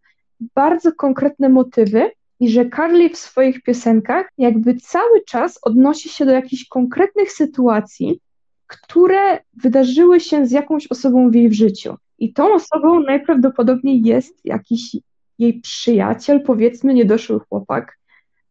bardzo 0.56 0.91
konkretne 0.91 1.50
motywy 1.50 2.12
i 2.39 2.50
że 2.50 2.69
Carly 2.69 3.10
w 3.10 3.17
swoich 3.17 3.63
piosenkach 3.63 4.30
jakby 4.38 4.76
cały 4.76 5.21
czas 5.28 5.60
odnosi 5.62 6.10
się 6.10 6.26
do 6.26 6.32
jakichś 6.32 6.67
konkretnych 6.67 7.32
sytuacji, 7.32 8.19
które 8.67 9.39
wydarzyły 9.54 10.19
się 10.19 10.45
z 10.45 10.52
jakąś 10.52 10.88
osobą 10.88 11.32
w 11.32 11.36
jej 11.36 11.54
życiu. 11.54 11.95
I 12.19 12.34
tą 12.34 12.54
osobą 12.54 13.00
najprawdopodobniej 13.00 14.02
jest 14.02 14.45
jakiś 14.45 14.95
jej 15.39 15.62
przyjaciel, 15.62 16.41
powiedzmy 16.41 16.93
niedoszły 16.93 17.39
chłopak, 17.39 17.97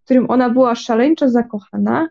którym 0.07 0.31
ona 0.31 0.51
była 0.51 0.75
szaleńczo 0.75 1.29
zakochana 1.29 2.09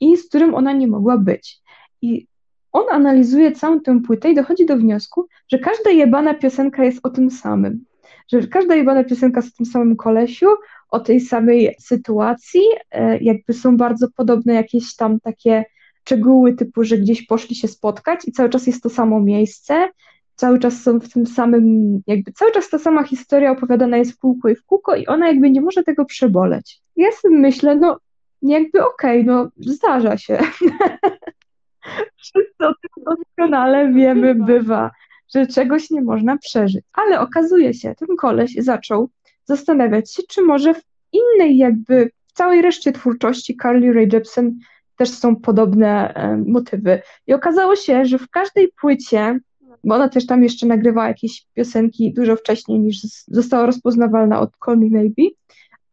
i 0.00 0.16
z 0.16 0.28
którym 0.28 0.54
ona 0.54 0.72
nie 0.72 0.86
mogła 0.86 1.18
być. 1.18 1.60
I 2.02 2.26
on 2.72 2.84
analizuje 2.90 3.52
całą 3.52 3.80
tę 3.80 4.00
płytę 4.06 4.30
i 4.30 4.34
dochodzi 4.34 4.66
do 4.66 4.76
wniosku, 4.76 5.28
że 5.48 5.58
każda 5.58 5.90
jebana 5.90 6.34
piosenka 6.34 6.84
jest 6.84 7.00
o 7.02 7.10
tym 7.10 7.30
samym. 7.30 7.84
Że 8.32 8.46
każda 8.46 8.74
jebana 8.74 9.04
piosenka 9.04 9.40
jest 9.40 9.54
o 9.54 9.56
tym 9.56 9.66
samym 9.66 9.96
kolesiu, 9.96 10.46
o 10.88 11.00
tej 11.00 11.20
samej 11.20 11.74
sytuacji, 11.80 12.62
e, 12.90 13.18
jakby 13.18 13.52
są 13.52 13.76
bardzo 13.76 14.06
podobne 14.16 14.54
jakieś 14.54 14.96
tam 14.96 15.20
takie 15.20 15.64
szczegóły 16.00 16.54
typu, 16.54 16.84
że 16.84 16.98
gdzieś 16.98 17.26
poszli 17.26 17.56
się 17.56 17.68
spotkać 17.68 18.20
i 18.24 18.32
cały 18.32 18.48
czas 18.48 18.66
jest 18.66 18.82
to 18.82 18.90
samo 18.90 19.20
miejsce, 19.20 19.88
cały 20.34 20.58
czas 20.58 20.82
są 20.82 21.00
w 21.00 21.08
tym 21.08 21.26
samym, 21.26 22.00
jakby 22.06 22.32
cały 22.32 22.52
czas 22.52 22.70
ta 22.70 22.78
sama 22.78 23.02
historia 23.02 23.50
opowiadana 23.50 23.96
jest 23.96 24.12
w 24.12 24.18
kółko 24.18 24.48
i 24.48 24.56
w 24.56 24.64
kółko 24.64 24.96
i 24.96 25.06
ona 25.06 25.28
jakby 25.28 25.50
nie 25.50 25.60
może 25.60 25.82
tego 25.82 26.04
przeboleć. 26.04 26.80
Ja 26.96 27.12
sobie 27.12 27.38
myślę, 27.38 27.76
no 27.76 27.98
jakby 28.42 28.84
okej, 28.84 29.20
okay, 29.20 29.34
no 29.34 29.50
zdarza 29.56 30.16
się. 30.16 30.38
Wszyscy 32.16 32.66
o 32.66 32.72
tym 32.74 33.04
doskonale 33.04 33.92
wiemy, 33.92 34.34
bywa, 34.34 34.90
że 35.34 35.46
czegoś 35.46 35.90
nie 35.90 36.02
można 36.02 36.36
przeżyć. 36.36 36.84
Ale 36.92 37.20
okazuje 37.20 37.74
się, 37.74 37.94
ten 37.94 38.16
koleś 38.16 38.54
zaczął 38.54 39.10
zastanawiać 39.48 40.14
się, 40.14 40.22
czy 40.28 40.42
może 40.42 40.74
w 40.74 40.82
innej 41.12 41.56
jakby, 41.56 42.10
w 42.26 42.32
całej 42.32 42.62
reszcie 42.62 42.92
twórczości 42.92 43.56
Carly 43.62 43.92
Rae 43.92 44.06
Jepsen 44.12 44.58
też 44.96 45.10
są 45.10 45.36
podobne 45.36 46.14
e, 46.14 46.36
motywy. 46.36 47.02
I 47.26 47.34
okazało 47.34 47.76
się, 47.76 48.04
że 48.04 48.18
w 48.18 48.30
każdej 48.30 48.72
płycie, 48.80 49.40
bo 49.84 49.94
ona 49.94 50.08
też 50.08 50.26
tam 50.26 50.42
jeszcze 50.42 50.66
nagrywa 50.66 51.08
jakieś 51.08 51.46
piosenki 51.54 52.12
dużo 52.14 52.36
wcześniej 52.36 52.80
niż 52.80 53.00
została 53.28 53.66
rozpoznawalna 53.66 54.40
od 54.40 54.50
Call 54.64 54.78
Me 54.78 54.86
Maybe, 54.90 55.22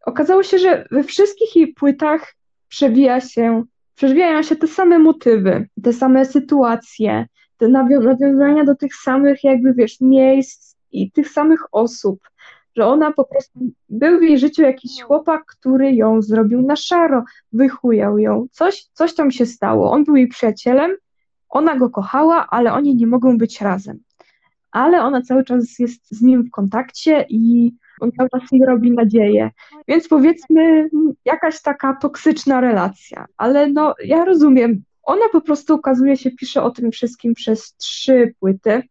okazało 0.06 0.44
się, 0.44 0.60
że 0.60 0.88
we 0.92 1.04
wszystkich 1.04 1.56
jej 1.56 1.74
płytach 1.74 2.36
przewija 2.68 3.22
się, 3.22 3.64
przewijają 3.96 4.44
się 4.44 4.56
te 4.56 4.68
same 4.68 5.00
motywy, 5.00 5.68
te 5.84 5.94
same 5.94 6.26
sytuacje, 6.26 7.26
te 7.58 7.68
nawiązania 7.68 8.64
do 8.64 8.76
tych 8.76 8.96
samych 8.96 9.44
jakby, 9.44 9.74
wiesz, 9.74 10.02
miejsc 10.02 10.76
i 10.92 11.12
tych 11.12 11.30
samych 11.30 11.60
osób 11.72 12.20
że 12.76 12.86
ona 12.86 13.12
po 13.12 13.26
prostu, 13.26 13.60
był 13.90 14.20
w 14.20 14.24
jej 14.24 14.40
życiu 14.40 14.62
jakiś 14.62 15.02
chłopak, 15.02 15.46
który 15.46 15.94
ją 15.94 16.22
zrobił 16.22 16.62
na 16.62 16.76
szaro, 16.76 17.24
wychujał 17.54 18.18
ją, 18.18 18.48
coś, 18.52 18.86
coś 18.94 19.16
tam 19.16 19.32
się 19.32 19.46
stało. 19.46 19.92
On 19.92 20.04
był 20.04 20.16
jej 20.16 20.28
przyjacielem, 20.28 20.92
ona 21.50 21.76
go 21.76 21.90
kochała, 21.90 22.48
ale 22.50 22.74
oni 22.74 22.96
nie 22.96 23.08
mogą 23.08 23.38
być 23.38 23.62
razem. 23.62 24.00
Ale 24.72 25.02
ona 25.04 25.22
cały 25.22 25.44
czas 25.44 25.80
jest 25.80 26.10
z 26.12 26.22
nim 26.22 26.44
w 26.44 26.52
kontakcie 26.52 27.26
i 27.30 27.72
On 28.00 28.12
cały 28.12 28.30
czas 28.30 28.42
jej 28.52 28.66
robi 28.66 28.92
nadzieję. 28.92 29.52
Więc 29.88 30.08
powiedzmy, 30.08 30.90
jakaś 31.26 31.62
taka 31.62 31.96
toksyczna 31.96 32.62
relacja. 32.62 33.26
Ale 33.38 33.68
no, 33.68 33.96
ja 34.04 34.26
rozumiem, 34.26 34.84
ona 35.04 35.30
po 35.32 35.42
prostu 35.42 35.74
okazuje 35.74 36.18
się, 36.18 36.32
pisze 36.32 36.64
o 36.64 36.72
tym 36.72 36.92
wszystkim 36.92 37.34
przez 37.34 37.76
trzy 37.76 38.34
płyty. 38.40 38.84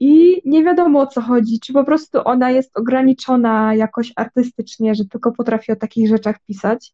I 0.00 0.42
nie 0.44 0.64
wiadomo 0.64 1.00
o 1.00 1.06
co 1.06 1.20
chodzi, 1.20 1.60
czy 1.60 1.72
po 1.72 1.84
prostu 1.84 2.18
ona 2.24 2.50
jest 2.50 2.78
ograniczona 2.78 3.74
jakoś 3.74 4.12
artystycznie, 4.16 4.94
że 4.94 5.04
tylko 5.04 5.32
potrafi 5.32 5.72
o 5.72 5.76
takich 5.76 6.08
rzeczach 6.08 6.36
pisać, 6.46 6.92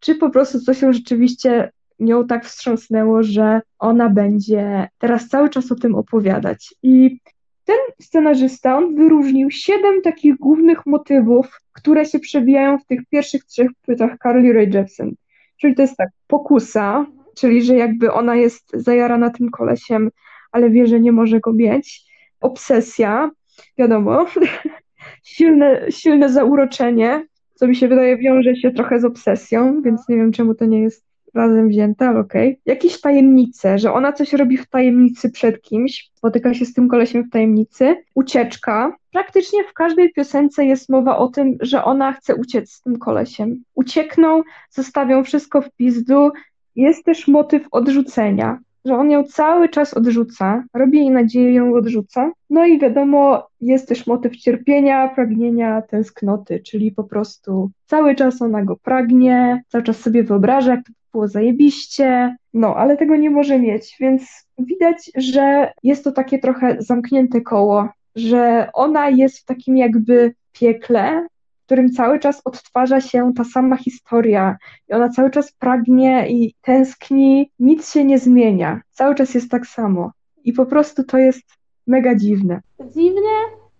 czy 0.00 0.14
po 0.14 0.30
prostu 0.30 0.60
coś 0.60 0.82
ją 0.82 0.92
rzeczywiście 0.92 1.72
nią 2.00 2.26
tak 2.26 2.44
wstrząsnęło, 2.44 3.22
że 3.22 3.60
ona 3.78 4.08
będzie 4.08 4.88
teraz 4.98 5.28
cały 5.28 5.48
czas 5.48 5.72
o 5.72 5.74
tym 5.74 5.94
opowiadać. 5.94 6.74
I 6.82 7.18
ten 7.64 7.76
scenarzysta, 8.00 8.76
on 8.76 8.94
wyróżnił 8.94 9.50
siedem 9.50 10.02
takich 10.02 10.36
głównych 10.36 10.86
motywów, 10.86 11.60
które 11.72 12.04
się 12.04 12.18
przewijają 12.18 12.78
w 12.78 12.86
tych 12.86 13.00
pierwszych 13.10 13.44
trzech 13.44 13.70
płytach 13.82 14.18
Carly 14.22 14.52
Rae 14.52 14.66
Jepsen. 14.74 15.14
Czyli 15.56 15.74
to 15.74 15.82
jest 15.82 15.96
tak, 15.96 16.08
pokusa, 16.26 17.06
czyli 17.36 17.62
że 17.62 17.76
jakby 17.76 18.12
ona 18.12 18.36
jest 18.36 18.70
zajarana 18.74 19.30
tym 19.30 19.50
kolesiem, 19.50 20.10
ale 20.52 20.70
wie, 20.70 20.86
że 20.86 21.00
nie 21.00 21.12
może 21.12 21.40
go 21.40 21.52
mieć. 21.52 22.11
Obsesja, 22.42 23.30
wiadomo, 23.78 24.26
silne, 25.22 25.86
silne 25.90 26.28
zauroczenie, 26.28 27.26
co 27.54 27.66
mi 27.66 27.76
się 27.76 27.88
wydaje 27.88 28.16
wiąże 28.16 28.56
się 28.56 28.70
trochę 28.70 29.00
z 29.00 29.04
obsesją, 29.04 29.82
więc 29.82 30.08
nie 30.08 30.16
wiem 30.16 30.32
czemu 30.32 30.54
to 30.54 30.64
nie 30.64 30.82
jest 30.82 31.04
razem 31.34 31.68
wzięte, 31.68 32.08
ale 32.08 32.20
okej. 32.20 32.48
Okay. 32.48 32.60
Jakieś 32.66 33.00
tajemnice, 33.00 33.78
że 33.78 33.92
ona 33.92 34.12
coś 34.12 34.32
robi 34.32 34.56
w 34.56 34.68
tajemnicy 34.68 35.30
przed 35.30 35.62
kimś, 35.62 36.10
spotyka 36.14 36.54
się 36.54 36.64
z 36.64 36.74
tym 36.74 36.88
kolesiem 36.88 37.24
w 37.24 37.30
tajemnicy. 37.30 37.96
Ucieczka. 38.14 38.96
Praktycznie 39.12 39.64
w 39.64 39.72
każdej 39.72 40.12
piosence 40.12 40.64
jest 40.64 40.88
mowa 40.88 41.18
o 41.18 41.28
tym, 41.28 41.56
że 41.60 41.84
ona 41.84 42.12
chce 42.12 42.34
uciec 42.34 42.72
z 42.72 42.82
tym 42.82 42.98
kolesiem. 42.98 43.62
Uciekną, 43.74 44.42
zostawią 44.70 45.24
wszystko 45.24 45.62
w 45.62 45.70
pizdu. 45.70 46.30
Jest 46.76 47.04
też 47.04 47.28
motyw 47.28 47.62
odrzucenia, 47.70 48.58
że 48.84 48.96
on 48.96 49.10
ją 49.10 49.24
cały 49.24 49.68
czas 49.68 49.94
odrzuca, 49.94 50.64
robi 50.74 50.98
jej 50.98 51.10
nadzieję, 51.10 51.54
ją 51.54 51.74
odrzuca. 51.74 52.30
No 52.50 52.66
i 52.66 52.78
wiadomo, 52.78 53.48
jest 53.60 53.88
też 53.88 54.06
motyw 54.06 54.36
cierpienia, 54.36 55.08
pragnienia, 55.08 55.82
tęsknoty, 55.82 56.60
czyli 56.60 56.92
po 56.92 57.04
prostu 57.04 57.70
cały 57.86 58.14
czas 58.14 58.42
ona 58.42 58.64
go 58.64 58.76
pragnie, 58.76 59.62
cały 59.68 59.84
czas 59.84 59.96
sobie 59.96 60.22
wyobraża, 60.22 60.70
jak 60.70 60.86
to 60.86 60.92
było 61.12 61.28
zajebiście, 61.28 62.36
no, 62.54 62.76
ale 62.76 62.96
tego 62.96 63.16
nie 63.16 63.30
może 63.30 63.58
mieć, 63.58 63.96
więc 64.00 64.46
widać, 64.58 65.10
że 65.16 65.72
jest 65.82 66.04
to 66.04 66.12
takie 66.12 66.38
trochę 66.38 66.76
zamknięte 66.78 67.40
koło, 67.40 67.88
że 68.16 68.68
ona 68.74 69.08
jest 69.08 69.38
w 69.38 69.44
takim 69.44 69.76
jakby 69.76 70.34
piekle, 70.52 71.26
którym 71.72 71.92
cały 71.92 72.18
czas 72.18 72.42
odtwarza 72.44 73.00
się 73.00 73.32
ta 73.36 73.44
sama 73.44 73.76
historia 73.76 74.56
i 74.88 74.92
ona 74.92 75.08
cały 75.08 75.30
czas 75.30 75.52
pragnie 75.52 76.28
i 76.28 76.54
tęskni, 76.62 77.50
nic 77.58 77.92
się 77.92 78.04
nie 78.04 78.18
zmienia, 78.18 78.80
cały 78.90 79.14
czas 79.14 79.34
jest 79.34 79.50
tak 79.50 79.66
samo 79.66 80.12
i 80.44 80.52
po 80.52 80.66
prostu 80.66 81.04
to 81.04 81.18
jest 81.18 81.42
mega 81.86 82.14
dziwne. 82.14 82.60
Dziwne? 82.80 83.30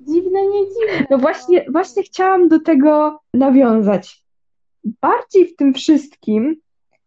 Dziwne, 0.00 0.40
nie 0.42 0.60
dziwne. 0.66 1.06
No 1.10 1.18
właśnie, 1.18 1.64
właśnie 1.68 2.02
chciałam 2.02 2.48
do 2.48 2.60
tego 2.60 3.20
nawiązać. 3.34 4.24
Bardziej 5.00 5.46
w 5.46 5.56
tym 5.56 5.74
wszystkim 5.74 6.56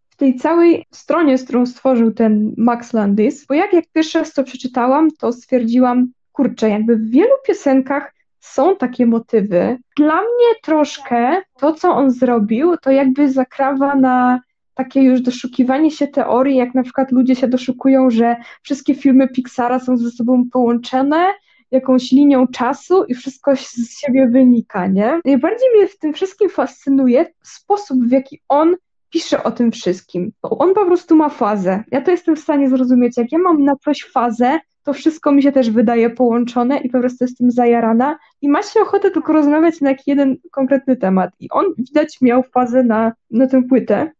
w 0.09 0.15
tej 0.15 0.35
całej 0.35 0.85
stronie, 0.91 1.37
z 1.37 1.43
którą 1.43 1.65
stworzył 1.65 2.11
ten 2.11 2.53
Max 2.57 2.93
Landis, 2.93 3.45
bo 3.45 3.53
jak, 3.53 3.73
jak 3.73 3.85
pierwszy 3.93 4.19
raz 4.19 4.33
to 4.33 4.43
przeczytałam, 4.43 5.11
to 5.11 5.31
stwierdziłam, 5.31 6.11
kurczę, 6.31 6.69
jakby 6.69 6.95
w 6.95 7.09
wielu 7.09 7.33
piosenkach 7.47 8.13
są 8.45 8.75
takie 8.75 9.05
motywy. 9.05 9.77
Dla 9.97 10.15
mnie 10.15 10.47
troszkę 10.63 11.41
to, 11.59 11.73
co 11.73 11.89
on 11.89 12.11
zrobił, 12.11 12.77
to 12.77 12.91
jakby 12.91 13.31
zakrawa 13.31 13.95
na 13.95 14.39
takie 14.73 15.01
już 15.01 15.21
doszukiwanie 15.21 15.91
się 15.91 16.07
teorii, 16.07 16.57
jak 16.57 16.75
na 16.75 16.83
przykład 16.83 17.11
ludzie 17.11 17.35
się 17.35 17.47
doszukują, 17.47 18.09
że 18.09 18.35
wszystkie 18.63 18.95
filmy 18.95 19.27
Pixara 19.27 19.79
są 19.79 19.97
ze 19.97 20.11
sobą 20.11 20.43
połączone 20.51 21.33
jakąś 21.71 22.11
linią 22.11 22.47
czasu 22.47 23.03
i 23.03 23.13
wszystko 23.13 23.55
z 23.55 23.99
siebie 23.99 24.27
wynika, 24.27 24.87
nie? 24.87 25.19
Najbardziej 25.25 25.69
mnie 25.75 25.87
w 25.87 25.97
tym 25.99 26.13
wszystkim 26.13 26.49
fascynuje 26.49 27.25
sposób, 27.43 28.07
w 28.07 28.11
jaki 28.11 28.41
on 28.49 28.75
pisze 29.09 29.43
o 29.43 29.51
tym 29.51 29.71
wszystkim. 29.71 30.31
On 30.41 30.73
po 30.73 30.85
prostu 30.85 31.15
ma 31.15 31.29
fazę. 31.29 31.83
Ja 31.91 32.01
to 32.01 32.11
jestem 32.11 32.35
w 32.35 32.39
stanie 32.39 32.69
zrozumieć. 32.69 33.17
Jak 33.17 33.31
ja 33.31 33.37
mam 33.37 33.63
na 33.63 33.75
coś 33.75 33.97
fazę, 34.13 34.59
to 34.85 34.93
wszystko 34.93 35.31
mi 35.31 35.43
się 35.43 35.51
też 35.51 35.71
wydaje 35.71 36.09
połączone 36.09 36.77
i 36.77 36.89
po 36.89 36.99
prostu 36.99 37.23
jestem 37.23 37.51
zajarana 37.51 38.17
i 38.41 38.49
ma 38.49 38.63
się 38.63 38.81
ochotę 38.81 39.11
tylko 39.11 39.33
rozmawiać 39.33 39.81
na 39.81 39.89
jakiś 39.89 40.07
jeden 40.07 40.37
konkretny 40.51 40.95
temat. 40.95 41.31
I 41.39 41.49
on 41.49 41.65
widać 41.77 42.21
miał 42.21 42.43
fazę 42.43 42.83
na, 42.83 43.13
na 43.31 43.47
tę 43.47 43.63
płytę 43.63 44.11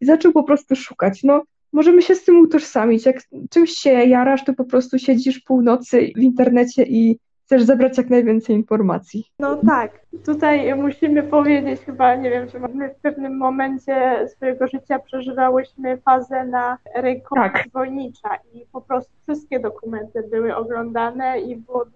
i 0.00 0.06
zaczął 0.06 0.32
po 0.32 0.42
prostu 0.42 0.76
szukać. 0.76 1.22
No, 1.22 1.42
możemy 1.72 2.02
się 2.02 2.14
z 2.14 2.24
tym 2.24 2.40
utożsamić. 2.40 3.06
Jak 3.06 3.16
czymś 3.50 3.70
się 3.70 3.90
jarasz, 3.90 4.44
to 4.44 4.54
po 4.54 4.64
prostu 4.64 4.98
siedzisz 4.98 5.40
północy 5.40 6.10
w 6.16 6.20
internecie 6.20 6.82
i 6.82 7.18
chcesz 7.50 7.62
zebrać 7.62 7.98
jak 7.98 8.10
najwięcej 8.10 8.56
informacji. 8.56 9.24
No 9.38 9.56
tak, 9.56 10.00
tutaj 10.26 10.74
musimy 10.74 11.22
powiedzieć 11.22 11.80
chyba, 11.80 12.14
nie 12.14 12.30
wiem, 12.30 12.48
czy 12.48 12.60
my 12.60 12.88
w 12.88 13.00
pewnym 13.02 13.36
momencie 13.36 14.26
swojego 14.28 14.66
życia 14.66 14.98
przeżywałyśmy 14.98 15.98
fazę 15.98 16.44
na 16.44 16.78
ręką 16.94 17.34
tak. 17.34 17.64
zwolnicza 17.68 18.28
i 18.52 18.66
po 18.72 18.80
prostu 18.80 19.12
wszystkie 19.22 19.60
dokumenty 19.60 20.22
były 20.30 20.56
oglądane 20.56 21.40
i 21.40 21.56
było 21.56 21.86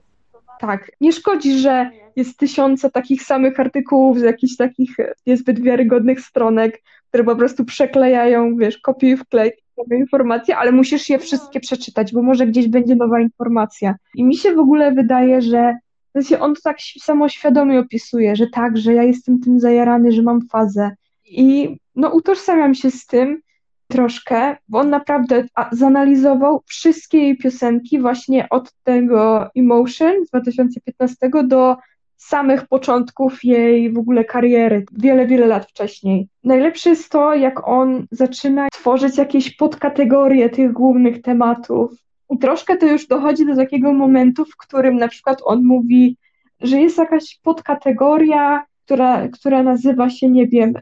tak, 0.60 0.90
nie 1.00 1.12
szkodzi, 1.12 1.58
że 1.58 1.90
jest 2.16 2.38
tysiące 2.38 2.90
takich 2.90 3.22
samych 3.22 3.60
artykułów 3.60 4.18
z 4.18 4.22
jakichś 4.22 4.56
takich 4.56 4.96
niezbyt 5.26 5.60
wiarygodnych 5.60 6.20
stronek, 6.20 6.82
które 7.08 7.24
po 7.24 7.36
prostu 7.36 7.64
przeklejają, 7.64 8.56
wiesz, 8.56 8.78
kopiuj 8.78 9.16
wklej 9.16 9.52
informacje, 9.98 10.56
ale 10.56 10.72
musisz 10.72 11.08
je 11.08 11.18
wszystkie 11.18 11.60
przeczytać, 11.60 12.12
bo 12.12 12.22
może 12.22 12.46
gdzieś 12.46 12.68
będzie 12.68 12.94
nowa 12.94 13.20
informacja. 13.20 13.94
I 14.14 14.24
mi 14.24 14.36
się 14.36 14.54
w 14.54 14.58
ogóle 14.58 14.92
wydaje, 14.92 15.42
że 15.42 15.78
w 16.08 16.12
sensie 16.12 16.40
on 16.40 16.54
to 16.54 16.60
tak 16.64 16.76
samoświadomie 17.00 17.80
opisuje, 17.80 18.36
że 18.36 18.46
tak, 18.46 18.76
że 18.76 18.94
ja 18.94 19.02
jestem 19.02 19.40
tym 19.40 19.60
zajarany, 19.60 20.12
że 20.12 20.22
mam 20.22 20.48
fazę. 20.48 20.90
I 21.24 21.76
no 21.96 22.08
utożsamiam 22.08 22.74
się 22.74 22.90
z 22.90 23.06
tym 23.06 23.40
troszkę, 23.88 24.56
bo 24.68 24.78
on 24.78 24.90
naprawdę 24.90 25.44
zanalizował 25.72 26.62
wszystkie 26.66 27.18
jej 27.18 27.36
piosenki 27.36 28.00
właśnie 28.00 28.48
od 28.48 28.72
tego 28.82 29.50
Emotion 29.56 30.26
z 30.26 30.28
2015 30.28 31.30
do 31.44 31.76
samych 32.16 32.66
początków 32.68 33.44
jej 33.44 33.92
w 33.92 33.98
ogóle 33.98 34.24
kariery, 34.24 34.84
wiele, 34.92 35.26
wiele 35.26 35.46
lat 35.46 35.66
wcześniej. 35.66 36.28
Najlepsze 36.44 36.90
jest 36.90 37.10
to, 37.10 37.34
jak 37.34 37.68
on 37.68 38.06
zaczyna 38.10 38.68
tworzyć 38.72 39.18
jakieś 39.18 39.56
podkategorie 39.56 40.50
tych 40.50 40.72
głównych 40.72 41.22
tematów. 41.22 41.90
I 42.30 42.38
troszkę 42.38 42.76
to 42.76 42.86
już 42.86 43.06
dochodzi 43.06 43.46
do 43.46 43.56
takiego 43.56 43.92
momentu, 43.92 44.44
w 44.44 44.56
którym 44.56 44.96
na 44.96 45.08
przykład 45.08 45.38
on 45.44 45.64
mówi, 45.64 46.16
że 46.60 46.80
jest 46.80 46.98
jakaś 46.98 47.38
podkategoria, 47.42 48.64
która, 48.84 49.28
która 49.28 49.62
nazywa 49.62 50.10
się, 50.10 50.28
nie 50.28 50.46
wiem, 50.46 50.74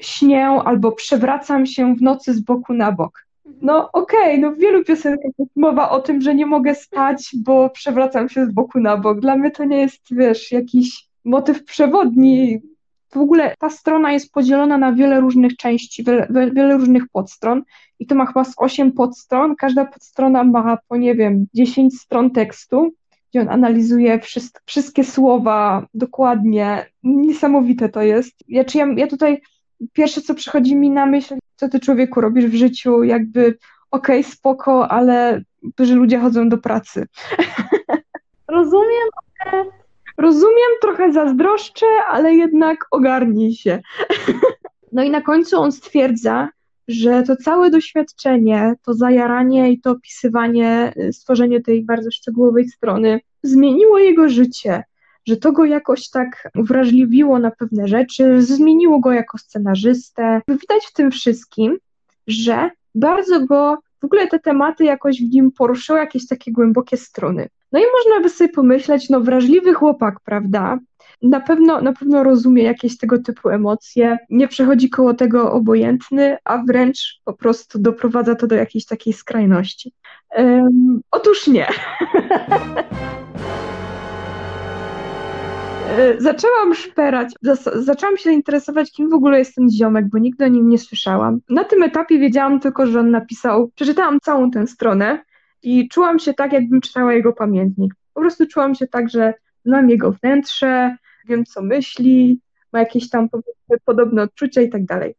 śnię 0.00 0.46
albo 0.46 0.92
przewracam 0.92 1.66
się 1.66 1.96
w 1.96 2.02
nocy 2.02 2.34
z 2.34 2.40
boku 2.40 2.72
na 2.74 2.92
bok. 2.92 3.27
No 3.62 3.90
okej, 3.92 4.20
okay, 4.20 4.38
no 4.38 4.52
w 4.52 4.58
wielu 4.58 4.84
piosenkach 4.84 5.30
jest 5.38 5.56
mowa 5.56 5.90
o 5.90 6.00
tym, 6.00 6.20
że 6.20 6.34
nie 6.34 6.46
mogę 6.46 6.74
stać, 6.74 7.36
bo 7.44 7.70
przewracam 7.70 8.28
się 8.28 8.46
z 8.46 8.52
boku 8.52 8.80
na 8.80 8.96
bok. 8.96 9.20
Dla 9.20 9.36
mnie 9.36 9.50
to 9.50 9.64
nie 9.64 9.78
jest, 9.78 10.02
wiesz, 10.10 10.52
jakiś 10.52 11.08
motyw 11.24 11.64
przewodni. 11.64 12.60
W 13.10 13.16
ogóle 13.16 13.54
ta 13.58 13.70
strona 13.70 14.12
jest 14.12 14.32
podzielona 14.32 14.78
na 14.78 14.92
wiele 14.92 15.20
różnych 15.20 15.56
części, 15.56 16.04
wiele, 16.04 16.28
wiele 16.30 16.76
różnych 16.76 17.08
podstron 17.08 17.62
i 17.98 18.06
to 18.06 18.14
ma 18.14 18.26
chyba 18.26 18.44
z 18.44 18.54
8 18.56 18.92
podstron. 18.92 19.56
Każda 19.56 19.84
podstrona 19.84 20.44
ma 20.44 20.78
po, 20.88 20.96
nie 20.96 21.14
wiem, 21.14 21.46
10 21.54 22.00
stron 22.00 22.30
tekstu, 22.30 22.92
gdzie 23.30 23.40
on 23.40 23.48
analizuje 23.48 24.20
wszystkie 24.66 25.04
słowa 25.04 25.86
dokładnie. 25.94 26.86
Niesamowite 27.02 27.88
to 27.88 28.02
jest. 28.02 28.34
Ja, 28.48 28.64
czy 28.64 28.78
ja, 28.78 28.86
ja 28.96 29.06
tutaj 29.06 29.40
pierwsze, 29.92 30.20
co 30.20 30.34
przychodzi 30.34 30.76
mi 30.76 30.90
na 30.90 31.06
myśl, 31.06 31.34
co 31.58 31.68
ty 31.68 31.80
człowieku 31.80 32.20
robisz 32.20 32.46
w 32.46 32.54
życiu, 32.54 33.02
jakby 33.02 33.58
okej, 33.90 34.20
okay, 34.20 34.32
spoko, 34.32 34.88
ale 34.88 35.42
że 35.78 35.94
ludzie 35.94 36.18
chodzą 36.18 36.48
do 36.48 36.58
pracy. 36.58 37.06
Rozumiem, 38.48 39.08
ale... 39.44 39.64
Rozumiem, 40.18 40.70
trochę 40.82 41.12
zazdroszczę, 41.12 41.86
ale 42.08 42.34
jednak 42.34 42.78
ogarnij 42.90 43.54
się. 43.54 43.80
No 44.92 45.02
i 45.02 45.10
na 45.10 45.20
końcu 45.20 45.60
on 45.60 45.72
stwierdza, 45.72 46.48
że 46.88 47.22
to 47.22 47.36
całe 47.36 47.70
doświadczenie, 47.70 48.74
to 48.84 48.94
zajaranie 48.94 49.72
i 49.72 49.80
to 49.80 49.90
opisywanie, 49.90 50.92
stworzenie 51.12 51.60
tej 51.60 51.84
bardzo 51.84 52.10
szczegółowej 52.10 52.68
strony 52.68 53.20
zmieniło 53.42 53.98
jego 53.98 54.28
życie 54.28 54.84
że 55.28 55.36
to 55.36 55.52
go 55.52 55.64
jakoś 55.64 56.10
tak 56.10 56.48
wrażliwiło 56.54 57.38
na 57.38 57.50
pewne 57.50 57.88
rzeczy, 57.88 58.42
zmieniło 58.42 59.00
go 59.00 59.12
jako 59.12 59.38
scenarzystę. 59.38 60.40
Widać 60.48 60.86
w 60.86 60.92
tym 60.92 61.10
wszystkim, 61.10 61.78
że 62.26 62.70
bardzo 62.94 63.46
go 63.46 63.78
w 64.00 64.04
ogóle 64.04 64.28
te 64.28 64.38
tematy 64.38 64.84
jakoś 64.84 65.20
w 65.20 65.32
nim 65.34 65.52
poruszyły 65.52 65.98
jakieś 65.98 66.26
takie 66.26 66.52
głębokie 66.52 66.96
strony. 66.96 67.48
No 67.72 67.80
i 67.80 67.82
można 67.82 68.22
by 68.22 68.30
sobie 68.30 68.52
pomyśleć, 68.52 69.10
no 69.10 69.20
wrażliwy 69.20 69.74
chłopak, 69.74 70.20
prawda? 70.24 70.78
Na 71.22 71.40
pewno, 71.40 71.80
na 71.80 71.92
pewno 71.92 72.22
rozumie 72.22 72.62
jakieś 72.62 72.98
tego 72.98 73.18
typu 73.18 73.48
emocje, 73.48 74.18
nie 74.30 74.48
przechodzi 74.48 74.90
koło 74.90 75.14
tego 75.14 75.52
obojętny, 75.52 76.36
a 76.44 76.58
wręcz 76.58 77.20
po 77.24 77.32
prostu 77.32 77.78
doprowadza 77.78 78.34
to 78.34 78.46
do 78.46 78.54
jakiejś 78.54 78.86
takiej 78.86 79.12
skrajności. 79.12 79.92
Um, 80.36 81.00
otóż 81.10 81.46
nie. 81.46 81.66
E, 85.88 86.20
zaczęłam 86.20 86.74
szperać, 86.74 87.34
zaczęłam 87.74 88.16
się 88.16 88.32
interesować, 88.32 88.92
kim 88.92 89.10
w 89.10 89.14
ogóle 89.14 89.38
jest 89.38 89.54
ten 89.54 89.70
ziomek, 89.70 90.08
bo 90.08 90.18
nigdy 90.18 90.44
o 90.44 90.48
nim 90.48 90.68
nie 90.68 90.78
słyszałam. 90.78 91.40
Na 91.48 91.64
tym 91.64 91.82
etapie 91.82 92.18
wiedziałam 92.18 92.60
tylko, 92.60 92.86
że 92.86 93.00
on 93.00 93.10
napisał, 93.10 93.70
przeczytałam 93.74 94.20
całą 94.20 94.50
tę 94.50 94.66
stronę 94.66 95.22
i 95.62 95.88
czułam 95.88 96.18
się 96.18 96.34
tak, 96.34 96.52
jakbym 96.52 96.80
czytała 96.80 97.14
jego 97.14 97.32
pamiętnik. 97.32 97.94
Po 98.14 98.20
prostu 98.20 98.46
czułam 98.46 98.74
się 98.74 98.86
tak, 98.86 99.08
że 99.08 99.34
znam 99.64 99.90
jego 99.90 100.12
wnętrze, 100.12 100.96
wiem, 101.28 101.44
co 101.44 101.62
myśli, 101.62 102.40
ma 102.72 102.78
jakieś 102.78 103.10
tam 103.10 103.28
podobne 103.84 104.22
odczucia 104.22 104.60
i 104.60 104.70
tak 104.70 104.84
dalej. 104.84 105.14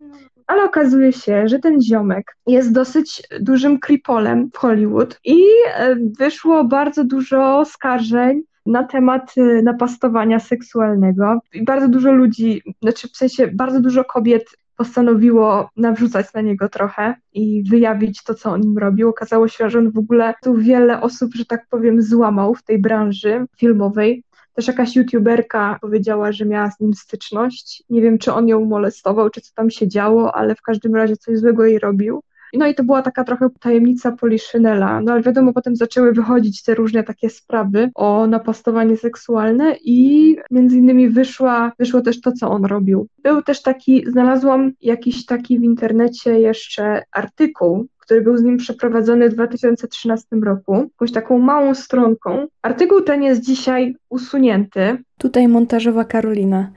Ale 0.48 0.64
okazuje 0.64 1.14
się, 1.14 1.48
że 1.48 1.60
ten 1.60 1.82
ziomek 1.82 2.36
jest 2.48 2.74
dosyć 2.74 3.24
dużym 3.40 3.80
kripolem 3.80 4.50
w 4.54 4.58
Hollywood 4.58 5.20
i 5.26 5.44
e, 5.76 5.96
wyszło 6.20 6.64
bardzo 6.64 7.04
dużo 7.04 7.66
skarżeń 7.66 8.42
na 8.66 8.84
temat 8.84 9.38
y, 9.38 9.62
napastowania 9.64 10.40
seksualnego. 10.40 11.40
I 11.54 11.64
bardzo 11.64 11.88
dużo 11.88 12.12
ludzi, 12.12 12.62
znaczy 12.82 13.08
w 13.08 13.18
sensie 13.18 13.48
bardzo 13.48 13.82
dużo 13.82 14.06
kobiet 14.06 14.46
postanowiło 14.76 15.70
nawrzucać 15.78 16.34
na 16.34 16.42
niego 16.42 16.70
trochę 16.70 17.16
i 17.34 17.64
wyjawić 17.70 18.24
to, 18.24 18.34
co 18.34 18.52
on 18.52 18.64
im 18.64 18.78
robił. 18.78 19.10
Okazało 19.10 19.48
się, 19.48 19.70
że 19.70 19.80
on 19.80 19.92
w 19.92 19.98
ogóle 19.98 20.34
tu 20.44 20.56
wiele 20.56 21.02
osób, 21.02 21.36
że 21.36 21.46
tak 21.46 21.68
powiem, 21.70 22.02
złamał 22.02 22.56
w 22.56 22.64
tej 22.64 22.80
branży 22.80 23.46
filmowej. 23.58 24.24
Też 24.54 24.68
jakaś 24.68 24.96
youtuberka 24.96 25.78
powiedziała, 25.82 26.32
że 26.32 26.46
miała 26.46 26.72
z 26.72 26.80
nim 26.80 26.94
styczność. 26.94 27.84
Nie 27.90 28.02
wiem, 28.02 28.18
czy 28.18 28.34
on 28.34 28.48
ją 28.48 28.66
molestował, 28.66 29.30
czy 29.30 29.42
co 29.42 29.52
tam 29.56 29.70
się 29.70 29.88
działo, 29.88 30.36
ale 30.36 30.56
w 30.56 30.62
każdym 30.62 30.96
razie 30.96 31.18
coś 31.18 31.38
złego 31.38 31.66
jej 31.66 31.80
robił. 31.80 32.24
No 32.54 32.68
i 32.68 32.76
to 32.76 32.84
była 32.84 33.02
taka 33.02 33.24
trochę 33.24 33.50
tajemnica 33.60 34.12
Poliszynela. 34.12 35.02
No 35.02 35.12
ale 35.12 35.22
wiadomo, 35.22 35.54
potem 35.54 35.76
zaczęły 35.76 36.12
wychodzić 36.12 36.64
te 36.64 36.76
różne 36.76 37.04
takie 37.04 37.30
sprawy 37.30 37.90
o 37.96 38.28
napastowanie 38.28 38.98
seksualne 38.98 39.76
i 39.84 40.36
między 40.52 40.78
innymi 40.78 41.10
wyszła, 41.10 41.72
wyszło 41.80 42.02
też 42.02 42.22
to, 42.22 42.32
co 42.32 42.50
on 42.50 42.66
robił. 42.66 43.08
Był 43.24 43.42
też 43.42 43.62
taki, 43.62 44.04
znalazłam 44.08 44.72
jakiś 44.82 45.26
taki 45.26 45.60
w 45.60 45.64
internecie 45.64 46.40
jeszcze 46.40 47.04
artykuł, 47.12 47.88
który 48.10 48.22
był 48.22 48.38
z 48.38 48.44
nim 48.44 48.58
przeprowadzony 48.58 49.30
w 49.30 49.34
2013 49.34 50.28
roku, 50.44 50.76
jakąś 50.76 51.12
taką 51.12 51.40
małą 51.40 51.76
stronką. 51.76 52.48
Artykuł 52.62 53.02
ten 53.02 53.24
jest 53.24 53.42
dzisiaj 53.42 53.96
usunięty. 54.10 54.98
Tutaj 55.18 55.48
montażowa 55.48 56.06
Karolina. 56.06 56.72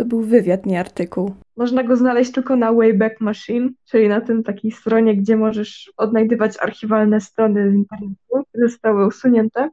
To 0.00 0.04
był 0.04 0.20
wywiad, 0.22 0.66
nie 0.66 0.80
artykuł. 0.80 1.34
Można 1.56 1.82
go 1.82 1.96
znaleźć 1.96 2.32
tylko 2.32 2.56
na 2.56 2.72
Wayback 2.72 3.20
Machine, 3.20 3.68
czyli 3.90 4.08
na 4.08 4.20
tym 4.20 4.42
takiej 4.42 4.70
stronie, 4.70 5.16
gdzie 5.16 5.36
możesz 5.36 5.92
odnajdywać 5.96 6.58
archiwalne 6.60 7.20
strony 7.20 7.70
z 7.70 7.74
internetu, 7.74 8.44
które 8.48 8.68
zostały 8.68 9.06
usunięte. 9.06 9.70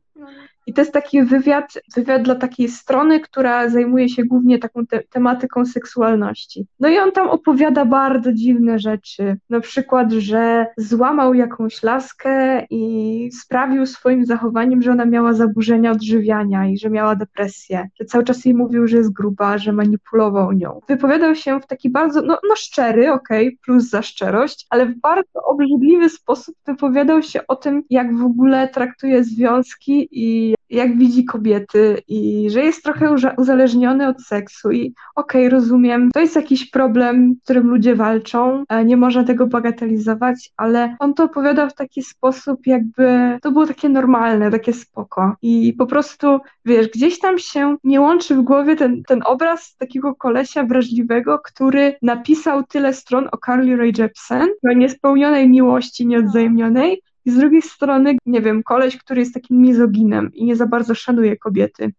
I 0.67 0.73
to 0.73 0.81
jest 0.81 0.93
taki 0.93 1.23
wywiad, 1.23 1.73
wywiad 1.95 2.21
dla 2.21 2.35
takiej 2.35 2.69
strony, 2.69 3.19
która 3.19 3.69
zajmuje 3.69 4.09
się 4.09 4.23
głównie 4.23 4.59
taką 4.59 4.85
te 4.85 5.03
tematyką 5.03 5.65
seksualności. 5.65 6.67
No 6.79 6.89
i 6.89 6.97
on 6.97 7.11
tam 7.11 7.29
opowiada 7.29 7.85
bardzo 7.85 8.33
dziwne 8.33 8.79
rzeczy. 8.79 9.37
Na 9.49 9.59
przykład, 9.59 10.11
że 10.11 10.67
złamał 10.77 11.33
jakąś 11.33 11.83
laskę 11.83 12.65
i 12.69 13.29
sprawił 13.33 13.85
swoim 13.85 14.25
zachowaniem, 14.25 14.81
że 14.81 14.91
ona 14.91 15.05
miała 15.05 15.33
zaburzenia 15.33 15.91
odżywiania 15.91 16.67
i 16.67 16.77
że 16.77 16.89
miała 16.89 17.15
depresję. 17.15 17.89
Że 17.99 18.05
cały 18.05 18.23
czas 18.23 18.45
jej 18.45 18.53
mówił, 18.53 18.87
że 18.87 18.97
jest 18.97 19.13
gruba, 19.13 19.57
że 19.57 19.71
manipulował 19.71 20.51
nią. 20.51 20.79
Wypowiadał 20.87 21.35
się 21.35 21.59
w 21.59 21.67
taki 21.67 21.89
bardzo, 21.89 22.21
no, 22.21 22.37
no 22.49 22.55
szczery, 22.55 23.11
okej, 23.11 23.47
okay, 23.47 23.57
plus 23.65 23.89
za 23.89 24.01
szczerość, 24.01 24.67
ale 24.69 24.85
w 24.85 24.99
bardzo 24.99 25.43
obrzydliwy 25.45 26.09
sposób 26.09 26.55
wypowiadał 26.65 27.21
się 27.21 27.47
o 27.47 27.55
tym, 27.55 27.83
jak 27.89 28.15
w 28.15 28.25
ogóle 28.25 28.67
traktuje 28.67 29.23
związki 29.23 30.09
i 30.11 30.56
jak 30.69 30.97
widzi 30.97 31.25
kobiety 31.25 32.01
i 32.07 32.49
że 32.49 32.63
jest 32.63 32.83
trochę 32.83 33.15
uzależniony 33.37 34.07
od 34.07 34.21
seksu 34.21 34.71
i 34.71 34.93
okej, 35.15 35.47
okay, 35.47 35.49
rozumiem, 35.49 36.11
to 36.13 36.19
jest 36.19 36.35
jakiś 36.35 36.69
problem, 36.69 37.35
z 37.39 37.43
którym 37.43 37.67
ludzie 37.67 37.95
walczą, 37.95 38.63
e, 38.69 38.85
nie 38.85 38.97
można 38.97 39.23
tego 39.23 39.47
bagatelizować, 39.47 40.51
ale 40.57 40.95
on 40.99 41.13
to 41.13 41.23
opowiada 41.23 41.69
w 41.69 41.75
taki 41.75 42.03
sposób, 42.03 42.67
jakby 42.67 43.37
to 43.41 43.51
było 43.51 43.67
takie 43.67 43.89
normalne, 43.89 44.51
takie 44.51 44.73
spoko. 44.73 45.35
I 45.41 45.73
po 45.73 45.85
prostu, 45.85 46.39
wiesz, 46.65 46.87
gdzieś 46.87 47.19
tam 47.19 47.39
się 47.39 47.75
nie 47.83 48.01
łączy 48.01 48.35
w 48.35 48.41
głowie 48.41 48.75
ten, 48.75 49.03
ten 49.03 49.21
obraz 49.25 49.75
takiego 49.77 50.15
kolesia 50.15 50.63
wrażliwego, 50.63 51.39
który 51.39 51.95
napisał 52.01 52.63
tyle 52.63 52.93
stron 52.93 53.29
o 53.31 53.37
Carly 53.45 53.77
Rae 53.77 53.91
Jepsen, 53.97 54.47
o 54.69 54.73
niespełnionej 54.73 55.49
miłości 55.49 56.07
nieodzajemnionej, 56.07 57.01
i 57.27 57.31
z 57.31 57.37
drugiej 57.37 57.61
strony, 57.61 58.17
nie 58.25 58.41
wiem, 58.41 58.63
koleś, 58.63 58.97
który 58.97 59.19
jest 59.19 59.33
takim 59.33 59.61
mizoginem 59.61 60.31
i 60.33 60.45
nie 60.45 60.55
za 60.55 60.65
bardzo 60.65 60.95
szanuje 60.95 61.37
kobiety. 61.37 61.93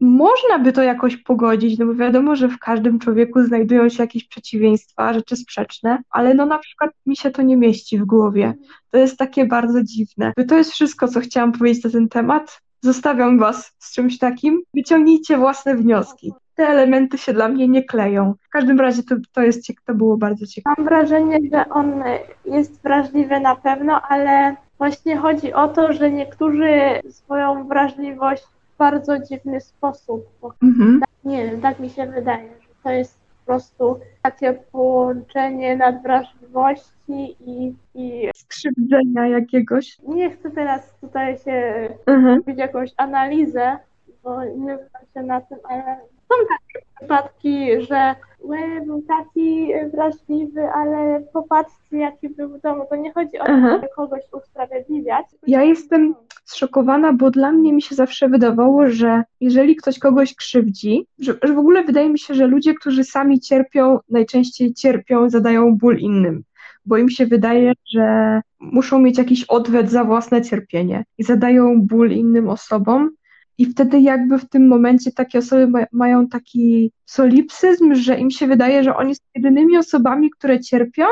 Można 0.00 0.58
by 0.58 0.72
to 0.72 0.82
jakoś 0.82 1.16
pogodzić, 1.16 1.78
no 1.78 1.86
bo 1.86 1.94
wiadomo, 1.94 2.36
że 2.36 2.48
w 2.48 2.58
każdym 2.58 2.98
człowieku 2.98 3.42
znajdują 3.42 3.88
się 3.88 4.02
jakieś 4.02 4.28
przeciwieństwa, 4.28 5.14
rzeczy 5.14 5.36
sprzeczne, 5.36 6.02
ale 6.10 6.34
no 6.34 6.46
na 6.46 6.58
przykład 6.58 6.90
mi 7.06 7.16
się 7.16 7.30
to 7.30 7.42
nie 7.42 7.56
mieści 7.56 7.98
w 7.98 8.04
głowie. 8.04 8.54
To 8.90 8.98
jest 8.98 9.18
takie 9.18 9.46
bardzo 9.46 9.82
dziwne. 9.84 10.32
To 10.48 10.56
jest 10.56 10.72
wszystko, 10.72 11.08
co 11.08 11.20
chciałam 11.20 11.52
powiedzieć 11.52 11.84
na 11.84 11.90
ten 11.90 12.08
temat. 12.08 12.60
Zostawiam 12.82 13.38
Was 13.38 13.72
z 13.78 13.94
czymś 13.94 14.18
takim. 14.18 14.62
Wyciągnijcie 14.74 15.38
własne 15.38 15.76
wnioski 15.76 16.32
te 16.58 16.68
elementy 16.68 17.18
się 17.18 17.32
dla 17.32 17.48
mnie 17.48 17.68
nie 17.68 17.84
kleją. 17.84 18.34
W 18.42 18.48
każdym 18.48 18.80
razie 18.80 19.02
to, 19.02 19.14
to, 19.32 19.42
jest, 19.42 19.66
to 19.86 19.94
było 19.94 20.16
bardzo 20.16 20.46
ciekawe. 20.46 20.74
Mam 20.78 20.86
wrażenie, 20.86 21.38
że 21.52 21.68
on 21.68 22.02
jest 22.44 22.82
wrażliwy 22.82 23.40
na 23.40 23.56
pewno, 23.56 24.00
ale 24.02 24.56
właśnie 24.78 25.16
chodzi 25.16 25.52
o 25.52 25.68
to, 25.68 25.92
że 25.92 26.10
niektórzy 26.10 26.70
swoją 27.10 27.68
wrażliwość 27.68 28.42
w 28.42 28.78
bardzo 28.78 29.18
dziwny 29.18 29.60
sposób. 29.60 30.26
Mhm. 30.62 31.00
Nie 31.24 31.46
wiem, 31.46 31.60
tak 31.60 31.78
mi 31.78 31.90
się 31.90 32.06
wydaje, 32.06 32.48
że 32.48 32.68
to 32.82 32.90
jest 32.90 33.20
po 33.20 33.46
prostu 33.46 34.00
takie 34.22 34.52
połączenie 34.52 35.76
nadwrażliwości 35.76 37.36
i, 37.40 37.74
i 37.94 38.30
skrzywdzenia 38.34 39.26
jakiegoś. 39.26 39.98
Nie 40.08 40.30
chcę 40.30 40.50
teraz 40.50 40.94
tutaj 41.00 41.38
się 41.38 41.88
mhm. 42.06 42.36
robić 42.36 42.58
jakąś 42.58 42.90
analizę, 42.96 43.76
bo 44.24 44.44
nie 44.44 44.78
znam 44.78 45.02
się 45.14 45.22
na 45.22 45.40
tym, 45.40 45.58
ale 45.64 45.96
są 46.28 46.34
takie 46.48 46.86
przypadki, 46.96 47.82
że 47.88 48.14
Łe 48.40 48.80
był 48.86 49.02
taki 49.02 49.68
wrażliwy, 49.92 50.68
ale 50.74 51.20
popatrzcie, 51.32 51.98
jaki 51.98 52.28
był 52.28 52.48
w 52.48 52.60
domu. 52.60 52.84
To 52.90 52.96
nie 52.96 53.12
chodzi 53.12 53.38
o 53.38 53.44
to, 53.44 53.60
żeby 53.70 53.88
kogoś 53.96 54.22
usprawiedliwiać. 54.32 55.26
Ja 55.46 55.62
jestem 55.62 56.14
zszokowana, 56.44 57.12
bo 57.12 57.30
dla 57.30 57.52
mnie 57.52 57.72
mi 57.72 57.82
się 57.82 57.94
zawsze 57.94 58.28
wydawało, 58.28 58.90
że 58.90 59.22
jeżeli 59.40 59.76
ktoś 59.76 59.98
kogoś 59.98 60.34
krzywdzi, 60.34 61.06
że, 61.18 61.34
że 61.42 61.54
w 61.54 61.58
ogóle 61.58 61.84
wydaje 61.84 62.08
mi 62.08 62.18
się, 62.18 62.34
że 62.34 62.46
ludzie, 62.46 62.74
którzy 62.74 63.04
sami 63.04 63.40
cierpią, 63.40 63.98
najczęściej 64.08 64.74
cierpią, 64.74 65.30
zadają 65.30 65.76
ból 65.76 65.98
innym 65.98 66.42
bo 66.86 66.96
im 66.96 67.10
się 67.10 67.26
wydaje, 67.26 67.72
że 67.92 68.40
muszą 68.60 68.98
mieć 68.98 69.18
jakiś 69.18 69.44
odwet 69.44 69.90
za 69.90 70.04
własne 70.04 70.42
cierpienie 70.42 71.04
i 71.18 71.24
zadają 71.24 71.82
ból 71.82 72.10
innym 72.10 72.48
osobom, 72.48 73.10
i 73.58 73.66
wtedy 73.66 74.00
jakby 74.00 74.38
w 74.38 74.48
tym 74.48 74.68
momencie 74.68 75.12
takie 75.12 75.38
osoby 75.38 75.66
ma, 75.66 75.84
mają 75.92 76.28
taki 76.28 76.92
solipsyzm, 77.06 77.94
że 77.94 78.18
im 78.18 78.30
się 78.30 78.46
wydaje, 78.46 78.84
że 78.84 78.96
oni 78.96 79.14
są 79.14 79.22
jedynymi 79.34 79.78
osobami, 79.78 80.30
które 80.30 80.60
cierpią 80.60 81.04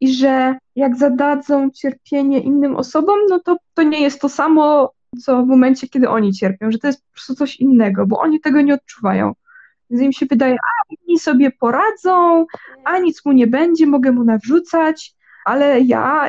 i 0.00 0.14
że 0.14 0.56
jak 0.76 0.96
zadadzą 0.96 1.70
cierpienie 1.70 2.40
innym 2.40 2.76
osobom, 2.76 3.18
no 3.28 3.40
to 3.40 3.56
to 3.74 3.82
nie 3.82 4.00
jest 4.00 4.20
to 4.20 4.28
samo, 4.28 4.92
co 5.22 5.42
w 5.42 5.46
momencie, 5.46 5.88
kiedy 5.88 6.08
oni 6.08 6.32
cierpią, 6.32 6.70
że 6.70 6.78
to 6.78 6.86
jest 6.86 7.02
po 7.02 7.12
prostu 7.12 7.34
coś 7.34 7.56
innego, 7.56 8.06
bo 8.06 8.18
oni 8.18 8.40
tego 8.40 8.60
nie 8.60 8.74
odczuwają. 8.74 9.32
Więc 9.90 10.02
im 10.02 10.12
się 10.12 10.26
wydaje, 10.26 10.54
a 10.54 10.94
inni 10.94 11.18
sobie 11.18 11.50
poradzą, 11.50 12.46
a 12.84 12.98
nic 12.98 13.24
mu 13.24 13.32
nie 13.32 13.46
będzie, 13.46 13.86
mogę 13.86 14.12
mu 14.12 14.24
nawrzucać, 14.24 15.14
ale 15.44 15.80
ja, 15.80 16.28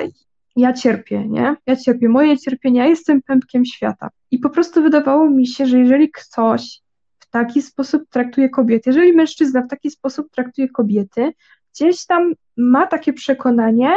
ja 0.55 0.73
cierpię, 0.73 1.27
nie? 1.27 1.55
Ja 1.67 1.75
cierpię, 1.75 2.09
moje 2.09 2.37
cierpienie, 2.37 2.79
ja 2.79 2.85
jestem 2.85 3.21
pępkiem 3.21 3.65
świata. 3.65 4.09
I 4.31 4.39
po 4.39 4.49
prostu 4.49 4.81
wydawało 4.81 5.29
mi 5.29 5.47
się, 5.47 5.65
że 5.65 5.79
jeżeli 5.79 6.11
ktoś 6.11 6.81
w 7.19 7.29
taki 7.29 7.61
sposób 7.61 8.03
traktuje 8.09 8.49
kobiety, 8.49 8.89
jeżeli 8.89 9.13
mężczyzna 9.13 9.61
w 9.61 9.67
taki 9.67 9.91
sposób 9.91 10.31
traktuje 10.31 10.69
kobiety, 10.69 11.33
gdzieś 11.73 12.05
tam 12.05 12.33
ma 12.57 12.87
takie 12.87 13.13
przekonanie, 13.13 13.93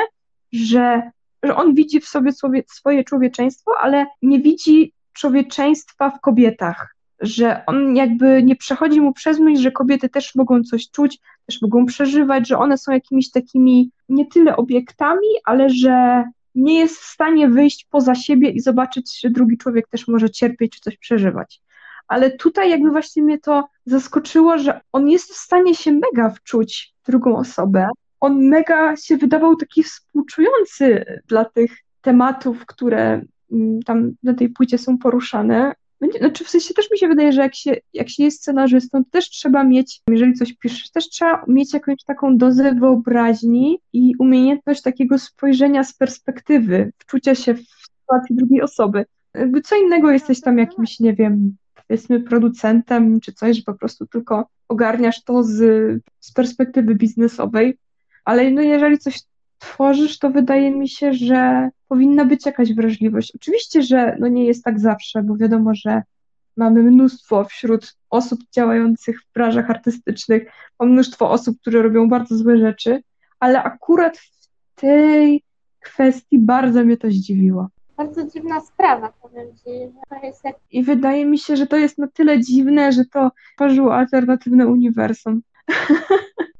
że, 0.53 1.11
że 1.43 1.57
on 1.57 1.75
widzi 1.75 2.01
w 2.01 2.09
sobie 2.09 2.33
swoje 2.67 3.05
człowieczeństwo, 3.05 3.73
ale 3.81 4.07
nie 4.23 4.41
widzi 4.41 4.93
człowieczeństwa 5.13 6.11
w 6.11 6.21
kobietach, 6.21 6.95
że 7.21 7.67
on 7.67 7.97
jakby 7.97 8.43
nie 8.43 8.57
przechodzi 8.57 9.01
mu 9.01 9.13
przez 9.13 9.39
myśl, 9.39 9.63
że 9.63 9.73
kobiety 9.73 10.09
też 10.09 10.35
mogą 10.35 10.63
coś 10.63 10.91
czuć, 10.91 11.19
też 11.47 11.63
mogą 11.63 11.87
przeżywać, 11.87 12.49
że 12.49 12.59
one 12.59 12.79
są 12.79 12.93
jakimiś 12.93 13.31
takimi 13.31 13.91
nie 14.09 14.27
tyle 14.27 14.57
obiektami, 14.57 15.29
ale 15.45 15.71
że 15.71 16.25
nie 16.55 16.79
jest 16.81 16.97
w 16.97 17.05
stanie 17.05 17.49
wyjść 17.49 17.87
poza 17.91 18.15
siebie 18.15 18.51
i 18.51 18.61
zobaczyć, 18.61 19.21
że 19.21 19.31
drugi 19.31 19.59
człowiek 19.59 19.89
też 19.89 20.09
może 20.09 20.31
cierpieć 20.31 20.73
czy 20.73 20.81
coś 20.81 20.97
przeżywać. 20.97 21.61
Ale 22.09 22.31
tutaj 22.31 22.71
jakby 22.71 22.91
właśnie 22.91 23.23
mnie 23.23 23.39
to 23.39 23.69
zaskoczyło, 23.87 24.59
że 24.59 24.81
on 24.93 25.09
jest 25.09 25.33
w 25.33 25.37
stanie 25.37 25.75
się 25.75 25.93
mega 25.93 26.31
wczuć 26.31 26.95
w 27.03 27.07
drugą 27.07 27.37
osobę. 27.37 27.89
On 28.21 28.49
mega 28.49 28.97
się 28.97 29.17
wydawał 29.17 29.57
taki 29.57 29.83
współczujący 29.83 31.05
dla 31.27 31.45
tych 31.45 31.73
tematów, 32.01 32.67
które 32.67 33.23
mm, 33.53 33.83
tam 33.83 34.13
na 34.23 34.35
tej 34.35 34.49
płycie 34.49 34.79
są 34.79 34.99
poruszane. 34.99 35.75
Będzie- 36.01 36.19
Znaczy 36.19 36.45
w 36.45 36.49
sensie 36.49 36.75
też 36.75 36.91
mi 36.91 36.99
się 36.99 37.09
wydaje, 37.09 37.33
że 37.33 37.41
jak 37.41 37.55
się, 37.55 37.77
jak 37.93 38.09
się 38.09 38.25
jest 38.25 38.41
scenarzystą, 38.41 39.05
to 39.05 39.11
też 39.11 39.31
trzeba 39.31 39.65
mieć, 39.65 40.03
jeżeli 40.11 40.35
coś 40.35 40.53
piszesz, 40.53 40.91
też 40.91 41.09
trzeba 41.09 41.45
mieć 41.49 41.75
jakąś 41.75 42.05
taką 42.05 42.37
dozę 42.37 42.75
wyobraźni 42.75 43.79
i 43.93 44.13
umiejętność 44.19 44.83
takiego 44.83 45.19
spojrzenia 45.19 45.85
z 45.85 45.93
perspektywy, 45.93 46.93
wczucia 46.99 47.35
się 47.35 47.55
w 47.55 47.67
sytuację 48.01 48.37
drugiej 48.37 48.63
osoby. 48.63 49.05
Jakby 49.35 49.61
co 49.61 49.77
innego 49.77 50.11
jesteś 50.11 50.41
tam 50.41 50.59
jakimś, 50.59 51.01
nie 51.01 51.15
wiem, 51.15 51.57
powiedzmy 51.89 52.21
producentem 52.21 53.21
czy 53.21 53.33
coś, 53.33 53.57
że 53.57 53.63
po 53.63 53.75
prostu 53.75 54.07
tylko 54.07 54.49
ogarniasz 54.69 55.25
to 55.25 55.43
z, 55.43 55.57
z 56.21 56.33
perspektywy 56.33 56.95
biznesowej, 56.95 57.79
ale 58.25 58.51
no 58.51 58.63
jeżeli 58.63 58.99
coś 58.99 59.21
tworzysz, 59.59 60.19
to 60.19 60.31
wydaje 60.31 60.71
mi 60.71 60.89
się, 60.89 61.13
że 61.13 61.71
powinna 61.89 62.25
być 62.25 62.47
jakaś 62.47 62.75
wrażliwość. 62.75 63.33
Oczywiście, 63.37 63.83
że 63.83 64.17
no 64.21 64.29
nie 64.29 64.45
jest 64.45 64.65
tak 64.65 64.81
zawsze, 64.81 65.23
bo 65.23 65.37
wiadomo, 65.37 65.75
że 65.75 66.03
mamy 66.57 66.83
mnóstwo 66.83 67.45
wśród 67.45 67.97
osób 68.11 68.41
działających 68.55 69.23
w 69.23 69.33
branżach 69.33 69.71
artystycznych, 69.71 70.53
mam 70.81 70.91
mnóstwo 70.91 71.31
osób, 71.31 71.61
które 71.61 71.83
robią 71.83 72.09
bardzo 72.09 72.37
złe 72.37 72.59
rzeczy, 72.59 73.03
ale 73.41 73.63
akurat 73.63 74.19
w 74.19 74.49
tej 74.75 75.43
kwestii 75.81 76.39
bardzo 76.39 76.85
mnie 76.85 76.97
to 76.97 77.11
zdziwiło. 77.11 77.69
Bardzo 77.97 78.27
dziwna 78.27 78.61
sprawa, 78.61 79.13
powiem 79.23 79.47
Ci, 79.57 79.65
że 79.65 80.19
to 80.21 80.27
jest 80.27 80.45
jak 80.45 80.57
I 80.71 80.83
wydaje 80.83 81.27
mi 81.27 81.39
się, 81.39 81.57
że 81.57 81.67
to 81.67 81.77
jest 81.77 81.99
na 81.99 82.09
tyle 82.09 82.41
dziwne, 82.41 82.93
że 82.93 83.05
to 83.05 83.31
tworzyło 83.57 83.95
alternatywne 83.95 84.67
uniwersum. 84.67 85.43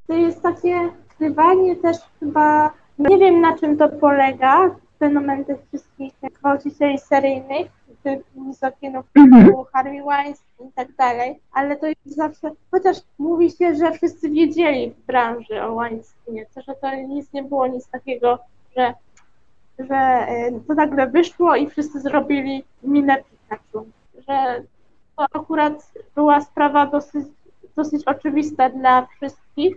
To 0.07 0.15
jest 0.15 0.41
takie 0.41 0.89
skrywanie 1.11 1.75
też 1.75 1.97
chyba, 2.19 2.73
nie 2.99 3.17
wiem 3.17 3.41
na 3.41 3.57
czym 3.57 3.77
to 3.77 3.89
polega, 3.89 4.75
fenomen 4.99 5.45
tych 5.45 5.57
wszystkich 5.67 6.13
gwałcicieli 6.39 6.97
seryjnych, 6.97 7.67
mizoginów 8.35 9.05
typu 9.13 9.65
Harvey 9.73 10.03
Weinstein 10.03 10.69
i 10.69 10.71
tak 10.73 10.95
dalej, 10.95 11.39
ale 11.51 11.75
to 11.75 11.87
jest 11.87 12.01
zawsze, 12.05 12.51
chociaż 12.71 12.97
mówi 13.19 13.51
się, 13.51 13.75
że 13.75 13.91
wszyscy 13.91 14.29
wiedzieli 14.29 14.91
w 14.91 15.05
branży 15.05 15.61
o 15.61 15.75
Weinsteinie, 15.75 16.45
to, 16.55 16.61
że 16.61 16.75
to 16.75 16.95
nic 16.95 17.33
nie 17.33 17.43
było 17.43 17.67
nic 17.67 17.87
takiego, 17.87 18.39
że, 18.77 18.93
że 19.79 19.95
e, 19.95 20.51
to 20.67 20.73
nagle 20.73 21.07
wyszło 21.07 21.55
i 21.55 21.69
wszyscy 21.69 21.99
zrobili 21.99 22.63
minę 22.83 23.17
Pikachu, 23.17 23.85
że 24.27 24.63
to 25.17 25.25
akurat 25.33 25.91
była 26.15 26.41
sprawa 26.41 26.85
dosyć, 26.85 27.27
dosyć 27.75 28.03
oczywista 28.03 28.69
dla 28.69 29.05
wszystkich, 29.05 29.75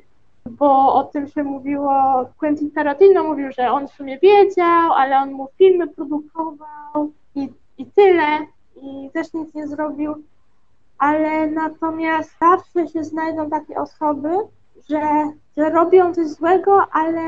bo 0.51 0.95
o 0.95 1.05
tym 1.05 1.29
się 1.29 1.45
mówiło, 1.45 2.25
Quentin 2.39 2.71
Tarantino 2.71 3.25
mówił, 3.25 3.53
że 3.59 3.73
on 3.73 3.89
w 3.89 3.93
sumie 3.93 4.19
wiedział, 4.19 4.93
ale 4.93 5.19
on 5.19 5.33
mu 5.33 5.49
filmy 5.59 5.89
produkował 5.89 7.13
i, 7.35 7.49
i 7.79 7.87
tyle, 7.87 8.39
i 8.83 9.11
też 9.11 9.33
nic 9.35 9.55
nie 9.55 9.67
zrobił, 9.67 10.15
ale 10.99 11.47
natomiast 11.47 12.35
zawsze 12.41 12.89
się 12.89 13.05
znajdą 13.05 13.51
takie 13.51 13.81
osoby, 13.81 14.29
że, 14.89 15.01
że 15.57 15.71
robią 15.71 16.15
coś 16.15 16.27
złego, 16.27 16.87
ale 16.93 17.23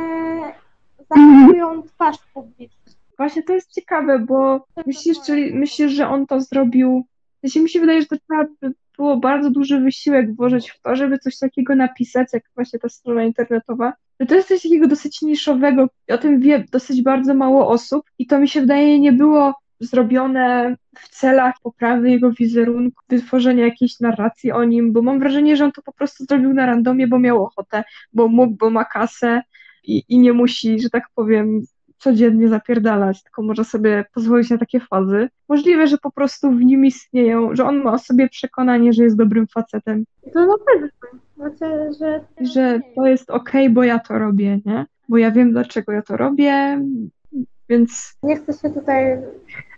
zachowują 1.11 1.83
twarz 1.83 2.19
publiczną. 2.35 2.93
Właśnie 3.17 3.43
to 3.43 3.53
jest 3.53 3.73
ciekawe, 3.73 4.19
bo 4.19 4.67
myślisz, 4.87 5.21
czyli 5.27 5.55
myślisz, 5.55 5.93
że 5.93 6.09
on 6.09 6.27
to 6.27 6.41
zrobił. 6.41 7.05
Sensie 7.45 7.61
mi 7.61 7.71
się 7.71 7.81
wydaje, 7.81 8.01
że 8.01 8.07
to 8.07 8.17
trzeba 8.17 8.45
by 8.61 8.75
było 8.97 9.17
bardzo 9.17 9.51
duży 9.51 9.81
wysiłek 9.81 10.35
włożyć 10.35 10.71
w 10.71 10.81
to, 10.81 10.97
żeby 10.97 11.19
coś 11.19 11.39
takiego 11.39 11.75
napisać, 11.75 12.29
jak 12.33 12.43
właśnie 12.55 12.79
ta 12.79 12.89
strona 12.89 13.25
internetowa. 13.25 13.93
Że 14.21 14.27
to 14.27 14.35
jest 14.35 14.49
coś 14.49 14.63
takiego 14.63 14.87
dosyć 14.87 15.23
niszowego, 15.23 15.87
o 16.09 16.19
tym 16.19 16.41
wie 16.41 16.65
dosyć 16.73 17.03
bardzo 17.03 17.35
mało 17.35 17.69
osób 17.69 18.07
i 18.19 18.27
to 18.27 18.39
mi 18.39 18.49
się 18.49 18.61
wydaje 18.61 19.01
nie 19.01 19.13
było 19.13 19.55
zrobione 19.81 20.77
w 20.99 21.09
celach 21.09 21.55
poprawy 21.63 22.11
jego 22.11 22.33
wizerunku, 22.33 23.03
wytworzenia 23.09 23.65
jakiejś 23.65 24.01
narracji 24.01 24.53
o 24.53 24.65
nim, 24.65 24.93
bo 24.93 25.03
mam 25.03 25.19
wrażenie, 25.19 25.57
że 25.57 25.65
on 25.65 25.73
to 25.73 25.83
po 25.83 25.93
prostu 25.93 26.25
zrobił 26.25 26.53
na 26.53 26.67
randomie, 26.67 27.09
bo 27.09 27.19
miał 27.19 27.45
ochotę, 27.45 27.85
bo 28.13 28.29
mógł, 28.29 28.57
bo 28.57 28.71
ma 28.71 28.85
kasę 28.85 29.43
i, 29.85 30.03
i 30.09 30.19
nie 30.19 30.33
musi, 30.33 30.81
że 30.81 30.91
tak 30.91 31.05
powiem, 31.15 31.67
codziennie 32.05 32.49
zapierdalać, 32.49 33.23
tylko 33.23 33.43
może 33.43 33.65
sobie 33.65 34.05
pozwolić 34.15 34.51
na 34.51 34.59
takie 34.59 34.81
fazy. 34.81 35.29
Możliwe, 35.49 35.87
że 35.87 35.99
po 35.99 36.11
prostu 36.11 36.51
w 36.51 36.65
nim 36.65 36.85
istnieją, 36.85 37.57
że 37.57 37.65
on 37.65 37.83
ma 37.83 37.93
o 37.93 37.99
sobie 37.99 38.29
przekonanie, 38.29 38.93
że 38.93 39.05
jest 39.05 39.17
dobrym 39.17 39.47
facetem, 39.47 40.05
to 40.33 40.47
na 40.47 40.55
pewno. 40.67 40.89
Znaczy, 41.37 41.93
że, 41.99 42.21
że 42.41 42.81
to 42.95 43.07
jest 43.07 43.31
okej, 43.31 43.71
bo 43.71 43.83
ja 43.83 43.99
to 43.99 44.19
robię, 44.19 44.61
nie? 44.67 44.87
Bo 45.09 45.19
ja 45.19 45.31
wiem, 45.31 45.53
dlaczego 45.53 45.93
ja 45.93 46.03
to 46.03 46.17
robię, 46.17 46.81
więc 47.69 48.17
Nie 48.23 48.37
chcę 48.37 48.53
się 48.53 48.71
tutaj 48.71 49.19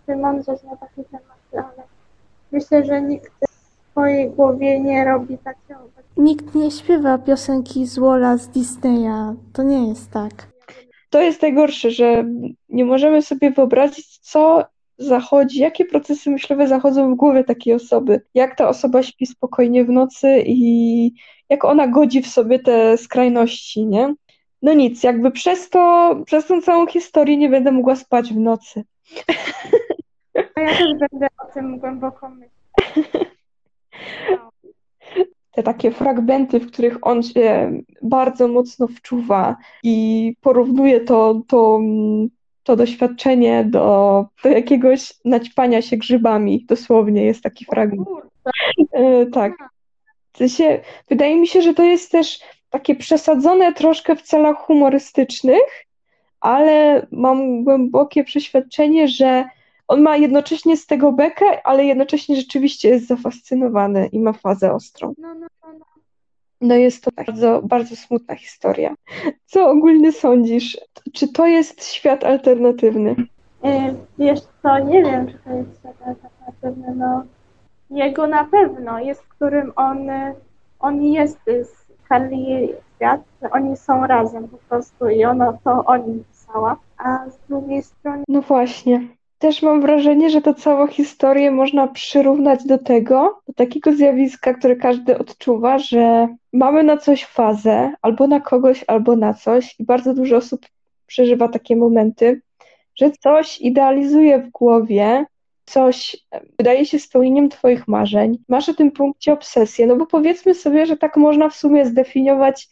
wymądrzeć 0.07 0.63
na 0.63 0.77
takie 0.77 1.05
tematy, 1.05 1.71
ale 1.71 1.87
myślę, 2.53 2.85
że 2.85 3.03
nikt 3.03 3.33
w 3.49 3.91
swojej 3.91 4.31
głowie 4.31 4.81
nie 4.81 5.05
robi 5.05 5.39
takiego. 5.39 5.81
Nikt 6.17 6.55
nie 6.55 6.71
śpiewa 6.71 7.19
piosenki 7.19 7.87
z 7.87 7.99
Wola 7.99 8.37
z 8.37 8.49
Disneya. 8.49 9.35
To 9.53 9.63
nie 9.63 9.89
jest 9.89 10.11
tak. 10.11 10.56
To 11.11 11.23
jest 11.23 11.43
najgorsze, 11.43 11.91
że 11.91 12.25
nie 12.69 12.85
możemy 12.85 13.23
sobie 13.23 13.51
wyobrazić, 13.51 14.19
co 14.19 14.65
zachodzi, 14.99 15.59
jakie 15.59 15.85
procesy 15.85 16.31
myślowe 16.31 16.69
zachodzą 16.69 17.15
w 17.15 17.17
głowie 17.17 17.45
takiej 17.45 17.75
osoby, 17.75 18.21
jak 18.35 18.57
ta 18.57 18.69
osoba 18.69 19.03
śpi 19.03 19.27
spokojnie 19.27 19.85
w 19.85 19.91
nocy 19.91 20.43
i 20.47 21.13
jak 21.49 21.65
ona 21.65 21.89
godzi 21.89 22.23
w 22.23 22.27
sobie 22.27 22.59
te 22.59 22.97
skrajności, 22.99 23.87
nie? 23.87 24.15
No 24.63 24.73
nic, 24.75 25.03
jakby 25.03 25.31
przez 25.31 25.71
to, 25.71 26.15
przez 26.27 26.47
tą 26.47 26.63
całą 26.63 26.87
historię 26.87 27.37
nie 27.37 27.49
będę 27.49 27.73
mogła 27.73 27.97
spać 27.97 28.33
w 28.33 28.39
nocy. 28.39 28.85
A 30.57 30.61
ja 30.61 30.69
też 30.69 30.93
będę 31.11 31.27
o 31.39 31.53
tym 31.55 31.79
głęboko 31.79 32.29
myśleć. 32.31 32.53
te 35.57 35.63
takie 35.63 35.91
fragmenty, 35.91 36.61
w 36.61 36.67
których 36.67 36.99
on 37.03 37.23
się 37.23 37.73
bardzo 38.03 38.49
mocno 38.49 38.87
wczuwa 38.87 39.57
i 39.83 40.37
porównuje 40.41 41.01
to, 41.01 41.43
to, 41.49 41.81
to 42.63 42.77
doświadczenie 42.77 43.65
do, 43.65 44.27
do 44.45 44.49
jakiegoś 44.49 45.13
naćpania 45.25 45.83
się 45.83 45.97
grzybami. 45.97 46.65
Dosłownie 46.69 47.25
jest 47.25 47.43
taki 47.43 47.65
fragment. 47.65 48.09
E, 48.93 49.27
tak. 49.27 49.53
W 50.33 50.39
sensie, 50.39 50.81
wydaje 51.09 51.41
mi 51.41 51.47
się, 51.47 51.63
że 51.63 51.75
to 51.75 51.83
jest 51.83 52.13
też 52.13 52.41
takie 52.71 52.95
przesadzone 52.95 53.73
troszkę 53.73 54.17
w 54.17 54.23
celach 54.23 54.57
humorystycznych, 54.57 55.87
ale 56.41 57.07
mam 57.11 57.65
głębokie 57.65 58.25
przeświadczenie, 58.25 59.09
że 59.09 59.45
on 59.89 60.03
ma 60.03 60.17
jednocześnie 60.17 60.77
z 60.77 60.87
tego 60.87 61.13
bekę, 61.13 61.67
ale 61.67 61.85
jednocześnie 61.85 62.37
rzeczywiście 62.37 62.89
jest 62.89 63.07
zafascynowany 63.07 64.07
i 64.07 64.21
ma 64.21 64.33
fazę 64.33 64.73
ostrą. 64.73 65.15
No, 65.19 65.35
no, 65.35 65.47
no, 65.63 65.73
no. 65.79 65.85
No 66.61 66.75
jest 66.75 67.05
to 67.05 67.11
bardzo, 67.17 67.63
bardzo 67.65 67.97
smutna 67.97 68.35
historia. 68.35 68.95
Co 69.47 69.71
ogólnie 69.71 70.13
sądzisz? 70.13 70.79
Czy 71.13 71.29
to 71.29 71.47
jest 71.47 71.85
świat 71.85 72.25
alternatywny? 72.25 73.17
E, 73.65 73.95
Wiesz 74.19 74.41
co, 74.63 74.79
nie 74.79 75.03
wiem, 75.03 75.27
czy 75.27 75.39
to 75.45 75.51
jest 75.51 75.79
świat 75.81 75.97
alternatywny, 76.07 76.95
no 76.97 77.25
jego 77.91 78.27
na 78.27 78.45
pewno 78.45 78.99
jest, 78.99 79.23
w 79.23 79.29
którym 79.29 79.73
on, 79.77 79.99
on 80.81 81.03
jest 81.03 81.39
z 81.47 81.87
Carly 82.09 82.69
świat, 82.97 83.21
oni 83.51 83.77
są 83.77 84.07
razem 84.07 84.49
po 84.49 84.57
prostu 84.57 85.09
i 85.09 85.25
ona 85.25 85.59
to 85.65 85.85
o 85.85 85.97
nim 85.97 86.25
pisała, 86.25 86.77
a 86.99 87.31
z 87.31 87.39
drugiej 87.49 87.83
strony 87.83 88.25
No 88.29 88.41
właśnie. 88.41 89.09
Też 89.39 89.63
mam 89.63 89.81
wrażenie, 89.81 90.31
że 90.31 90.41
to 90.41 90.55
całą 90.55 90.87
historię 90.87 91.51
można 91.51 91.89
przyrównać 91.89 92.65
do 92.65 92.79
tego, 92.79 93.41
do 93.47 93.53
takiego 93.53 93.93
zjawiska, 93.93 94.55
które 94.55 94.77
każdy 94.77 95.19
odczuwa, 95.19 95.79
że 95.79 96.29
mamy 96.53 96.83
na 96.83 96.97
coś 96.97 97.25
fazę, 97.25 97.93
albo 98.03 98.27
na 98.27 98.41
kogoś, 98.41 98.85
albo 98.87 99.17
na 99.17 99.35
coś, 99.35 99.81
i 99.81 99.85
bardzo 99.85 100.15
dużo 100.15 100.37
osób 100.37 100.67
przeżywa 101.07 101.49
takie 101.49 101.77
momenty, 101.77 102.41
że 102.97 103.11
coś 103.11 103.61
idealizuje 103.61 104.39
w 104.39 104.51
głowie, 104.51 105.25
coś 105.65 106.17
e, 106.33 106.41
wydaje 106.59 106.87
się 106.87 106.99
spełnieniem 106.99 107.49
Twoich 107.49 107.89
marzeń, 107.89 108.39
masz 108.49 108.69
o 108.69 108.75
tym 108.75 108.91
punkcie 108.91 109.33
obsesję, 109.33 109.87
no 109.87 109.97
bo 109.97 110.07
powiedzmy 110.07 110.55
sobie, 110.55 110.87
że 110.87 110.97
tak 110.97 111.17
można 111.17 111.49
w 111.49 111.57
sumie 111.57 111.87
zdefiniować 111.87 112.69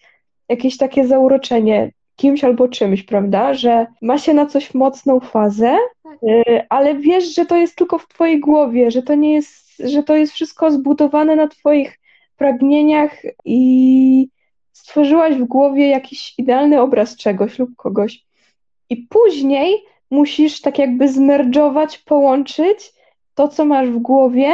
jakieś 0.49 0.77
takie 0.77 1.07
zauroczenie 1.07 1.93
kimś 2.17 2.45
albo 2.45 2.69
czymś, 2.69 3.03
prawda? 3.03 3.55
Że 3.55 3.87
ma 4.03 4.19
się 4.19 4.35
na 4.35 4.47
coś 4.47 4.75
mocną 4.75 5.21
fazę, 5.21 5.77
ale 6.69 6.95
wiesz, 6.95 7.35
że 7.35 7.47
to 7.47 7.57
jest 7.57 7.77
tylko 7.77 7.99
w 7.99 8.09
twojej 8.09 8.41
głowie, 8.41 8.91
że 8.91 9.03
to 9.03 9.15
nie 9.15 9.35
jest, 9.35 9.79
że 9.79 10.03
to 10.03 10.17
jest 10.17 10.33
wszystko 10.33 10.71
zbudowane 10.71 11.37
na 11.37 11.49
twoich 11.49 12.01
pragnieniach 12.37 13.23
i 13.45 14.29
stworzyłaś 14.73 15.35
w 15.35 15.45
głowie 15.45 15.89
jakiś 15.89 16.39
idealny 16.39 16.81
obraz 16.81 17.17
czegoś 17.17 17.59
lub 17.59 17.77
kogoś. 17.77 18.25
I 18.91 18.97
później 18.97 19.85
musisz 20.11 20.61
tak 20.61 20.79
jakby 20.79 21.09
zmerdżować, 21.09 21.99
połączyć 21.99 22.93
to, 23.35 23.49
co 23.49 23.65
masz 23.65 23.89
w 23.89 23.99
głowie 23.99 24.53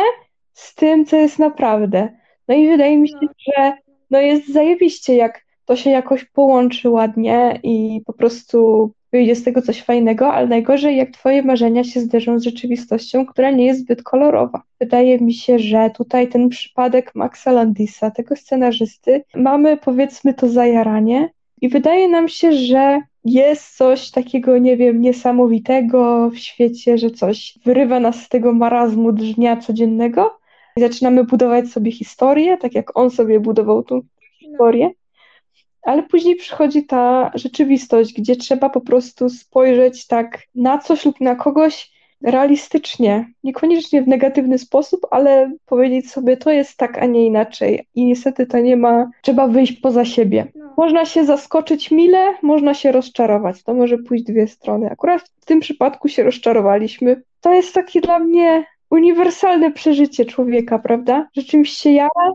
z 0.52 0.74
tym, 0.74 1.06
co 1.06 1.16
jest 1.16 1.38
naprawdę. 1.38 2.08
No 2.48 2.54
i 2.54 2.68
wydaje 2.68 2.98
mi 2.98 3.08
się, 3.08 3.16
że 3.46 3.72
no 4.10 4.20
jest 4.20 4.52
zajebiście, 4.52 5.16
jak 5.16 5.44
to 5.70 5.76
się 5.76 5.90
jakoś 5.90 6.24
połączy 6.24 6.90
ładnie 6.90 7.60
i 7.62 8.00
po 8.06 8.12
prostu 8.12 8.90
wyjdzie 9.12 9.36
z 9.36 9.44
tego 9.44 9.62
coś 9.62 9.82
fajnego, 9.82 10.32
ale 10.32 10.46
najgorzej, 10.46 10.96
jak 10.96 11.10
twoje 11.10 11.42
marzenia 11.42 11.84
się 11.84 12.00
zderzą 12.00 12.38
z 12.38 12.44
rzeczywistością, 12.44 13.26
która 13.26 13.50
nie 13.50 13.66
jest 13.66 13.80
zbyt 13.80 14.02
kolorowa. 14.02 14.62
Wydaje 14.80 15.18
mi 15.18 15.34
się, 15.34 15.58
że 15.58 15.90
tutaj 15.96 16.28
ten 16.28 16.48
przypadek 16.48 17.14
Maxa 17.14 17.52
Landisa, 17.52 18.10
tego 18.10 18.36
scenarzysty, 18.36 19.24
mamy 19.34 19.76
powiedzmy 19.76 20.34
to 20.34 20.48
zajaranie 20.48 21.30
i 21.60 21.68
wydaje 21.68 22.08
nam 22.08 22.28
się, 22.28 22.52
że 22.52 23.00
jest 23.24 23.76
coś 23.76 24.10
takiego, 24.10 24.58
nie 24.58 24.76
wiem, 24.76 25.00
niesamowitego 25.00 26.30
w 26.30 26.38
świecie, 26.38 26.98
że 26.98 27.10
coś 27.10 27.58
wyrywa 27.64 28.00
nas 28.00 28.22
z 28.22 28.28
tego 28.28 28.52
marazmu 28.52 29.12
dnia 29.12 29.56
codziennego 29.56 30.38
i 30.76 30.80
zaczynamy 30.80 31.24
budować 31.24 31.68
sobie 31.68 31.92
historię, 31.92 32.56
tak 32.56 32.74
jak 32.74 32.98
on 32.98 33.10
sobie 33.10 33.40
budował 33.40 33.82
tą 33.82 34.00
historię. 34.38 34.90
Ale 35.82 36.02
później 36.02 36.36
przychodzi 36.36 36.86
ta 36.86 37.30
rzeczywistość, 37.34 38.14
gdzie 38.14 38.36
trzeba 38.36 38.68
po 38.68 38.80
prostu 38.80 39.28
spojrzeć 39.28 40.06
tak 40.06 40.42
na 40.54 40.78
coś 40.78 41.04
lub 41.04 41.20
na 41.20 41.34
kogoś 41.34 41.90
realistycznie, 42.22 43.32
niekoniecznie 43.44 44.02
w 44.02 44.08
negatywny 44.08 44.58
sposób, 44.58 45.06
ale 45.10 45.52
powiedzieć 45.66 46.10
sobie, 46.10 46.36
to 46.36 46.50
jest 46.50 46.76
tak, 46.76 46.98
a 46.98 47.06
nie 47.06 47.26
inaczej. 47.26 47.86
I 47.94 48.04
niestety 48.04 48.46
to 48.46 48.58
nie 48.58 48.76
ma, 48.76 49.10
trzeba 49.22 49.48
wyjść 49.48 49.72
poza 49.72 50.04
siebie. 50.04 50.46
No. 50.54 50.74
Można 50.76 51.04
się 51.04 51.24
zaskoczyć 51.24 51.90
mile, 51.90 52.34
można 52.42 52.74
się 52.74 52.92
rozczarować. 52.92 53.62
To 53.62 53.74
może 53.74 53.98
pójść 53.98 54.24
dwie 54.24 54.46
strony. 54.46 54.90
Akurat 54.90 55.22
w 55.40 55.44
tym 55.44 55.60
przypadku 55.60 56.08
się 56.08 56.22
rozczarowaliśmy. 56.22 57.22
To 57.40 57.54
jest 57.54 57.74
takie 57.74 58.00
dla 58.00 58.18
mnie 58.18 58.64
uniwersalne 58.90 59.70
przeżycie 59.70 60.24
człowieka, 60.24 60.78
prawda? 60.78 61.28
Że 61.36 61.42
czymś 61.42 61.70
się 61.70 61.90
jara, 61.90 62.32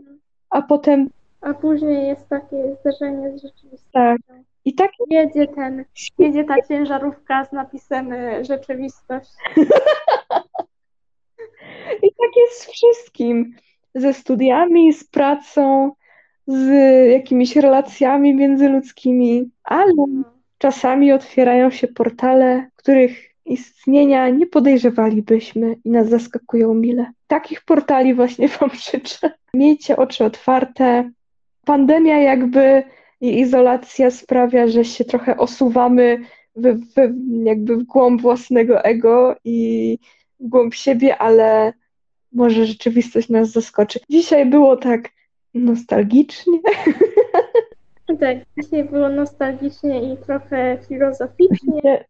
a 0.50 0.62
potem 0.62 1.08
A 1.46 1.54
później 1.54 2.08
jest 2.08 2.28
takie 2.28 2.76
zderzenie 2.80 3.38
z 3.38 3.42
rzeczywistością. 3.42 3.90
tak. 3.92 4.18
I 4.64 4.74
tak 4.74 4.90
Jedzie 5.10 5.46
ten, 5.46 5.84
jedzie 6.18 6.44
ta 6.44 6.54
ciężarówka 6.68 7.44
z 7.44 7.52
napisem 7.52 8.12
y, 8.12 8.44
rzeczywistość. 8.44 9.30
I 12.02 12.08
tak 12.08 12.36
jest 12.36 12.60
z 12.60 12.70
wszystkim. 12.70 13.54
Ze 13.94 14.14
studiami, 14.14 14.92
z 14.92 15.04
pracą, 15.04 15.92
z 16.46 16.68
jakimiś 17.10 17.56
relacjami 17.56 18.34
międzyludzkimi, 18.34 19.50
ale 19.64 19.92
czasami 20.58 21.12
otwierają 21.12 21.70
się 21.70 21.88
portale, 21.88 22.70
których 22.76 23.36
istnienia 23.44 24.28
nie 24.28 24.46
podejrzewalibyśmy 24.46 25.76
i 25.84 25.90
nas 25.90 26.08
zaskakują 26.08 26.74
mile. 26.74 27.12
Takich 27.26 27.64
portali 27.64 28.14
właśnie 28.14 28.48
Wam 28.60 28.70
życzę. 28.70 29.30
Miejcie 29.54 29.96
oczy 29.96 30.24
otwarte. 30.24 31.10
Pandemia 31.66 32.20
jakby 32.22 32.82
i 33.20 33.40
izolacja 33.40 34.10
sprawia, 34.10 34.68
że 34.68 34.84
się 34.84 35.04
trochę 35.04 35.36
osuwamy 35.36 36.18
w, 36.56 36.62
w, 36.62 36.94
jakby 37.44 37.76
w 37.76 37.82
głąb 37.82 38.22
własnego 38.22 38.84
ego 38.84 39.36
i 39.44 39.98
w 40.40 40.48
głąb 40.48 40.74
siebie, 40.74 41.18
ale 41.18 41.72
może 42.32 42.66
rzeczywistość 42.66 43.28
nas 43.28 43.50
zaskoczy. 43.50 44.00
Dzisiaj 44.10 44.46
było 44.46 44.76
tak 44.76 45.08
nostalgicznie. 45.54 46.58
Tak, 48.20 48.38
dzisiaj 48.58 48.84
było 48.84 49.08
nostalgicznie 49.08 50.12
i 50.12 50.16
trochę 50.16 50.78
filozoficznie. 50.88 51.80
Nie, 51.84 52.04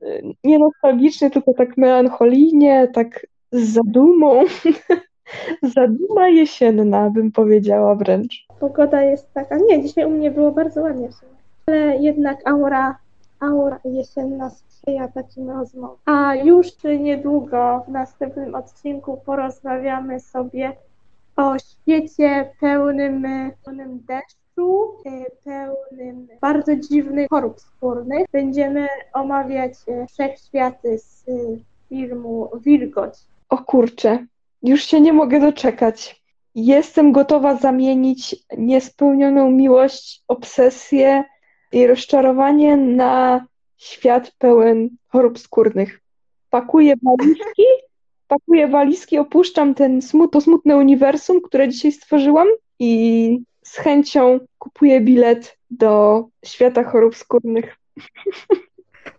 nie 0.44 0.59
nostalgicznie, 0.59 1.30
tylko 1.30 1.54
tak 1.54 1.76
melancholijnie, 1.76 2.88
tak 2.94 3.26
z 3.52 3.72
zadumą. 3.72 4.44
Zaduma 5.76 6.28
jesienna, 6.28 7.11
bym 7.11 7.32
powiedziała 7.32 7.94
wręcz. 7.94 8.45
Pogoda 8.61 9.02
jest 9.02 9.32
taka, 9.32 9.57
nie, 9.59 9.82
dzisiaj 9.82 10.04
u 10.04 10.11
mnie 10.11 10.30
było 10.30 10.52
bardzo 10.52 10.82
ładnie 10.82 11.09
w 11.09 11.14
sumie, 11.14 11.32
ale 11.66 11.96
jednak 11.96 12.48
aura, 12.48 12.98
aura 13.40 13.80
jesienna 13.84 14.50
sprzyja 14.50 15.09
takim 15.09 15.50
rozmowom. 15.50 15.96
A 16.04 16.34
już 16.34 16.66
niedługo 17.00 17.84
w 17.88 17.90
następnym 17.90 18.54
odcinku 18.54 19.20
porozmawiamy 19.26 20.20
sobie 20.20 20.72
o 21.36 21.59
świecie 21.59 22.50
pełnym, 22.61 23.26
pełnym 23.64 24.00
deszczu, 24.09 24.94
y, 25.07 25.24
pełnym 25.44 26.28
bardzo 26.40 26.76
dziwnych 26.76 27.28
chorób 27.28 27.61
skórnych. 27.61 28.26
Będziemy 28.32 28.88
omawiać 29.12 29.72
y, 29.88 30.07
wszechświaty 30.07 30.98
z 30.98 31.28
y, 31.28 31.59
filmu 31.88 32.50
Wilgoć. 32.61 33.14
O 33.48 33.59
kurczę, 33.59 34.26
już 34.62 34.82
się 34.82 35.00
nie 35.00 35.12
mogę 35.12 35.40
doczekać. 35.40 36.22
Jestem 36.57 37.12
gotowa 37.12 37.57
zamienić 37.57 38.36
niespełnioną 38.59 39.50
miłość, 39.50 40.22
obsesję 40.28 41.24
i 41.72 41.86
rozczarowanie 41.86 42.76
na 42.76 43.46
świat 43.76 44.32
pełen 44.38 44.88
chorób 45.09 45.38
skórnych. 45.38 46.00
Pakuję 46.50 46.94
walizki, 47.02 47.62
pakuję 48.28 48.68
walizki, 48.68 49.18
opuszczam 49.18 49.74
ten 49.74 50.02
smut, 50.02 50.32
to 50.32 50.40
smutne 50.40 50.76
uniwersum, 50.76 51.40
które 51.40 51.68
dzisiaj 51.68 51.92
stworzyłam 51.92 52.48
i 52.78 53.38
z 53.62 53.76
chęcią 53.76 54.40
kupuję 54.59 55.00
bilet 55.00 55.59
do 55.70 56.24
świata 56.44 56.84
chorób 56.84 57.16
skórnych 57.16 57.76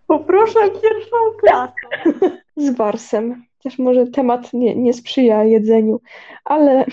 Poproszę 0.07 0.59
pierwszą 0.81 1.17
klasę. 1.39 1.73
z 2.57 2.75
Warsem. 2.75 3.43
Też 3.68 3.80
może 3.80 4.07
temat 4.07 4.53
nie, 4.53 4.76
nie 4.76 4.93
sprzyja 4.93 5.43
jedzeniu, 5.43 5.99
ale 6.45 6.86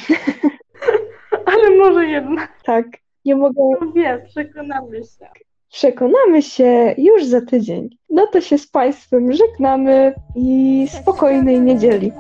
Ale 1.53 1.77
może 1.79 2.07
jednak. 2.07 2.53
tak, 2.65 2.87
nie 3.25 3.37
mogę. 3.37 3.63
No 3.81 3.93
wie, 3.93 4.25
przekonamy 4.29 4.97
się. 4.97 5.27
Przekonamy 5.69 6.43
się 6.43 6.95
już 6.99 7.25
za 7.25 7.41
tydzień. 7.41 7.89
No 8.11 8.27
to 8.27 8.41
się 8.41 8.59
z 8.59 8.67
Państwem 8.71 9.33
żegnamy 9.33 10.15
i 10.37 10.87
spokojnej 10.91 11.61
niedzieli. 11.61 12.13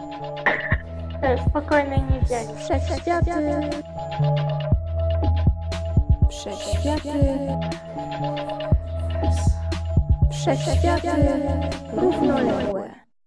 E, 1.22 1.38
Spokojnej 1.50 1.98
niedzieli. 1.98 2.48
Wszechświaty. 2.64 3.30
Wszechświaty. 6.30 7.08
Wszechświaty. 10.32 11.08
Równoległe. 11.96 13.03